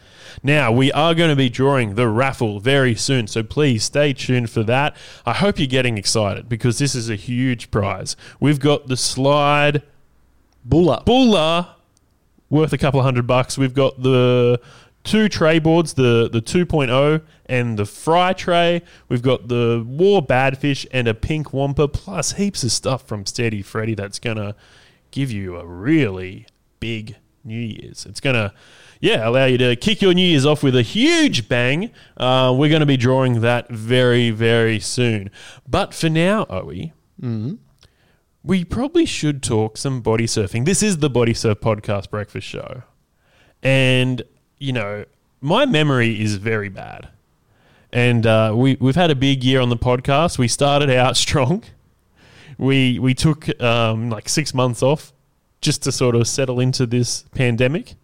[0.43, 4.51] Now, we are going to be drawing the raffle very soon, so please stay tuned
[4.51, 4.95] for that.
[5.25, 8.15] I hope you're getting excited because this is a huge prize.
[8.39, 9.81] We've got the slide
[10.63, 11.03] Bulla.
[11.05, 11.77] Bulla
[12.49, 13.57] worth a couple of hundred bucks.
[13.57, 14.59] We've got the
[15.05, 18.81] two tray boards, the, the 2.0 and the fry tray.
[19.07, 23.61] We've got the war badfish and a pink wampa, plus heaps of stuff from Steady
[23.61, 24.55] Freddy that's going to
[25.11, 26.47] give you a really
[26.79, 28.05] big New Year's.
[28.05, 28.51] It's going to
[28.99, 31.91] yeah, allow you to kick your New Year's off with a huge bang.
[32.17, 35.29] Uh, we're going to be drawing that very, very soon.
[35.67, 36.91] But for now, Owie,
[37.21, 37.55] Mm-hmm.
[38.43, 40.65] we probably should talk some body surfing.
[40.65, 42.83] This is the Body Surf Podcast Breakfast Show.
[43.63, 44.23] And,
[44.57, 45.05] you know,
[45.41, 47.09] my memory is very bad.
[47.91, 50.37] And uh, we, we've had a big year on the podcast.
[50.37, 51.63] We started out strong.
[52.57, 55.13] We, we took um, like six months off
[55.61, 57.95] just to sort of settle into this pandemic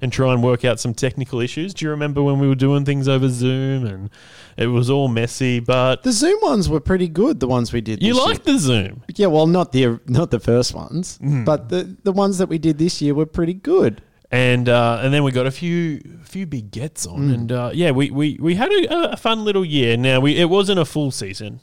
[0.00, 1.72] and try and work out some technical issues.
[1.74, 4.10] Do you remember when we were doing things over Zoom and
[4.56, 5.60] it was all messy?
[5.60, 7.38] But The Zoom ones were pretty good.
[7.38, 8.02] The ones we did.
[8.02, 9.02] you this liked the Zoom.
[9.14, 11.44] Yeah, well, not the not the first ones, Mm.
[11.44, 14.02] but the the ones that we did this year were pretty good.
[14.32, 17.34] And uh, and then we got a few few big gets on, Mm.
[17.34, 19.96] and uh, yeah, we, we, we had a, a fun little year.
[19.96, 21.60] Now we it wasn't a full season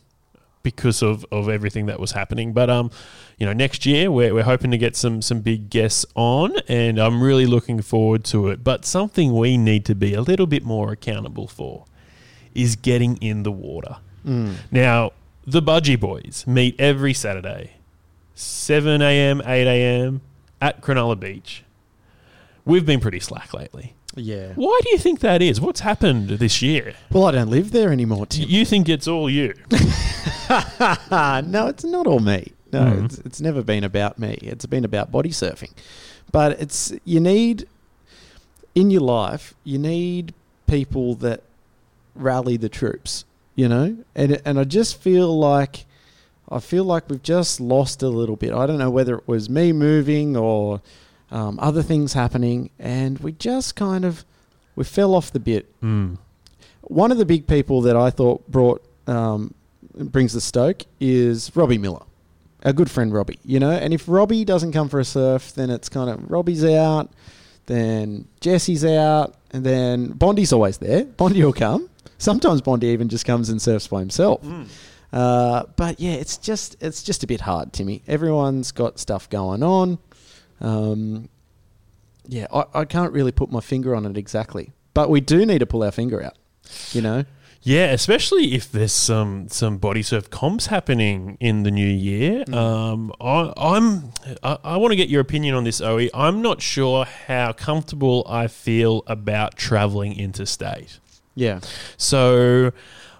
[0.61, 2.91] because of, of everything that was happening, but um,
[3.37, 6.99] you know, next year we're, we're hoping to get some some big guests on, and
[6.99, 8.63] I'm really looking forward to it.
[8.63, 11.85] But something we need to be a little bit more accountable for
[12.53, 13.97] is getting in the water.
[14.25, 14.55] Mm.
[14.69, 15.11] Now,
[15.47, 17.71] the Budgie Boys meet every Saturday,
[18.35, 20.21] 7 a.m., 8 a.m.
[20.61, 21.63] at Cronulla Beach.
[22.65, 23.95] We've been pretty slack lately.
[24.15, 24.53] Yeah.
[24.55, 25.61] Why do you think that is?
[25.61, 26.93] What's happened this year?
[27.11, 28.25] Well, I don't live there anymore.
[28.25, 28.49] Tim.
[28.49, 29.53] You think it's all you?
[30.49, 32.53] no, it's not all me.
[32.71, 33.05] No, Mhm.
[33.05, 34.37] it's, it's never been about me.
[34.41, 35.71] It's been about body surfing.
[36.31, 37.67] But it's you need
[38.75, 40.33] in your life, you need
[40.67, 41.41] people that
[42.15, 43.25] rally the troops,
[43.55, 43.97] you know?
[44.15, 45.85] And and I just feel like
[46.51, 48.53] I feel like we've just lost a little bit.
[48.53, 50.81] I don't know whether it was me moving or
[51.31, 54.25] um, other things happening, and we just kind of
[54.75, 55.67] we fell off the bit.
[55.81, 56.17] Mm.
[56.81, 59.53] One of the big people that I thought brought um,
[59.93, 62.03] brings the stoke is Robbie Miller,
[62.63, 63.39] our good friend Robbie.
[63.45, 66.65] You know, and if Robbie doesn't come for a surf, then it's kind of Robbie's
[66.65, 67.11] out,
[67.67, 71.05] then Jesse's out, and then Bondi's always there.
[71.05, 71.89] Bondi will come.
[72.17, 74.41] Sometimes Bondi even just comes and surfs by himself.
[75.11, 78.03] Uh, but yeah, it's just it's just a bit hard, Timmy.
[78.07, 79.97] Everyone's got stuff going on.
[80.61, 81.29] Um,
[82.27, 85.59] yeah, I, I can't really put my finger on it exactly, but we do need
[85.59, 86.37] to pull our finger out.
[86.91, 87.25] You know,
[87.61, 92.43] Yeah, especially if there's some some body surf comps happening in the new year.
[92.53, 94.11] Um, I, I'm
[94.43, 96.09] I, I want to get your opinion on this, Owie.
[96.13, 100.99] I'm not sure how comfortable I feel about traveling interstate.
[101.35, 101.59] Yeah.
[101.97, 102.71] So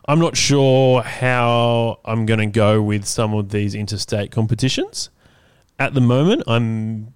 [0.06, 5.10] I'm not sure how I'm going to go with some of these interstate competitions.
[5.78, 7.14] At the moment, I'm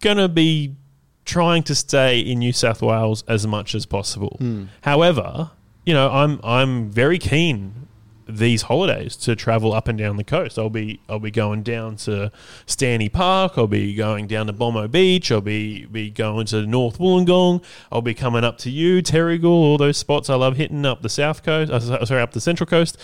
[0.00, 0.76] going to be
[1.24, 4.36] trying to stay in New South Wales as much as possible.
[4.38, 4.64] Hmm.
[4.82, 5.50] However,
[5.84, 7.86] you know, I'm I'm very keen
[8.28, 10.58] these holidays to travel up and down the coast.
[10.58, 12.32] I'll be I'll be going down to
[12.66, 13.52] Stanwell Park.
[13.56, 15.30] I'll be going down to Bombo Beach.
[15.30, 17.62] I'll be be going to North Wollongong.
[17.92, 21.08] I'll be coming up to you, Terrigal, all those spots I love hitting up the
[21.08, 21.70] south coast.
[21.70, 22.98] Uh, sorry, up the central coast.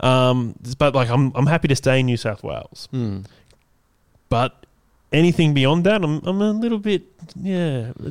[0.00, 2.88] Um, but like I'm I'm happy to stay in New South Wales.
[2.92, 3.20] Hmm.
[4.28, 4.57] But
[5.12, 7.02] anything beyond that, I'm I'm a little bit
[7.36, 7.92] yeah.
[7.98, 8.08] I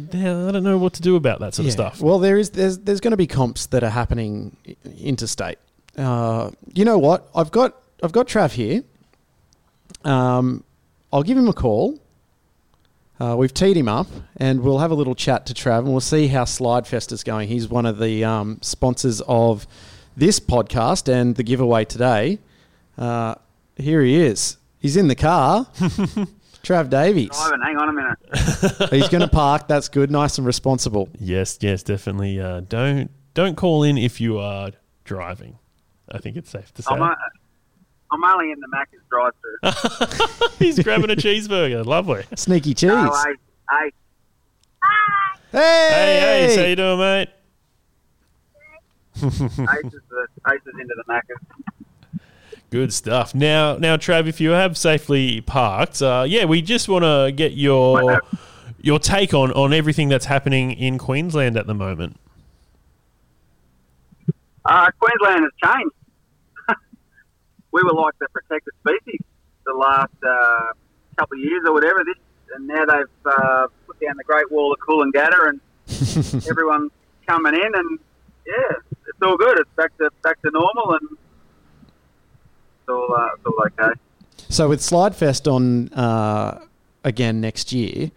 [0.52, 1.69] don't know what to do about that sort Yeah.
[1.69, 2.02] of stuff.
[2.02, 4.56] Well, there is there's there's going to be comps that are happening
[4.99, 5.57] interstate.
[5.98, 7.28] Uh, you know what?
[7.36, 8.84] I've got I've got Trav here.
[10.03, 10.64] Um,
[11.11, 11.99] I'll give him a call.
[13.19, 14.06] Uh, we've teed him up,
[14.36, 17.48] and we'll have a little chat to Trav, and we'll see how Slidefest is going.
[17.48, 19.65] He's one of the um, sponsors of
[20.15, 22.38] this podcast and the giveaway today.
[22.95, 23.34] Uh,
[23.76, 24.57] here he is.
[24.80, 25.65] He's in the car.
[26.68, 27.30] Trav Davies.
[27.34, 28.89] Ivan, hang on a minute.
[28.91, 29.69] He's going to park.
[29.69, 30.11] That's good.
[30.11, 31.07] Nice and responsible.
[31.18, 32.41] Yes, yes, definitely.
[32.41, 34.72] Uh, don't don't call in if you are
[35.06, 35.60] driving.
[36.11, 36.94] I think it's safe to say.
[36.94, 37.15] I'm, uh,
[38.11, 40.49] I'm only in the Macca's drive-through.
[40.65, 41.85] He's grabbing a cheeseburger.
[41.85, 42.26] Lovely.
[42.35, 42.89] Sneaky cheese.
[42.89, 43.34] No, I,
[43.69, 43.89] I,
[45.52, 47.30] Hey, Hey, hey, how you doing, mate?
[49.15, 51.41] Ace is, the, Ace is into the Macca's.
[52.69, 53.34] Good stuff.
[53.34, 57.53] Now, now, Trav, if you have safely parked, uh, yeah, we just want to get
[57.53, 58.22] your
[58.81, 62.18] your take on on everything that's happening in Queensland at the moment.
[64.65, 65.95] Uh, Queensland has changed.
[67.72, 69.22] we were like the protected species
[69.65, 70.73] the last uh,
[71.18, 72.03] couple of years or whatever.
[72.03, 72.15] This
[72.56, 76.91] and now they've uh, put down the Great Wall of Coolangatta and everyone's
[77.27, 77.99] coming in and
[78.45, 78.76] yeah,
[79.07, 79.60] it's all good.
[79.60, 81.18] It's back to back to normal and
[82.89, 83.99] all uh, it's all okay.
[84.49, 86.61] So with Slidefest on uh,
[87.03, 88.11] again next year,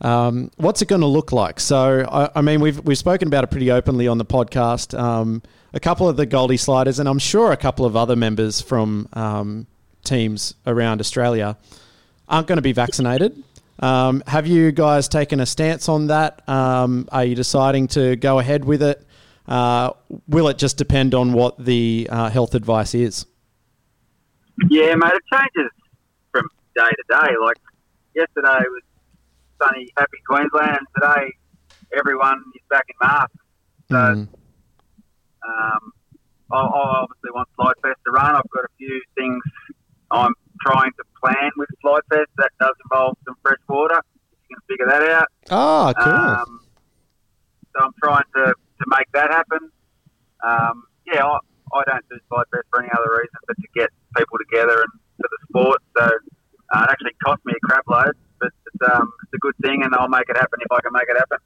[0.00, 1.60] um, what's it going to look like?
[1.60, 4.98] So I, I, mean, we've we've spoken about it pretty openly on the podcast.
[4.98, 5.42] Um,
[5.72, 9.08] a couple of the Goldie Sliders, and I'm sure a couple of other members from
[9.12, 9.66] um,
[10.04, 11.56] teams around Australia
[12.28, 13.42] aren't going to be vaccinated.
[13.80, 16.48] Um, have you guys taken a stance on that?
[16.48, 19.04] Um, are you deciding to go ahead with it?
[19.48, 19.90] Uh,
[20.28, 23.26] will it just depend on what the uh, health advice is?
[24.70, 25.70] Yeah, mate, it changes
[26.32, 26.44] from
[26.76, 27.34] day to day.
[27.42, 27.56] Like
[28.14, 28.82] yesterday was
[29.62, 30.78] sunny, happy Queensland.
[30.94, 31.32] Today,
[31.98, 33.34] everyone is back in masks.
[33.90, 34.28] So, Mm.
[35.46, 35.92] um,
[36.52, 38.36] I, I obviously want Slidefest to run.
[38.36, 39.42] I've got a few things
[40.10, 40.32] I'm
[40.64, 42.26] trying to plan with Slidefest.
[42.38, 43.98] That does involve some fresh water.
[44.32, 45.28] If you can figure that out.
[45.50, 46.12] Ah, cool.
[46.12, 46.60] Um,
[47.76, 49.70] so I'm trying to, to make that happen.
[50.44, 51.38] Um, yeah, I,
[51.74, 55.28] I don't do Slidefest for any other reason but to get people together and for
[55.28, 55.82] the sport.
[55.98, 59.54] So uh, it actually cost me a crap load, but it's, um, it's a good
[59.62, 61.38] thing, and I'll make it happen if I can make it happen.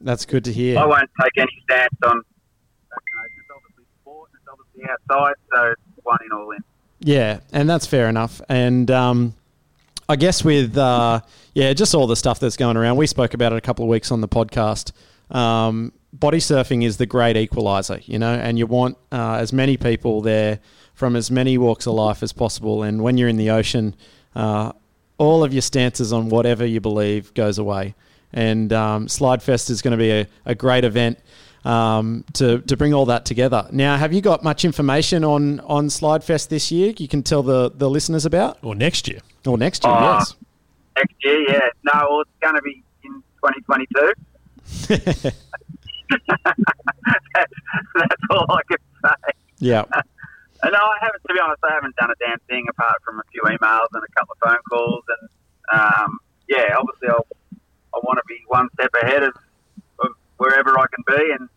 [0.00, 0.78] That's good to hear.
[0.78, 2.16] I won't take any stance on.
[2.16, 6.64] You know, it's obviously sport, it's obviously outside, so it's one in all in.
[7.00, 8.40] Yeah, and that's fair enough.
[8.48, 9.34] And um,
[10.08, 11.20] I guess with uh,
[11.54, 12.96] yeah, just all the stuff that's going around.
[12.96, 14.92] We spoke about it a couple of weeks on the podcast.
[15.30, 19.76] Um, body surfing is the great equalizer, you know, and you want uh, as many
[19.76, 20.60] people there
[20.94, 22.82] from as many walks of life as possible.
[22.82, 23.94] And when you're in the ocean,
[24.34, 24.72] uh,
[25.18, 27.94] all of your stances on whatever you believe goes away.
[28.32, 31.18] And um, Slidefest is going to be a, a great event
[31.64, 33.66] um, to to bring all that together.
[33.70, 36.92] Now, have you got much information on on Slidefest this year?
[36.96, 39.92] You can tell the the listeners about, or next year, or next year.
[39.92, 40.34] Uh, yes.
[40.96, 41.68] Next year, yeah.
[41.84, 45.30] No, well, it's going to be in 2022.
[46.10, 47.52] that's,
[47.96, 49.32] that's all I can say.
[49.58, 49.84] Yeah.
[50.62, 51.22] And no, I haven't.
[51.28, 54.02] To be honest, I haven't done a damn thing apart from a few emails and
[54.02, 55.04] a couple of phone calls.
[55.08, 55.28] And
[55.72, 56.18] um,
[56.48, 57.26] yeah, obviously, I'll,
[57.94, 59.34] I want to be one step ahead of,
[60.00, 61.32] of wherever I can be.
[61.38, 61.48] And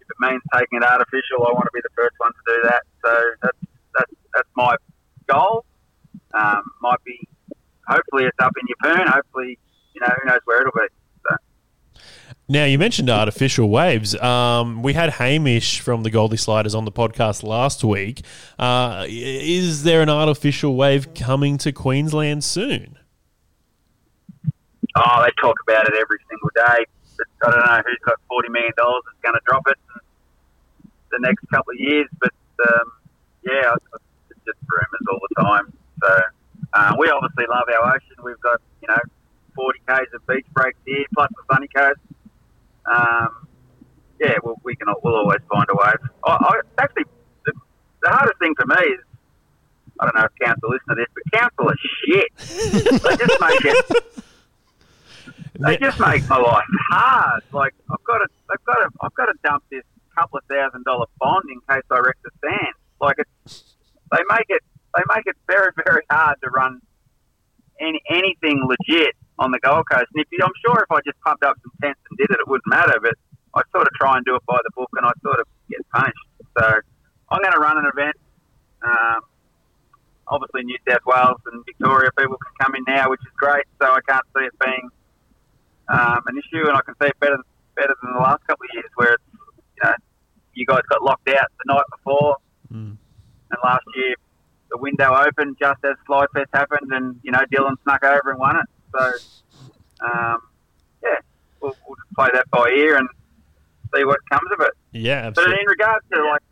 [0.00, 2.58] if it means taking it artificial, I want to be the first one to do
[2.68, 2.82] that.
[3.04, 3.12] So
[3.42, 3.58] that's
[3.96, 4.76] that's that's my
[5.26, 5.64] goal.
[6.34, 7.18] Um, might be.
[7.88, 9.08] Hopefully, it's up in your Yeppoon.
[9.08, 9.58] Hopefully,
[9.94, 10.86] you know, who knows where it'll be.
[12.50, 14.16] Now you mentioned artificial waves.
[14.16, 18.22] Um, we had Hamish from the Goldie Sliders on the podcast last week.
[18.58, 22.98] Uh, is there an artificial wave coming to Queensland soon?
[24.96, 26.86] Oh, they talk about it every single day.
[27.46, 31.18] I don't know who's got forty million dollars that's going to drop it in the
[31.20, 32.08] next couple of years.
[32.18, 32.32] But
[32.66, 32.92] um,
[33.44, 33.74] yeah,
[34.28, 35.72] it's just rumours all the time.
[36.02, 36.20] So
[36.72, 38.16] uh, we obviously love our ocean.
[38.24, 38.98] We've got you know
[39.54, 42.00] forty k's of beach breaks here, plus the sunny coast.
[42.86, 43.48] Um,
[44.20, 45.92] yeah, we'll, we can we'll always find a way.
[46.24, 47.04] I, I, actually,
[47.46, 47.52] the,
[48.02, 49.00] the hardest thing for me is
[49.98, 53.02] I don't know if council listen to this, but council is shit.
[53.02, 54.14] they just make it.
[55.58, 57.42] They just make my life hard.
[57.52, 59.84] Like I've got to, I've got to, I've got to dump this
[60.16, 62.74] couple of thousand dollar bond in case I wreck the sand.
[63.00, 63.76] Like it's,
[64.10, 64.62] they make it,
[64.96, 66.80] they make it very, very hard to run
[67.78, 70.06] any anything legit on the Gold Coast.
[70.14, 72.38] And if you, I'm sure if I just pumped up some tents and did it,
[72.38, 73.00] it wouldn't matter.
[73.00, 73.16] But
[73.56, 75.80] I sort of try and do it by the book, and I sort of get
[75.90, 76.26] punished.
[76.58, 76.64] So
[77.30, 78.16] I'm going to run an event.
[78.84, 79.20] Um,
[80.28, 83.64] obviously, New South Wales and Victoria people can come in now, which is great.
[83.80, 84.88] So I can't see it being
[85.88, 87.38] um, an issue, and I can see it better
[87.74, 89.24] better than the last couple of years, where it's,
[89.76, 89.94] you know
[90.54, 92.36] you guys got locked out the night before,
[93.50, 94.14] and last year
[94.70, 98.56] the window opened just as Slidefest happened, and you know Dylan snuck over and won
[98.56, 98.66] it.
[98.96, 99.12] So
[100.00, 100.38] um,
[101.02, 101.16] yeah,
[101.60, 103.08] we'll, we'll just play that by ear and
[103.94, 104.72] see what comes of it.
[104.92, 106.42] Yeah, But in regards to like,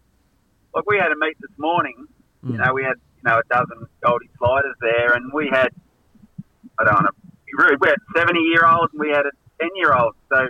[0.75, 2.07] like we had a meet this morning.
[2.45, 5.71] You know, we had you know a dozen Goldie sliders there, and we had
[6.79, 7.13] I don't want to
[7.47, 7.81] be rude.
[7.81, 10.15] We had seventy year olds and we had a ten year old.
[10.31, 10.49] So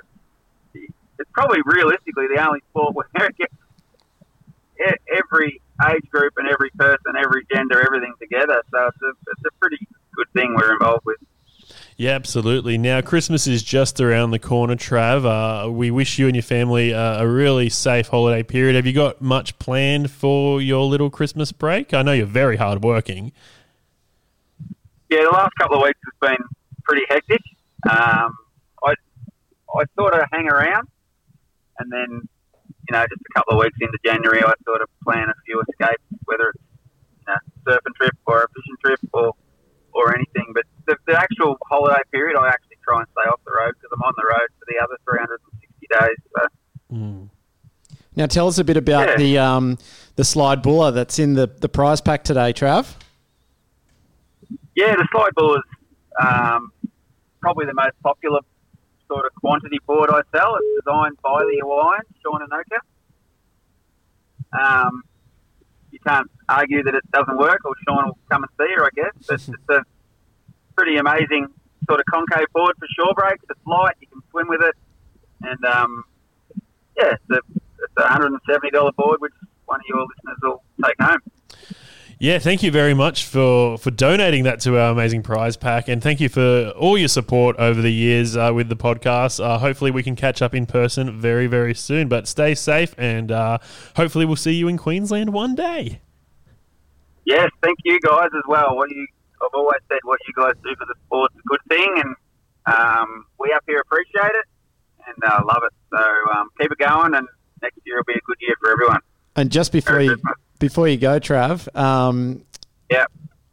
[0.74, 3.54] it's probably realistically the only sport where it gets
[5.16, 5.60] every
[5.90, 8.62] age group and every person, every gender, everything together.
[8.70, 9.78] So it's a, it's a pretty
[10.14, 11.16] good thing we're involved with.
[11.98, 12.78] Yeah, absolutely.
[12.78, 15.24] Now, Christmas is just around the corner, Trav.
[15.26, 18.76] Uh, we wish you and your family uh, a really safe holiday period.
[18.76, 21.92] Have you got much planned for your little Christmas break?
[21.92, 23.32] I know you're very hard working.
[25.10, 26.46] Yeah, the last couple of weeks has been
[26.84, 27.40] pretty hectic.
[27.90, 28.32] Um,
[28.84, 28.94] I
[29.74, 30.86] I sort of hang around,
[31.80, 35.28] and then you know, just a couple of weeks into January, I sort of plan
[35.28, 36.62] a few escapes, whether it's
[37.26, 39.32] you know, surfing trip or a fishing trip or
[39.94, 40.52] or anything.
[40.54, 43.90] But the, the actual holiday period, I actually try and stay off the road because
[43.94, 46.16] I'm on the road for the other 360 days.
[46.90, 47.28] So.
[48.16, 49.16] Now tell us a bit about Yeah.
[49.16, 49.78] the um,
[50.16, 52.96] the slide buller that's in the, the prize pack today, Trav.
[54.74, 56.72] Yeah, the slide buller is um,
[57.40, 58.40] probably the most popular
[59.06, 60.56] sort of quantity board I sell.
[60.56, 62.78] It's designed by the Hawaiian, Sean Anoka.
[64.58, 65.02] Um,
[65.90, 68.88] you can't argue that it doesn't work, or Sean will come and see her, I
[68.94, 69.12] guess.
[69.26, 69.84] But it's a
[70.78, 71.48] pretty amazing
[71.88, 73.44] sort of concave board for shore breaks.
[73.50, 74.74] It's light, you can swim with it,
[75.42, 76.04] and um,
[76.96, 79.32] yeah, it's a, it's a $170 board, which
[79.66, 81.20] one of your listeners will take home.
[82.20, 86.02] Yeah, thank you very much for, for donating that to our amazing prize pack, and
[86.02, 89.42] thank you for all your support over the years uh, with the podcast.
[89.42, 92.08] Uh, hopefully, we can catch up in person very, very soon.
[92.08, 93.58] But stay safe, and uh,
[93.94, 96.00] hopefully, we'll see you in Queensland one day.
[97.24, 98.74] Yes, thank you guys as well.
[98.74, 99.06] What you,
[99.42, 102.14] I've always said what you guys do for the sport's a good thing, and
[102.66, 104.46] um, we up here appreciate it
[105.06, 105.72] and uh, love it.
[105.90, 107.26] So um, keep it going, and
[107.62, 109.00] next year will be a good year for everyone.
[109.36, 110.16] And just before you
[110.58, 112.44] before you go, Trav, um,
[112.90, 113.06] yeah,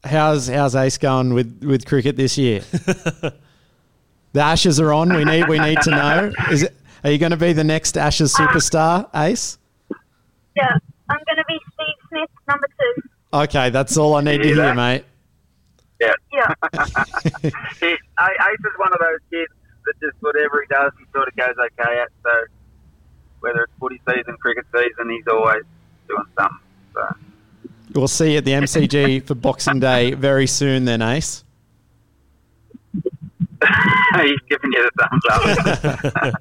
[0.03, 2.59] how's how's Ace going with, with cricket this year?
[2.71, 3.33] the
[4.35, 5.13] Ashes are on.
[5.13, 6.33] We need we need to know.
[6.51, 6.75] Is it?
[7.03, 9.59] Are you going to be the next Ashes superstar, Ace?
[10.55, 10.71] Yeah,
[11.07, 13.01] I'm going to be Steve Smith, number two.
[13.31, 15.03] Okay, that's all I need to hear, mate.
[15.99, 16.13] Yeah.
[16.33, 16.53] Yeah.
[17.79, 19.53] he, Ace is one of those kids
[19.85, 22.09] that just whatever he does, he sort of goes okay at.
[22.23, 22.31] So
[23.39, 25.63] whether it's footy season, cricket season, he's always
[26.07, 26.59] doing something.
[26.93, 27.15] So
[27.93, 31.43] We'll see you at the MCG for Boxing Day very soon, then, Ace.
[32.93, 36.33] he's giving you the thumbs up.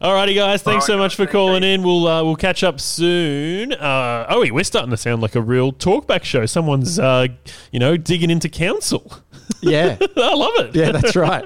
[0.00, 0.62] Alrighty, guys.
[0.62, 1.82] Thanks so much for calling in.
[1.82, 3.72] We'll uh, we'll catch up soon.
[3.72, 6.46] Uh, oh, we're starting to sound like a real talkback show.
[6.46, 7.26] Someone's uh,
[7.72, 9.12] you know digging into council.
[9.60, 10.76] Yeah, I love it.
[10.76, 11.44] Yeah, that's right.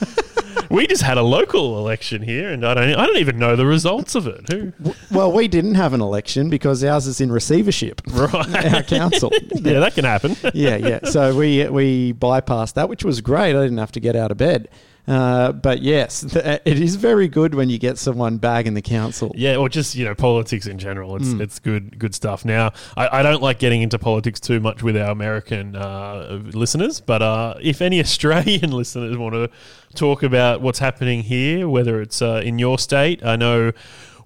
[0.70, 3.66] we just had a local election here, and I don't I don't even know the
[3.66, 4.50] results of it.
[4.50, 4.72] Who?
[5.10, 8.00] Well, we didn't have an election because ours is in receivership.
[8.14, 8.74] Right.
[8.74, 9.30] Our council.
[9.52, 10.36] yeah, that can happen.
[10.54, 11.00] yeah, yeah.
[11.04, 13.50] So we we bypassed that, which was great.
[13.54, 14.70] I didn't have to get out of bed.
[15.06, 19.32] Uh, but yes, th- it is very good when you get someone bagging the council.
[19.36, 21.16] Yeah, or just you know politics in general.
[21.16, 21.40] It's Mm.
[21.42, 22.44] it's good good stuff.
[22.44, 27.00] Now, I, I don't like getting into politics too much with our American uh, listeners,
[27.00, 29.50] but uh, if any Australian listeners want to
[29.94, 33.72] talk about what's happening here, whether it's uh, in your state, I know.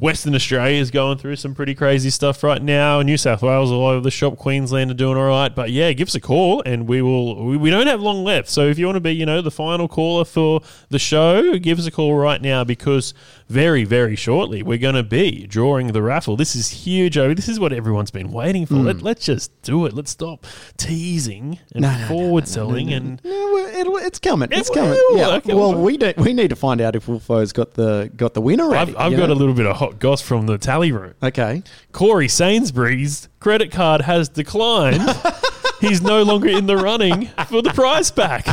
[0.01, 3.03] Western Australia is going through some pretty crazy stuff right now.
[3.03, 4.37] New South Wales all over the shop.
[4.37, 5.55] Queensland are doing all right.
[5.55, 7.45] But yeah, give us a call and we will.
[7.45, 8.49] We, we don't have long left.
[8.49, 11.79] So if you want to be, you know, the final caller for the show, give
[11.79, 13.13] us a call right now because
[13.49, 16.37] very, very shortly we're going to be drawing the raffle.
[16.37, 17.19] This is huge.
[17.19, 18.75] Oh, this is what everyone's been waiting for.
[18.75, 18.85] Mm.
[18.85, 19.95] Let, let's just do it.
[19.95, 20.47] Let's stop
[20.77, 23.21] teasing and No, no, no, forward selling and.
[23.25, 24.49] No, it's coming.
[24.53, 24.91] It's It coming.
[24.91, 25.19] will.
[25.19, 25.29] Yeah.
[25.37, 25.83] Okay, well, well.
[25.83, 26.17] we don't.
[26.19, 28.75] We need to find out if Wolfo's got the got the winner.
[28.75, 29.33] I've, I've got know?
[29.33, 31.15] a little bit of hot goss from the tally room.
[31.23, 31.63] Okay.
[31.93, 35.03] Corey Sainsbury's credit card has declined.
[35.81, 38.47] He's no longer in the running for the prize pack.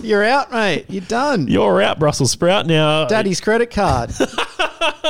[0.00, 0.86] You're out, mate.
[0.88, 1.48] You're done.
[1.48, 2.66] You're out, Brussels sprout.
[2.66, 4.12] Now, Daddy's credit card.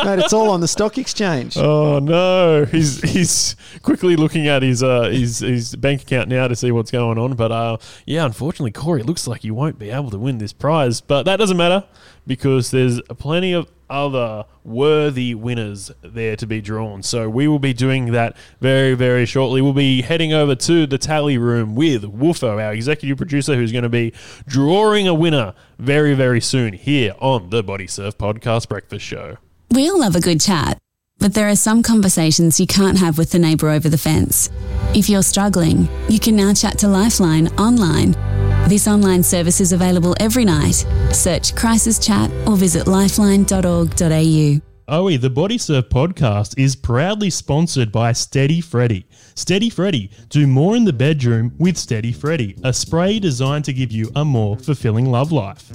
[0.04, 1.56] mate, it's all on the stock exchange.
[1.56, 6.56] Oh no, he's he's quickly looking at his uh his his bank account now to
[6.56, 7.34] see what's going on.
[7.34, 10.52] But uh yeah, unfortunately, Corey, it looks like you won't be able to win this
[10.52, 11.00] prize.
[11.00, 11.84] But that doesn't matter
[12.26, 17.02] because there's plenty of other worthy winners there to be drawn.
[17.02, 19.62] So we will be doing that very very shortly.
[19.62, 23.84] We'll be heading over to the tally room with Wolfo, our executive producer, who's going
[23.84, 24.12] to be
[24.46, 29.36] drawing a winner very very soon here on the Body Surf Podcast Breakfast Show.
[29.70, 30.78] We all love a good chat,
[31.18, 34.50] but there are some conversations you can't have with the neighbour over the fence.
[34.94, 38.12] If you're struggling, you can now chat to Lifeline online.
[38.68, 40.86] This online service is available every night.
[41.12, 44.67] Search Crisis Chat or visit lifeline.org.au.
[44.88, 49.06] Owie, the Body Surf podcast is proudly sponsored by Steady Freddy.
[49.34, 53.92] Steady Freddy, do more in the bedroom with Steady Freddy, a spray designed to give
[53.92, 55.70] you a more fulfilling love life.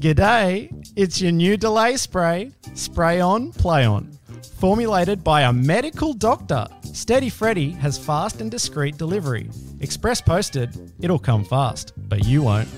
[0.00, 2.52] G'day, it's your new delay spray.
[2.74, 4.12] Spray on, play on.
[4.58, 9.48] Formulated by a medical doctor, Steady Freddy has fast and discreet delivery.
[9.80, 12.68] Express posted, it'll come fast, but you won't.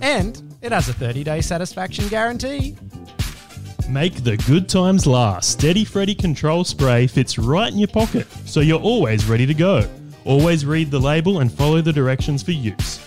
[0.00, 2.76] And it has a 30 day satisfaction guarantee.
[3.88, 5.50] Make the good times last.
[5.50, 9.88] Steady Freddy Control Spray fits right in your pocket, so you're always ready to go.
[10.24, 13.00] Always read the label and follow the directions for use.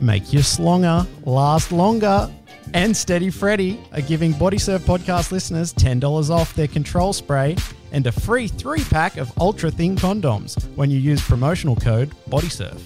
[0.00, 2.30] Make your slonger last longer.
[2.72, 7.54] and Steady Freddy are giving Body Surf podcast listeners $10 off their control spray
[7.92, 12.80] and a free three pack of ultra thin condoms when you use promotional code BODYSURF.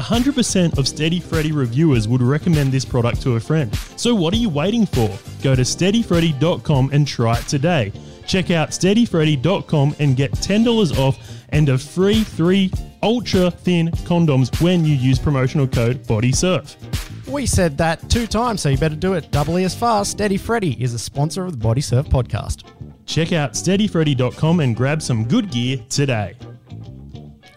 [0.00, 3.74] 100% of Steady Freddy reviewers would recommend this product to a friend.
[3.96, 5.08] So what are you waiting for?
[5.42, 7.92] Go to steadyfreddy.com and try it today.
[8.26, 11.18] Check out steadyfreddy.com and get $10 off
[11.50, 12.70] and a free 3
[13.02, 17.26] ultra thin condoms when you use promotional code BODYSURF.
[17.28, 19.30] We said that two times, so you better do it.
[19.30, 20.10] Doubly as fast.
[20.12, 22.64] Steady Freddy is a sponsor of the Body Surf podcast.
[23.06, 26.36] Check out steadyfreddy.com and grab some good gear today.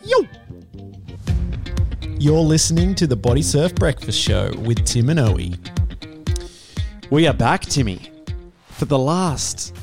[0.03, 0.27] Yo!
[2.19, 5.57] You're listening to the Body Surf Breakfast Show with Tim and Owie.
[7.09, 7.99] We are back, Timmy,
[8.67, 9.75] for the last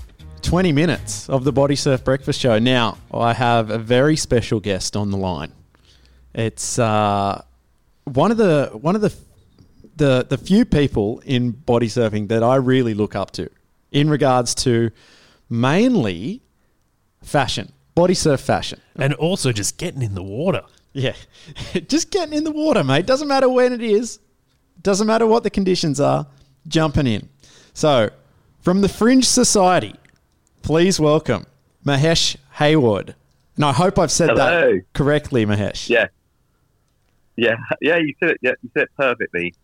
[0.43, 2.59] 20 minutes of the Body Surf Breakfast Show.
[2.59, 5.52] Now, I have a very special guest on the line.
[6.35, 7.43] It's uh,
[8.05, 9.12] one of the one of the
[9.97, 13.51] the the few people in body surfing that I really look up to
[13.90, 14.90] in regards to
[15.51, 16.43] mainly
[17.23, 18.81] fashion, body surf fashion.
[18.97, 20.62] And also just getting in the water.
[20.92, 21.14] Yeah.
[21.88, 23.06] just getting in the water, mate.
[23.06, 24.18] Doesn't matter when it is.
[24.82, 26.26] Doesn't matter what the conditions are.
[26.66, 27.28] Jumping in.
[27.72, 28.10] So,
[28.60, 29.94] from the Fringe Society,
[30.62, 31.46] please welcome
[31.84, 33.14] Mahesh Hayward.
[33.56, 34.72] And I hope I've said Hello.
[34.72, 35.88] that correctly, Mahesh.
[35.88, 36.08] Yeah.
[37.36, 38.38] Yeah, yeah, you said it.
[38.42, 39.54] Yeah, you said it perfectly,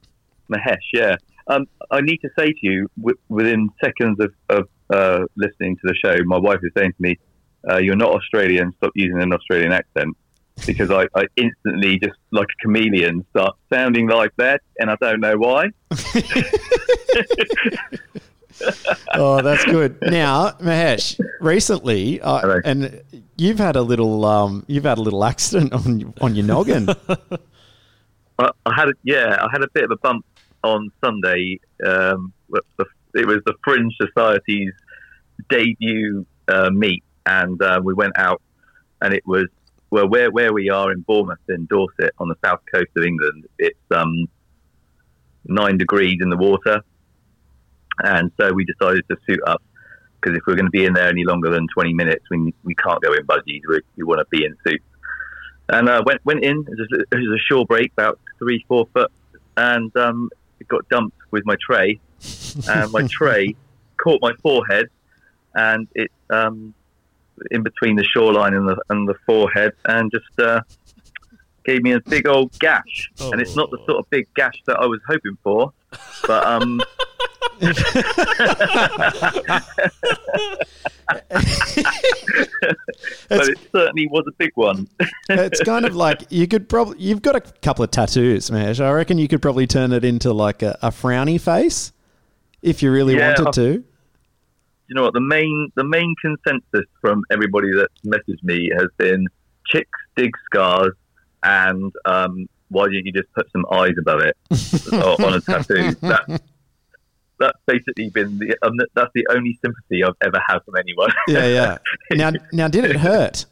[0.51, 0.77] Mahesh.
[0.93, 1.17] Yeah,
[1.49, 5.83] um, I need to say to you, w- within seconds of, of uh, listening to
[5.85, 7.19] the show, my wife is saying to me,
[7.71, 8.73] uh, "You're not Australian.
[8.79, 10.17] Stop using an Australian accent."
[10.65, 15.21] Because I, I instantly, just like a chameleon, start sounding like that, and I don't
[15.21, 15.71] know why.
[19.15, 19.99] oh, that's good.
[20.03, 23.03] Now, Mahesh, recently, uh, and
[23.37, 26.89] you've had a little, um, you've had a little accident on on your noggin.
[28.39, 30.25] I, I had a, yeah, I had a bit of a bump
[30.63, 31.61] on Sunday.
[31.85, 34.73] Um, the, it was the Fringe Society's
[35.49, 38.41] debut uh, meet, and uh, we went out,
[39.03, 39.47] and it was
[39.97, 43.47] well where where we are in Bournemouth in Dorset on the south coast of England.
[43.59, 44.27] It's um,
[45.47, 46.83] nine degrees in the water,
[48.03, 49.63] and so we decided to suit up
[50.21, 52.75] because if we're going to be in there any longer than twenty minutes, we we
[52.75, 53.63] can't go in budgies.
[53.69, 54.85] We, we want to be in suits
[55.69, 56.61] and uh, went went in.
[56.61, 59.11] It was, a, it was a shore break, about three four foot,
[59.57, 62.01] and um, it got dumped with my tray,
[62.69, 63.57] and my tray
[64.03, 64.89] caught my forehead,
[65.55, 66.75] and it um,
[67.51, 70.61] in between the shoreline and the and the forehead, and just uh,
[71.65, 73.11] gave me a big old gash.
[73.21, 75.73] And it's not the sort of big gash that I was hoping for,
[76.27, 76.81] but um.
[83.29, 84.89] but it certainly was a big one.
[85.29, 88.85] it's kind of like you could probably you've got a couple of tattoos, Mahesh.
[88.85, 91.93] I reckon you could probably turn it into like a, a frowny face
[92.63, 93.85] if you really Yeah, wanted I- to.
[94.89, 99.27] You know what the main the main consensus from everybody that's messaged me has been
[99.67, 100.93] chicks dig scars
[101.43, 104.37] and um, why don't you just put some eyes above it
[104.93, 106.41] on a tattoo that
[107.39, 111.47] that's basically been the um, that's the only sympathy I've ever had from anyone Yeah,
[111.47, 111.79] yeah.
[112.13, 113.47] now, now, did it hurt?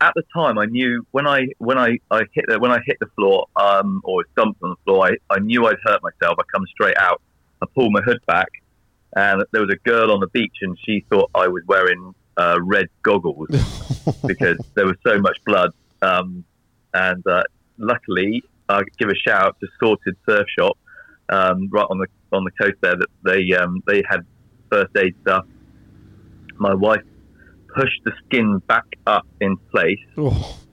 [0.00, 2.96] at the time, I knew when I when I, I hit the, when I hit
[3.00, 6.36] the floor um, or dumped on the floor, I, I knew I'd hurt myself.
[6.38, 7.22] I come straight out.
[7.62, 8.48] I pulled my hood back,
[9.16, 12.58] and there was a girl on the beach, and she thought I was wearing uh,
[12.60, 13.48] red goggles
[14.26, 15.72] because there was so much blood.
[16.02, 16.44] Um,
[16.92, 17.42] and uh,
[17.78, 20.76] luckily, I give a shout out to Sorted Surf Shop
[21.30, 22.96] um, right on the on the coast there.
[22.96, 24.20] That they um, they had
[24.70, 25.46] first aid stuff.
[26.58, 27.02] My wife
[27.74, 29.98] pushed the skin back up in place,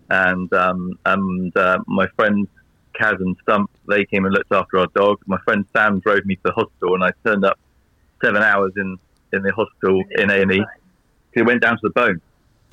[0.09, 2.49] and um, and uh, my friends
[2.99, 5.19] Kaz and Stump they came and looked after our dog.
[5.27, 7.57] My friend Sam drove me to the hospital, and I turned up
[8.23, 8.97] seven hours in
[9.33, 10.63] in the hospital in A and E.
[11.33, 12.21] It went down to the bone.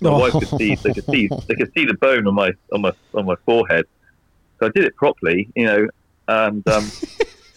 [0.02, 2.82] My wife could see they could see they could see the bone on my on
[2.82, 3.86] my on my forehead.
[4.58, 5.86] So I did it properly, you know,
[6.28, 6.90] and um,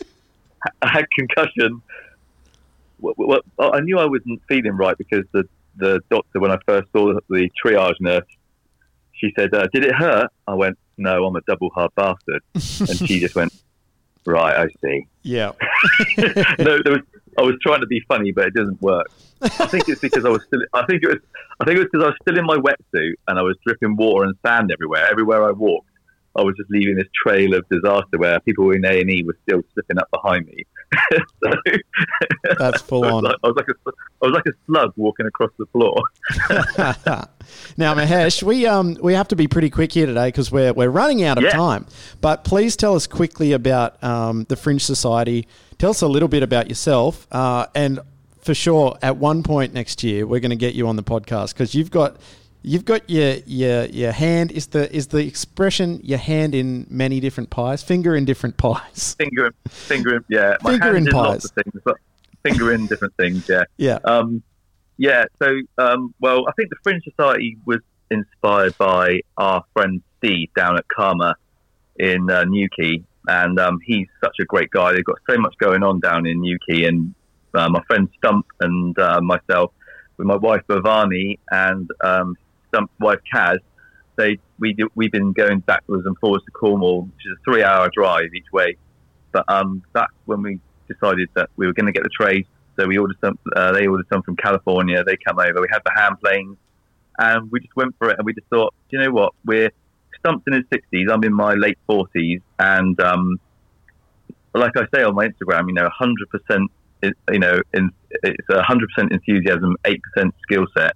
[0.81, 1.81] I had concussion.
[2.99, 5.43] Well, well, I knew I wasn't feeling right because the
[5.75, 8.25] the doctor, when I first saw the, the triage nurse,
[9.13, 13.07] she said, uh, "Did it hurt?" I went, "No, I'm a double hard bastard," and
[13.07, 13.53] she just went,
[14.25, 15.51] "Right, I see." Yeah.
[16.17, 17.01] no, there was.
[17.37, 19.07] I was trying to be funny, but it doesn't work.
[19.41, 20.61] I think it's because I was still.
[20.73, 21.17] I think it was.
[21.59, 23.95] I think it was because I was still in my wetsuit and I was dripping
[23.95, 25.07] water and sand everywhere.
[25.09, 25.89] Everywhere I walked,
[26.35, 29.37] I was just leaving this trail of disaster where people in A and E were
[29.47, 30.65] still slipping up behind me.
[32.59, 33.23] That's full I was on.
[33.23, 35.95] like- I was like a, I was like a slug walking across the floor.
[37.77, 40.89] now, Mahesh, we um we have to be pretty quick here today because we're we're
[40.89, 41.51] running out of Yeah.
[41.51, 41.85] time.
[42.21, 45.47] But please tell us quickly about um, the Fringe Society.
[45.77, 47.99] Tell us a little bit about yourself, uh, and
[48.41, 51.53] for sure, at one point next year, we're going to get you on the podcast
[51.53, 52.17] because you've got
[52.63, 57.19] you've got your your your hand is the is the expression your hand in many
[57.19, 59.15] different pies, finger in different pies.
[59.17, 60.57] Finger, in- finger, in, yeah.
[60.63, 61.45] My Finger in pies.
[61.45, 61.97] of things, but
[62.43, 63.47] finger in different things.
[63.47, 63.63] Yeah.
[63.77, 63.99] Yeah.
[64.05, 64.41] Um,
[64.97, 65.25] yeah.
[65.41, 67.79] So, um, well, I think the Fringe Society was
[68.11, 71.35] inspired by our friend Steve down at Karma
[71.97, 74.93] in uh, Newquay, and um, he's such a great guy.
[74.93, 77.13] They've got so much going on down in Newquay, and
[77.53, 79.71] uh, my friend Stump and uh, myself,
[80.17, 82.37] with my wife Bhavani and um,
[82.73, 83.57] Stump's wife Kaz,
[84.15, 88.33] they we we've been going backwards and forwards to Cornwall, which is a three-hour drive
[88.35, 88.77] each way.
[89.31, 92.45] But um, that's when we decided that we were going to get the trays.
[92.75, 93.37] So we ordered some.
[93.55, 95.03] Uh, they ordered some from California.
[95.03, 95.61] They come over.
[95.61, 96.57] We had the hand planes,
[97.17, 98.17] and we just went for it.
[98.17, 99.33] And we just thought, you know what?
[99.45, 99.71] We're
[100.19, 101.07] stumped in his sixties.
[101.11, 103.39] I'm in my late forties, and um,
[104.53, 106.71] like I say on my Instagram, you know, hundred percent.
[107.29, 107.89] You know, in,
[108.23, 110.93] it's hundred percent enthusiasm, eight percent skill set.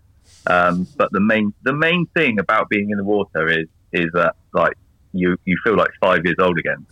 [0.49, 4.35] Um, but the main the main thing about being in the water is is that
[4.53, 4.73] like
[5.13, 6.85] you you feel like five years old again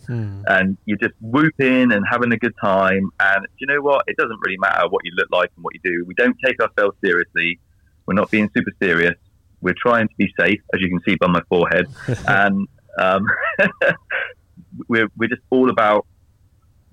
[0.46, 3.10] and you're just whooping and having a good time.
[3.20, 4.04] And do you know what?
[4.06, 6.04] It doesn't really matter what you look like and what you do.
[6.06, 7.58] We don't take ourselves seriously.
[8.06, 9.14] We're not being super serious.
[9.60, 11.86] We're trying to be safe, as you can see by my forehead.
[12.28, 12.68] and
[12.98, 13.26] um,
[14.88, 16.06] we're, we're just all about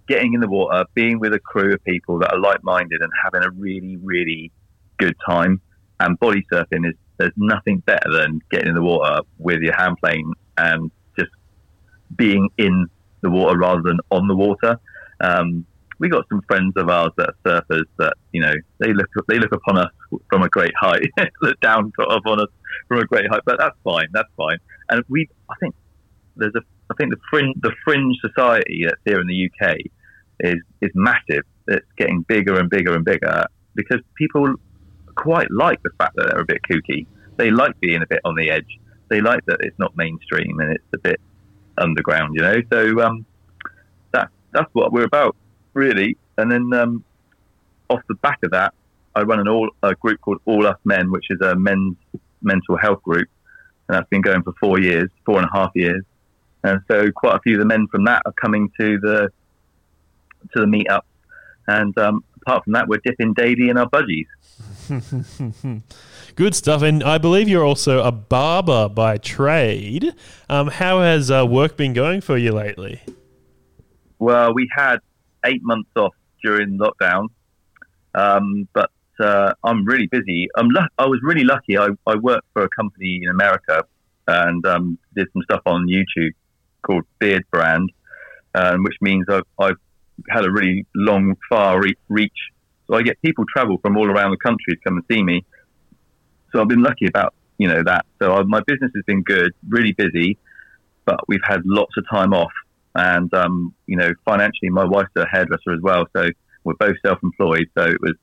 [0.08, 3.12] getting in the water, being with a crew of people that are like minded and
[3.24, 4.52] having a really, really
[4.98, 5.62] good time.
[6.00, 9.98] And body surfing is there's nothing better than getting in the water with your hand
[10.02, 11.32] plane and just
[12.16, 12.88] being in
[13.22, 14.80] the water rather than on the water.
[15.22, 15.66] Um,
[16.00, 19.40] we got some friends of ours that are surfers that you know they look they
[19.40, 19.92] look upon us
[20.30, 21.02] from a great height,
[21.42, 22.50] look down sort of on us
[22.88, 24.58] from a great height, but that's fine, that's fine.
[24.90, 25.76] And we, I think
[26.36, 26.62] there's a,
[26.92, 29.78] I think the fringe the fringe society that's here in the UK
[30.40, 31.44] is is massive.
[31.68, 33.46] It's getting bigger and bigger and bigger
[33.76, 34.56] because people
[35.16, 37.06] quite like the fact that they're a bit kooky.
[37.38, 38.80] They like being a bit on the edge.
[39.10, 41.20] They like that it's not mainstream and it's a bit
[41.78, 42.62] underground, you know.
[42.72, 43.26] So um,
[44.12, 45.36] that that's what we're about,
[45.74, 46.18] really.
[46.38, 47.04] And then um,
[47.90, 48.74] off the back of that,
[49.16, 51.96] I run an all a group called All Us Men, which is a men's
[52.42, 53.28] mental health group,
[53.88, 56.04] and that's been going for four years, four and a half years.
[56.64, 59.30] And so quite a few of the men from that are coming to the
[60.54, 61.02] to the meetup.
[61.68, 64.28] And um, apart from that, we're dipping daily in our budgies.
[66.36, 66.82] Good stuff.
[66.82, 70.14] And I believe you're also a barber by trade.
[70.50, 73.02] Um, how has uh, work been going for you lately?
[74.20, 74.98] Well, we had
[75.46, 77.28] eight months off during lockdown,
[78.16, 78.90] um, but
[79.20, 80.50] uh, I'm really busy.
[80.56, 81.78] I'm lu- I was really lucky.
[81.78, 83.84] I, I worked for a company in America
[84.28, 86.32] and um, did some stuff on YouTube
[86.82, 87.88] called Beardbrand,
[88.56, 89.78] um, which means I've, I've
[90.30, 92.32] had a really long, far re- reach.
[92.94, 95.44] So I get people travel from all around the country to come and see me.
[96.52, 98.06] So I've been lucky about you know that.
[98.22, 100.38] So I, my business has been good, really busy,
[101.06, 102.52] but we've had lots of time off.
[102.94, 106.28] And um, you know, financially, my wife's a hairdresser as well, so
[106.64, 107.68] we're both self-employed.
[107.76, 108.14] So it was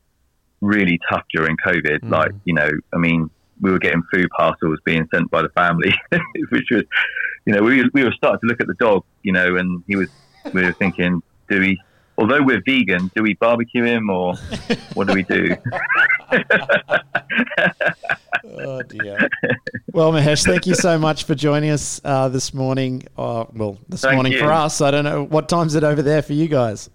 [0.60, 2.08] really tough during COVID.
[2.08, 3.28] Like you know, I mean,
[3.60, 5.92] we were getting food parcels being sent by the family,
[6.50, 6.84] which was,
[7.44, 9.96] you know, we we were starting to look at the dog, you know, and he
[9.96, 10.10] was,
[10.52, 11.80] we were thinking, do we?
[12.20, 14.34] Although we're vegan, do we barbecue him or
[14.94, 15.56] what do we do?
[18.62, 19.28] Oh dear.
[19.92, 23.04] Well, Mahesh, thank you so much for joining us uh, this morning.
[23.16, 24.38] Uh, well, this Thank morning you.
[24.38, 24.80] for us.
[24.80, 26.88] I don't know what time's it over there for you guys.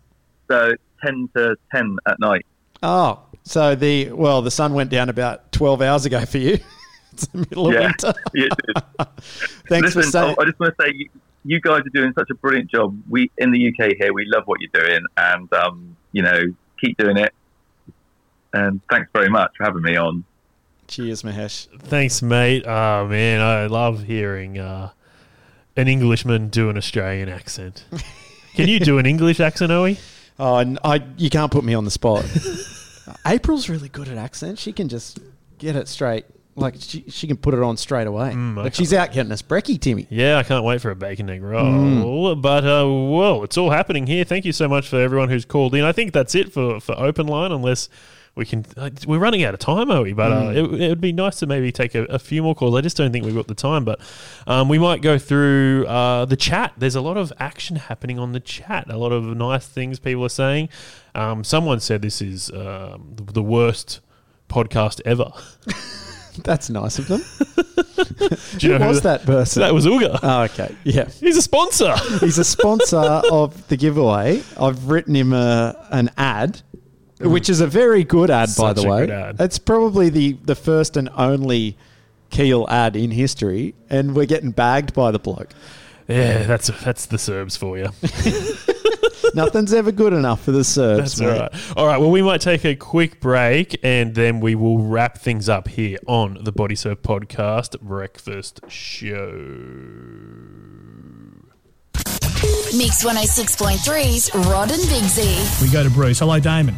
[0.49, 0.73] So
[1.03, 2.45] ten to ten at night.
[2.84, 6.57] Oh, so the well, the sun went down about twelve hours ago for you.
[7.14, 7.80] it's the middle of Yeah.
[7.81, 8.14] winter.
[8.34, 8.77] Yeah, it.
[9.69, 10.35] Thanks Listen, for saying.
[10.39, 11.10] I I just want to say
[11.45, 12.99] you, you guys are doing such a brilliant job.
[13.09, 16.41] We in the UK here, we love what you're doing, and um, you know,
[16.80, 17.34] keep doing it.
[18.53, 20.23] And thanks very much for having me on.
[20.88, 21.67] Cheers, Mahesh.
[21.81, 22.63] Thanks, mate.
[22.65, 24.91] Oh, man, I love hearing uh,
[25.76, 27.85] an Englishman do an Australian accent.
[28.53, 29.99] Can you do an English accent, Owie?
[30.39, 32.26] Oh, and I you can't put me on the spot.
[33.26, 34.61] April's really good at accents.
[34.61, 35.19] She can just
[35.57, 36.26] get it straight.
[36.57, 38.32] Like she, she can put it on straight away.
[38.32, 40.07] Mm, she's out getting us brekkie, Timmy.
[40.10, 41.65] Yeah, I can't wait for a bacon egg roll.
[41.65, 42.41] Mm.
[42.41, 44.23] But uh, well, it's all happening here.
[44.23, 45.84] Thank you so much for everyone who's called in.
[45.84, 47.90] I think that's it for for open line, unless
[48.36, 48.65] we can.
[48.77, 50.14] Uh, we're running out of time, are we?
[50.14, 50.73] But uh, Mm.
[50.76, 52.73] it, it would be nice to maybe take a, a few more calls.
[52.73, 53.99] I just don't think we've got the time, but
[54.48, 56.72] um, we might go through uh, the chat.
[56.77, 58.90] There's a lot of action happening on the chat.
[58.90, 60.69] A lot of nice things people are saying.
[61.15, 63.99] Um, someone said this is um, the worst
[64.48, 65.32] podcast ever.
[66.44, 67.22] That's nice of them.
[68.57, 69.62] Do you Who know who was the- that person?
[69.62, 70.20] That was Uga.
[70.22, 70.76] Oh, okay.
[70.84, 71.07] Yeah.
[71.20, 71.95] He's a sponsor.
[72.20, 74.41] He's a sponsor of the giveaway.
[74.60, 76.62] I've written him a, an ad,
[77.20, 77.32] mm.
[77.32, 78.99] which is a very good ad, by Such the a way.
[79.02, 79.36] good ad.
[79.40, 81.78] It's probably the, the first and only
[82.32, 85.49] Keel ad in history, and we're getting bagged by the bloke.
[86.07, 87.90] Yeah, that's that's the Serbs for you.
[89.36, 91.18] Nothing's ever good enough for the Serbs.
[91.18, 91.40] That's mate.
[91.40, 91.78] right.
[91.78, 91.98] All right.
[91.98, 95.98] Well, we might take a quick break and then we will wrap things up here
[96.07, 99.32] on the Body Surf Podcast Breakfast Show.
[102.78, 105.64] Mix 106.3's Rod and Big Z.
[105.66, 106.20] We go to Bruce.
[106.20, 106.76] Hello, Damon.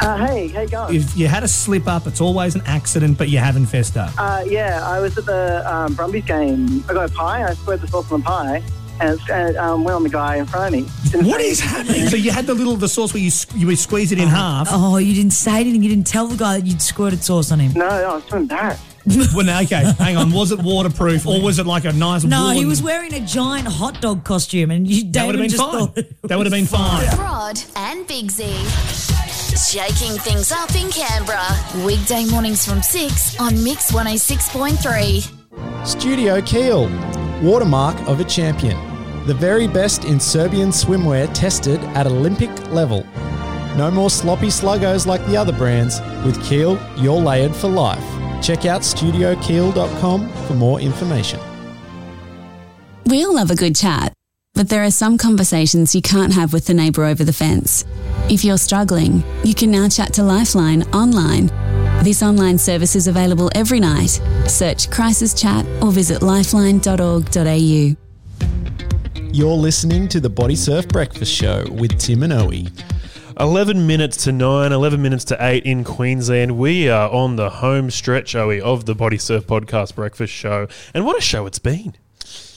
[0.00, 0.94] Uh, hey, how you going?
[0.94, 4.12] If you had a slip up, it's always an accident, but you haven't fessed up.
[4.16, 6.84] Uh, yeah, I was at the um, Brumbies game.
[6.88, 7.46] I got a pie.
[7.46, 8.62] I spread the sauce on the pie,
[9.00, 10.88] and it and, um, went on the guy in front of me.
[11.10, 11.78] Didn't What say is anything.
[11.86, 12.08] happening?
[12.08, 14.68] So you had the little the sauce where you you would squeeze it in half.
[14.70, 15.82] Oh, you didn't say anything.
[15.82, 17.72] You didn't tell the guy that you'd squirted sauce on him.
[17.72, 18.82] No, no, I was too embarrassed.
[19.34, 20.30] well, no, okay, hang on.
[20.30, 22.22] Was it waterproof or was it like a nice?
[22.22, 25.50] No, he was wearing a giant hot dog costume, and you, That would have been
[25.50, 25.92] just fine.
[26.24, 27.06] That would have been fine.
[27.18, 28.44] Rod and Big Z.
[29.70, 31.46] Shaking things up in Canberra.
[31.84, 35.39] Weekday mornings from 6 on Mix 106.3.
[35.84, 36.88] Studio Keel,
[37.42, 38.76] watermark of a champion.
[39.26, 43.04] The very best in Serbian swimwear tested at Olympic level.
[43.76, 46.00] No more sloppy sluggos like the other brands.
[46.24, 48.04] With Keel, you're layered for life.
[48.42, 51.40] Check out studiokeel.com for more information.
[53.06, 54.12] We all love a good chat,
[54.54, 57.84] but there are some conversations you can't have with the neighbour over the fence.
[58.28, 61.50] If you're struggling, you can now chat to Lifeline online.
[62.00, 64.22] This online service is available every night.
[64.46, 67.96] Search Crisis Chat or visit lifeline.org.au.
[69.32, 72.72] You're listening to the Body Surf Breakfast Show with Tim and Owie.
[73.38, 76.56] 11 minutes to 9, 11 minutes to 8 in Queensland.
[76.56, 80.68] We are on the home stretch, are we, of the Body Surf Podcast Breakfast Show.
[80.94, 81.96] And what a show it's been.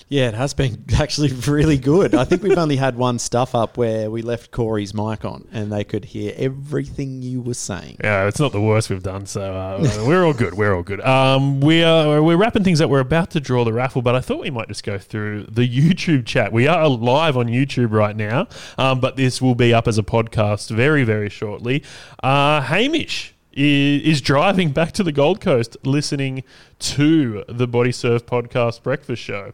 [0.10, 2.14] Yeah, it has been actually really good.
[2.16, 5.72] I think we've only had one stuff up where we left Corey's mic on and
[5.72, 7.98] they could hear everything you were saying.
[8.04, 10.54] Yeah, it's not the worst we've done, so uh, we're all good.
[10.54, 11.02] We're all good.
[11.02, 12.90] Um, we are we're wrapping things up.
[12.90, 15.68] We're about to draw the raffle, but I thought we might just go through the
[15.68, 16.52] YouTube chat.
[16.52, 18.48] We are live on YouTube right now,
[18.78, 21.84] um, but this will be up as a podcast very very shortly.
[22.22, 26.44] Uh, Hamish is, is driving back to the Gold Coast, listening
[26.80, 29.54] to the Body Surf Podcast Breakfast Show.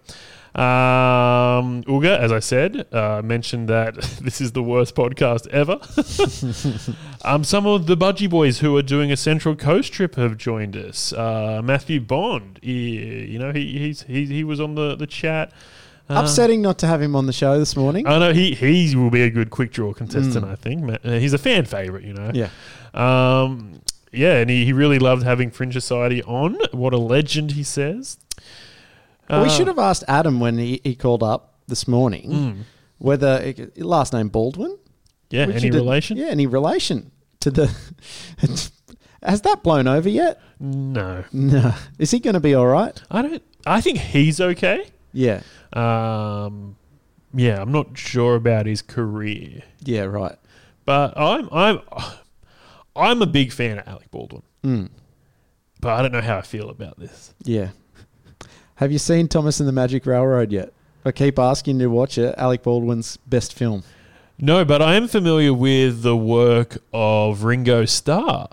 [0.60, 5.80] Um, Uga, as I said, uh, mentioned that this is the worst podcast ever.
[7.24, 10.76] um, some of the Budgie Boys who are doing a Central Coast trip have joined
[10.76, 11.14] us.
[11.14, 15.54] Uh, Matthew Bond, he, you know, he he's, he he was on the the chat.
[16.10, 18.06] Uh, Upsetting not to have him on the show this morning.
[18.06, 20.44] I know he he will be a good quick draw contestant.
[20.44, 20.52] Mm.
[20.52, 22.04] I think uh, he's a fan favorite.
[22.04, 22.32] You know.
[22.34, 22.50] Yeah.
[22.94, 23.80] Um.
[24.12, 26.58] Yeah, and he, he really loved having Fringe Society on.
[26.72, 28.18] What a legend, he says.
[29.30, 32.58] Well, we Uh, should have asked Adam when he, he called up this morning Mm.
[32.98, 34.78] whether last name Baldwin.
[35.30, 36.18] Yeah, Which any did- relation?
[36.18, 37.12] Yeah, any relation
[37.42, 37.70] to the.
[39.24, 40.40] Has that blown over yet?
[40.60, 41.26] No.
[41.34, 41.74] No.
[42.00, 43.00] Is he going to be all right?
[43.12, 43.44] I don't.
[43.66, 44.88] I think he's okay.
[45.14, 45.42] Yeah.
[45.74, 46.76] Um.
[47.34, 49.62] Yeah, I'm not sure about his career.
[49.84, 50.36] Yeah, right.
[50.86, 51.80] But I'm I'm
[52.96, 54.42] I'm a big fan of Alec Baldwin.
[54.64, 54.90] Mm.
[55.82, 57.34] But I don't know how I feel about this.
[57.44, 57.70] Yeah.
[58.80, 60.72] Have you seen Thomas and the Magic Railroad yet?
[61.04, 62.34] I keep asking you to watch it.
[62.38, 63.84] Alec Baldwin's best film.
[64.38, 68.48] No, but I am familiar with the work of Ringo Starr.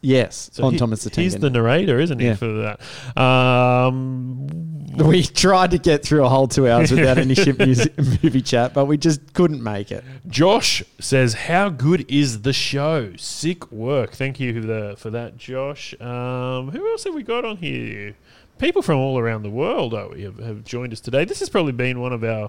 [0.00, 2.34] Yes, on he- Thomas the Tank He's the narrator, isn't he, Yeah.
[2.34, 2.78] for
[3.14, 3.20] that?
[3.20, 4.46] Um,
[4.96, 8.74] We tried to get through a whole two hours without any ship music, movie chat,
[8.74, 10.04] but we just couldn't make it.
[10.28, 13.12] Josh says, "How good is the show?
[13.16, 14.12] Sick work.
[14.12, 15.94] Thank you for, the, for that, Josh.
[16.00, 18.16] Um, who else have we got on here?
[18.62, 21.24] People from all around the world oh, have, have joined us today.
[21.24, 22.48] This has probably been one of our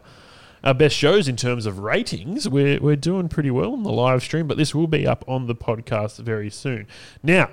[0.64, 2.48] our best shows in terms of ratings.
[2.48, 5.48] We're we're doing pretty well on the live stream, but this will be up on
[5.48, 6.86] the podcast very soon.
[7.24, 7.50] Now,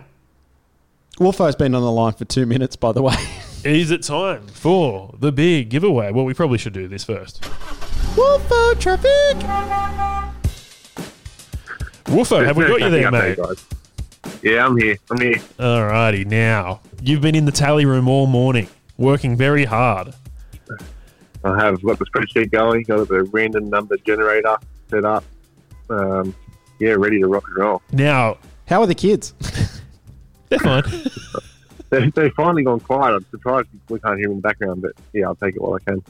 [1.18, 3.16] Wolfo's been on the line for two minutes, by the way.
[3.64, 6.12] is it time for the big giveaway?
[6.12, 7.42] Well, we probably should do this first.
[8.14, 9.38] Wolfo traffic.
[12.08, 13.38] Wolfo, have we got you there, mate?
[14.42, 14.96] Yeah, I'm here.
[15.10, 15.36] I'm here.
[15.58, 20.14] Alrighty, now you've been in the tally room all morning, working very hard.
[21.44, 24.56] I have got the spreadsheet going, got the random number generator
[24.88, 25.24] set up.
[25.88, 26.34] Um,
[26.78, 27.82] yeah, ready to rock and roll.
[27.92, 29.34] Now, how are the kids?
[30.48, 30.84] They're fine.
[31.90, 33.14] they, they've finally gone quiet.
[33.14, 35.74] I'm surprised we can't hear them in the background, but yeah, I'll take it while
[35.74, 36.02] I can.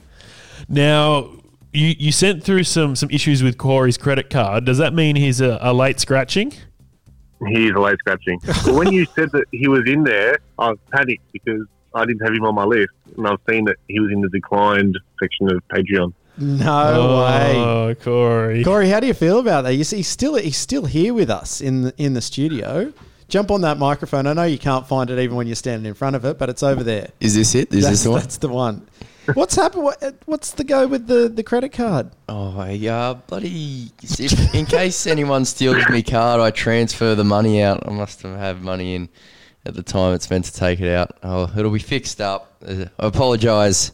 [0.69, 1.31] Now,
[1.73, 4.65] you, you sent through some, some issues with Corey's credit card.
[4.65, 6.53] Does that mean he's a, a late scratching?
[7.47, 8.39] He's a late scratching.
[8.45, 12.21] but when you said that he was in there, I was panicked because I didn't
[12.21, 15.51] have him on my list, and I've seen that he was in the declined section
[15.51, 16.13] of Patreon.
[16.39, 17.57] No oh, way.
[17.57, 18.65] Oh, Corey.
[18.65, 19.75] Corey, how do you feel about that?
[19.75, 22.93] You see, he's still he's still here with us in the, in the studio.
[23.29, 24.27] Jump on that microphone.
[24.27, 26.49] I know you can't find it even when you're standing in front of it, but
[26.49, 27.11] it's over there.
[27.21, 27.73] Is this it?
[27.73, 28.21] Is that's, this the one?
[28.21, 28.89] That's the one.
[29.35, 29.85] What's happened?
[29.85, 32.11] What, what's the go with the, the credit card?
[32.29, 33.91] Oh, yeah, bloody.
[34.03, 37.87] If, in case anyone steals my card, I transfer the money out.
[37.87, 39.09] I must have had money in
[39.67, 41.19] at the time it's meant to take it out.
[41.23, 42.57] Oh, it'll be fixed up.
[42.67, 43.93] Uh, I apologise.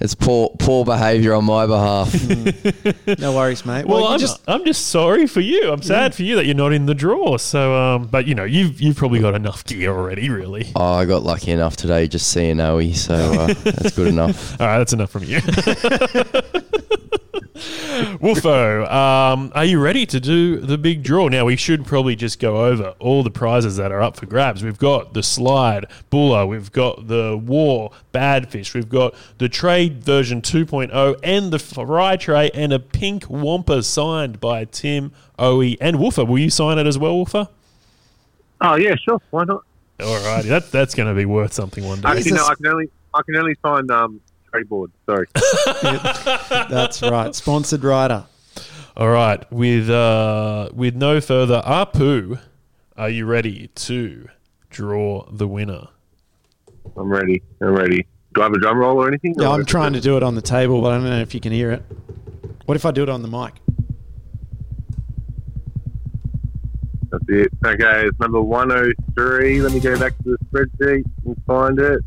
[0.00, 2.14] It's poor poor behaviour on my behalf.
[3.18, 3.86] No worries, mate.
[3.86, 5.70] Well, you I'm, just I'm just sorry for you.
[5.70, 7.36] I'm sad for you that you're not in the draw.
[7.36, 10.72] So, um, but you know, you've you've probably got enough gear already, really.
[10.74, 14.60] Oh, I got lucky enough today just seeing Owie, so uh, that's good enough.
[14.60, 15.40] All right, that's enough from you.
[18.20, 21.28] Wolfo, um, are you ready to do the big draw?
[21.28, 24.64] Now, we should probably just go over all the prizes that are up for grabs.
[24.64, 30.42] We've got the slide, Buller, we've got the War, Badfish, we've got the Trade version
[30.42, 36.24] 2.0, and the Fry Tray, and a pink Wampa signed by Tim, Owie, and Wolfo.
[36.24, 37.48] Will you sign it as well, Wolfo?
[38.60, 39.20] Oh yeah, sure.
[39.30, 39.62] Why not?
[39.98, 42.08] Alrighty, that, that's going to be worth something one day.
[42.08, 44.20] Actually, no, I can only I can only sign um,
[44.54, 44.92] trade board.
[45.06, 45.26] Sorry.
[46.70, 47.34] that's right.
[47.34, 48.26] Sponsored rider.
[48.96, 52.38] All right, with uh, with no further apu,
[52.96, 54.28] are you ready to
[54.70, 55.88] draw the winner?
[56.96, 57.42] I'm ready.
[57.60, 58.06] I'm ready.
[58.34, 59.34] Do I have a drum roll or anything?
[59.36, 61.34] Yeah, Or I'm trying to do it on the table, but I don't know if
[61.34, 61.82] you can hear it.
[62.66, 63.54] What if I do it on the mic?
[67.10, 67.52] That's it.
[67.64, 69.60] Okay, it's number 103.
[69.60, 72.00] Let me go back to the spreadsheet and find it.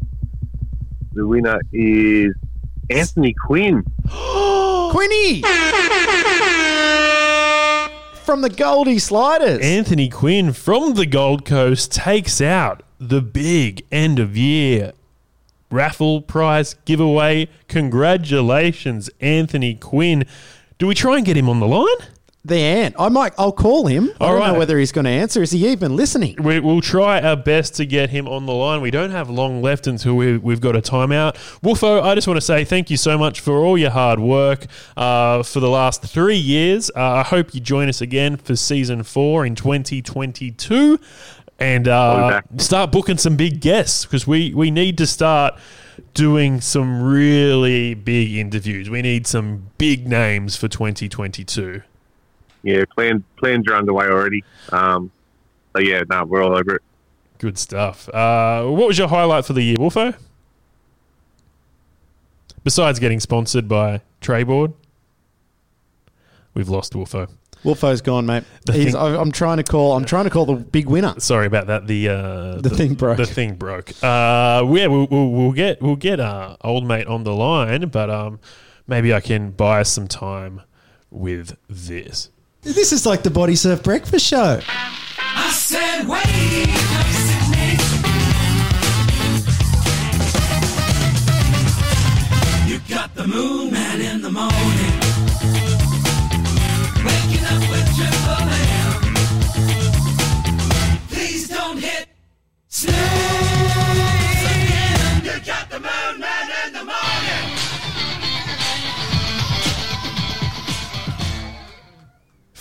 [1.17, 2.35] The winner is
[2.91, 3.83] Anthony Quinn.
[4.07, 5.41] Quinny!
[8.23, 9.59] From the Goldie Sliders.
[9.63, 14.93] Anthony Quinn from the Gold Coast takes out the big end of year
[15.71, 17.49] raffle prize giveaway.
[17.67, 20.23] Congratulations, Anthony Quinn.
[20.77, 21.97] Do we try and get him on the line?
[22.47, 22.95] The ant.
[22.97, 23.33] I might.
[23.37, 24.09] I'll call him.
[24.21, 24.53] I All don't right.
[24.53, 25.41] know whether he's going to answer.
[25.41, 26.37] Is he even listening?
[26.41, 28.79] We, we'll try our best to get him on the line.
[28.79, 31.35] We don't have long left until we, we've got a timeout.
[31.61, 34.65] Wolfo, I just want to say thank you so much for all your hard work
[34.95, 36.89] uh, for the last three years.
[36.95, 40.99] Uh, I hope you join us again for season four in 2022
[41.59, 45.55] and uh, start booking some big guests because we, we need to start
[46.13, 48.89] doing some really big interviews.
[48.89, 51.81] We need some big names for 2022.
[52.67, 54.43] Yeah, plan, plans are underway already.
[54.71, 55.09] Um,
[55.73, 56.81] so yeah, no, we're all over it.
[57.39, 58.09] Good stuff.
[58.09, 60.13] Uh, what was your highlight for the year, Wolfo?
[62.63, 64.73] Besides getting sponsored by Trayboard,
[66.53, 67.27] we've lost Wolfo.
[67.63, 68.43] Wolfo's gone, mate.
[68.71, 69.95] He's, thing- I, I'm trying to call.
[69.95, 71.15] I'm trying to call the big winner.
[71.19, 71.87] Sorry about that.
[71.87, 73.17] The uh, The thing broke.
[73.17, 73.91] The thing broke.
[74.03, 78.09] Uh, yeah, we'll, we'll, we'll get we'll get uh, old mate on the line, but
[78.09, 78.39] um,
[78.87, 80.61] maybe I can buy some time
[81.09, 82.29] with this.
[82.63, 84.59] This is like the Body Surf Breakfast Show.
[85.19, 86.67] I said, wait.
[92.67, 94.99] You got the moon man in the morning.
[97.05, 97.87] Waking up with.
[101.09, 102.07] Please don't hit
[102.83, 102.95] again.
[105.23, 106.51] You got the moon man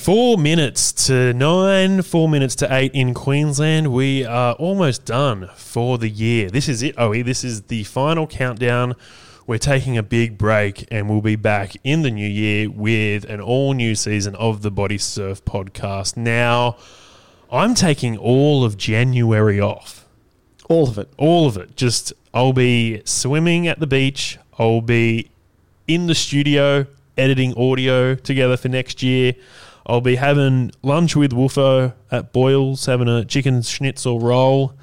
[0.06, 3.92] Four minutes to nine, four minutes to eight in Queensland.
[3.92, 6.48] We are almost done for the year.
[6.48, 7.24] This is it, Owie.
[7.24, 8.94] This is the final countdown.
[9.48, 13.40] We're taking a big break and we'll be back in the new year with an
[13.40, 16.16] all new season of the Body Surf podcast.
[16.16, 16.76] Now,
[17.50, 20.06] I'm taking all of January off.
[20.68, 21.12] All of it.
[21.18, 21.74] All of it.
[21.74, 24.38] Just, I'll be swimming at the beach.
[24.56, 25.32] I'll be
[25.88, 26.86] in the studio
[27.18, 29.34] editing audio together for next year.
[29.86, 34.74] I'll be having lunch with Wolfo at Boyle's, having a chicken schnitzel roll.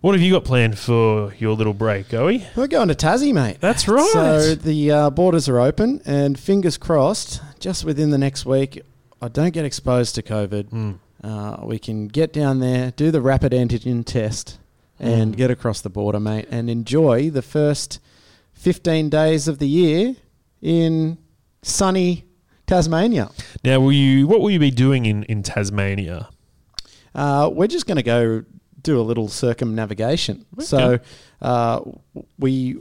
[0.00, 2.46] What have you got planned for your little break, Goey?
[2.56, 3.58] We're going to Tassie, mate.
[3.60, 4.08] That's right.
[4.12, 8.80] So the uh, borders are open, and fingers crossed, just within the next week,
[9.20, 10.70] I don't get exposed to COVID.
[10.70, 10.92] Hmm.
[11.22, 14.58] Uh, we can get down there, do the rapid antigen test,
[14.98, 15.36] and Mm.
[15.36, 18.00] get across the border, mate, and enjoy the first
[18.54, 20.16] 15 days of the year
[20.62, 21.18] in
[21.62, 22.24] sunny
[22.70, 23.30] Tasmania.
[23.64, 24.26] Now, will you?
[24.28, 26.28] What will you be doing in, in Tasmania?
[27.14, 28.44] Uh, we're just going to go
[28.82, 30.46] do a little circumnavigation.
[30.60, 31.00] So
[31.42, 31.80] uh,
[32.38, 32.76] we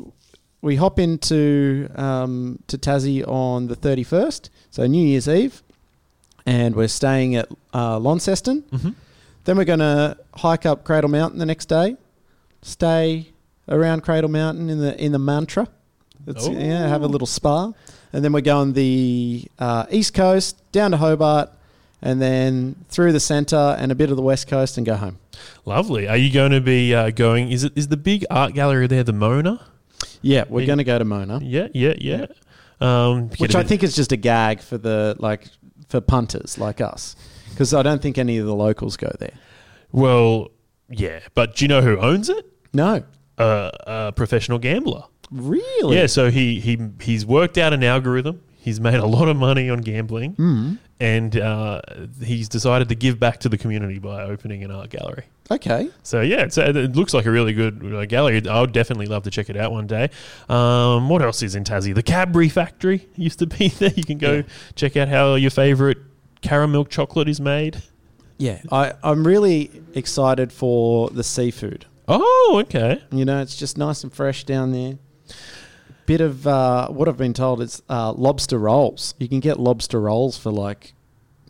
[0.61, 5.63] we hop into um, to Tassie on the thirty first, so New Year's Eve,
[6.45, 8.63] and we're staying at uh, Launceston.
[8.71, 8.93] Mhm.
[9.45, 11.95] Then we're going to hike up Cradle Mountain the next day,
[12.61, 13.29] stay
[13.67, 15.67] around Cradle Mountain in the in the Mantra.
[16.27, 17.71] It's, yeah, have a little spa,
[18.13, 21.49] and then we're going the uh, east coast down to Hobart,
[22.01, 25.17] and then through the centre and a bit of the west coast, and go home.
[25.65, 26.07] Lovely.
[26.07, 27.51] Are you going to be uh, going?
[27.51, 29.65] Is it is the big art gallery there the Mona?
[30.21, 31.39] Yeah, we're going to go to Mona.
[31.41, 32.27] Yeah, yeah, yeah.
[32.81, 35.47] Um, which I think is just a gag for the like
[35.87, 37.15] for punters like us,
[37.49, 39.33] because I don't think any of the locals go there.
[39.91, 40.49] Well,
[40.89, 42.45] yeah, but do you know who owns it?
[42.73, 43.03] No,
[43.37, 45.03] uh, a professional gambler.
[45.31, 45.95] Really?
[45.97, 46.07] Yeah.
[46.07, 48.41] So he he he's worked out an algorithm.
[48.61, 50.77] He's made a lot of money on gambling, Mm.
[50.99, 51.81] and uh,
[52.21, 55.23] he's decided to give back to the community by opening an art gallery.
[55.49, 55.89] Okay.
[56.03, 58.45] So yeah, it's, uh, it looks like a really good uh, gallery.
[58.47, 60.09] I would definitely love to check it out one day.
[60.49, 61.95] Um, what else is in Tassie?
[61.95, 63.93] The Cadbury factory used to be there.
[63.95, 64.43] You can go
[64.75, 65.97] check out how your favourite
[66.41, 67.81] caramel chocolate is made.
[68.37, 71.85] Yeah, I, I'm really excited for the seafood.
[72.09, 73.01] Oh, okay.
[73.11, 74.97] You know, it's just nice and fresh down there.
[76.05, 79.13] Bit of uh, what I've been told is uh, lobster rolls.
[79.19, 80.93] You can get lobster rolls for like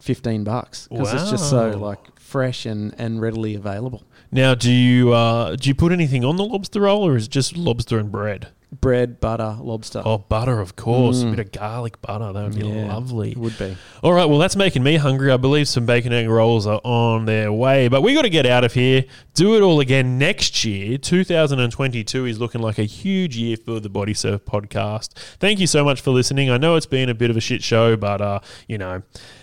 [0.02, 4.04] fifteen bucks because it's just so like fresh and, and readily available.
[4.32, 7.32] Now, do you uh, do you put anything on the lobster roll, or is it
[7.32, 8.50] just lobster and bread?
[8.72, 10.02] Bread, butter, lobster.
[10.06, 11.24] Oh, butter, of course.
[11.24, 11.28] Mm.
[11.28, 12.32] A bit of garlic butter.
[12.32, 13.32] That would be Yeah, lovely.
[13.32, 13.76] it would be.
[14.04, 14.26] All right.
[14.26, 15.32] Well, that's making me hungry.
[15.32, 17.88] I believe some bacon egg rolls are on their way.
[17.88, 19.06] But we got to get out of here.
[19.34, 21.00] Do it all again next year.
[21.00, 25.14] 2022 is looking like a huge year for the Body Surf podcast.
[25.40, 26.52] Thank you so much for listening.
[26.52, 29.02] I know it's been a bit of a shit show, but, uh, you know,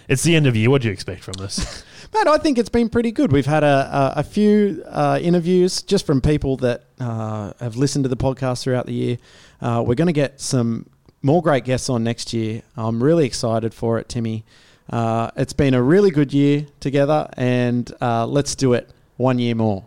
[0.08, 0.70] it's the end of year.
[0.70, 1.82] What do you expect from us?
[2.14, 3.32] Man, I think it's been pretty good.
[3.32, 8.04] We've had a, a, a few uh, interviews just from people that uh, have listened
[8.04, 9.18] to the podcast throughout the year.
[9.60, 10.86] Uh, we're going to get some
[11.22, 12.62] more great guests on next year.
[12.76, 14.44] I'm really excited for it, Timmy.
[14.88, 19.54] Uh, it's been a really good year together, and uh, let's do it one year
[19.54, 19.84] more.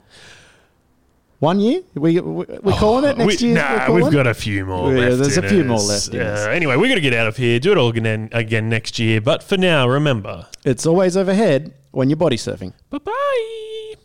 [1.40, 1.84] One year?
[1.96, 3.56] We, we, we're calling it next We- year?
[3.56, 6.46] Nah, we've got a few more Yeah, there's a few more left us.
[6.46, 7.62] Uh, anyway, we're going to get out of here.
[7.62, 9.22] Do it all again, again next year.
[9.22, 10.48] But for now, remember.
[10.66, 12.74] It's always overhead when you're body surfing.
[12.90, 13.96] Bye bye.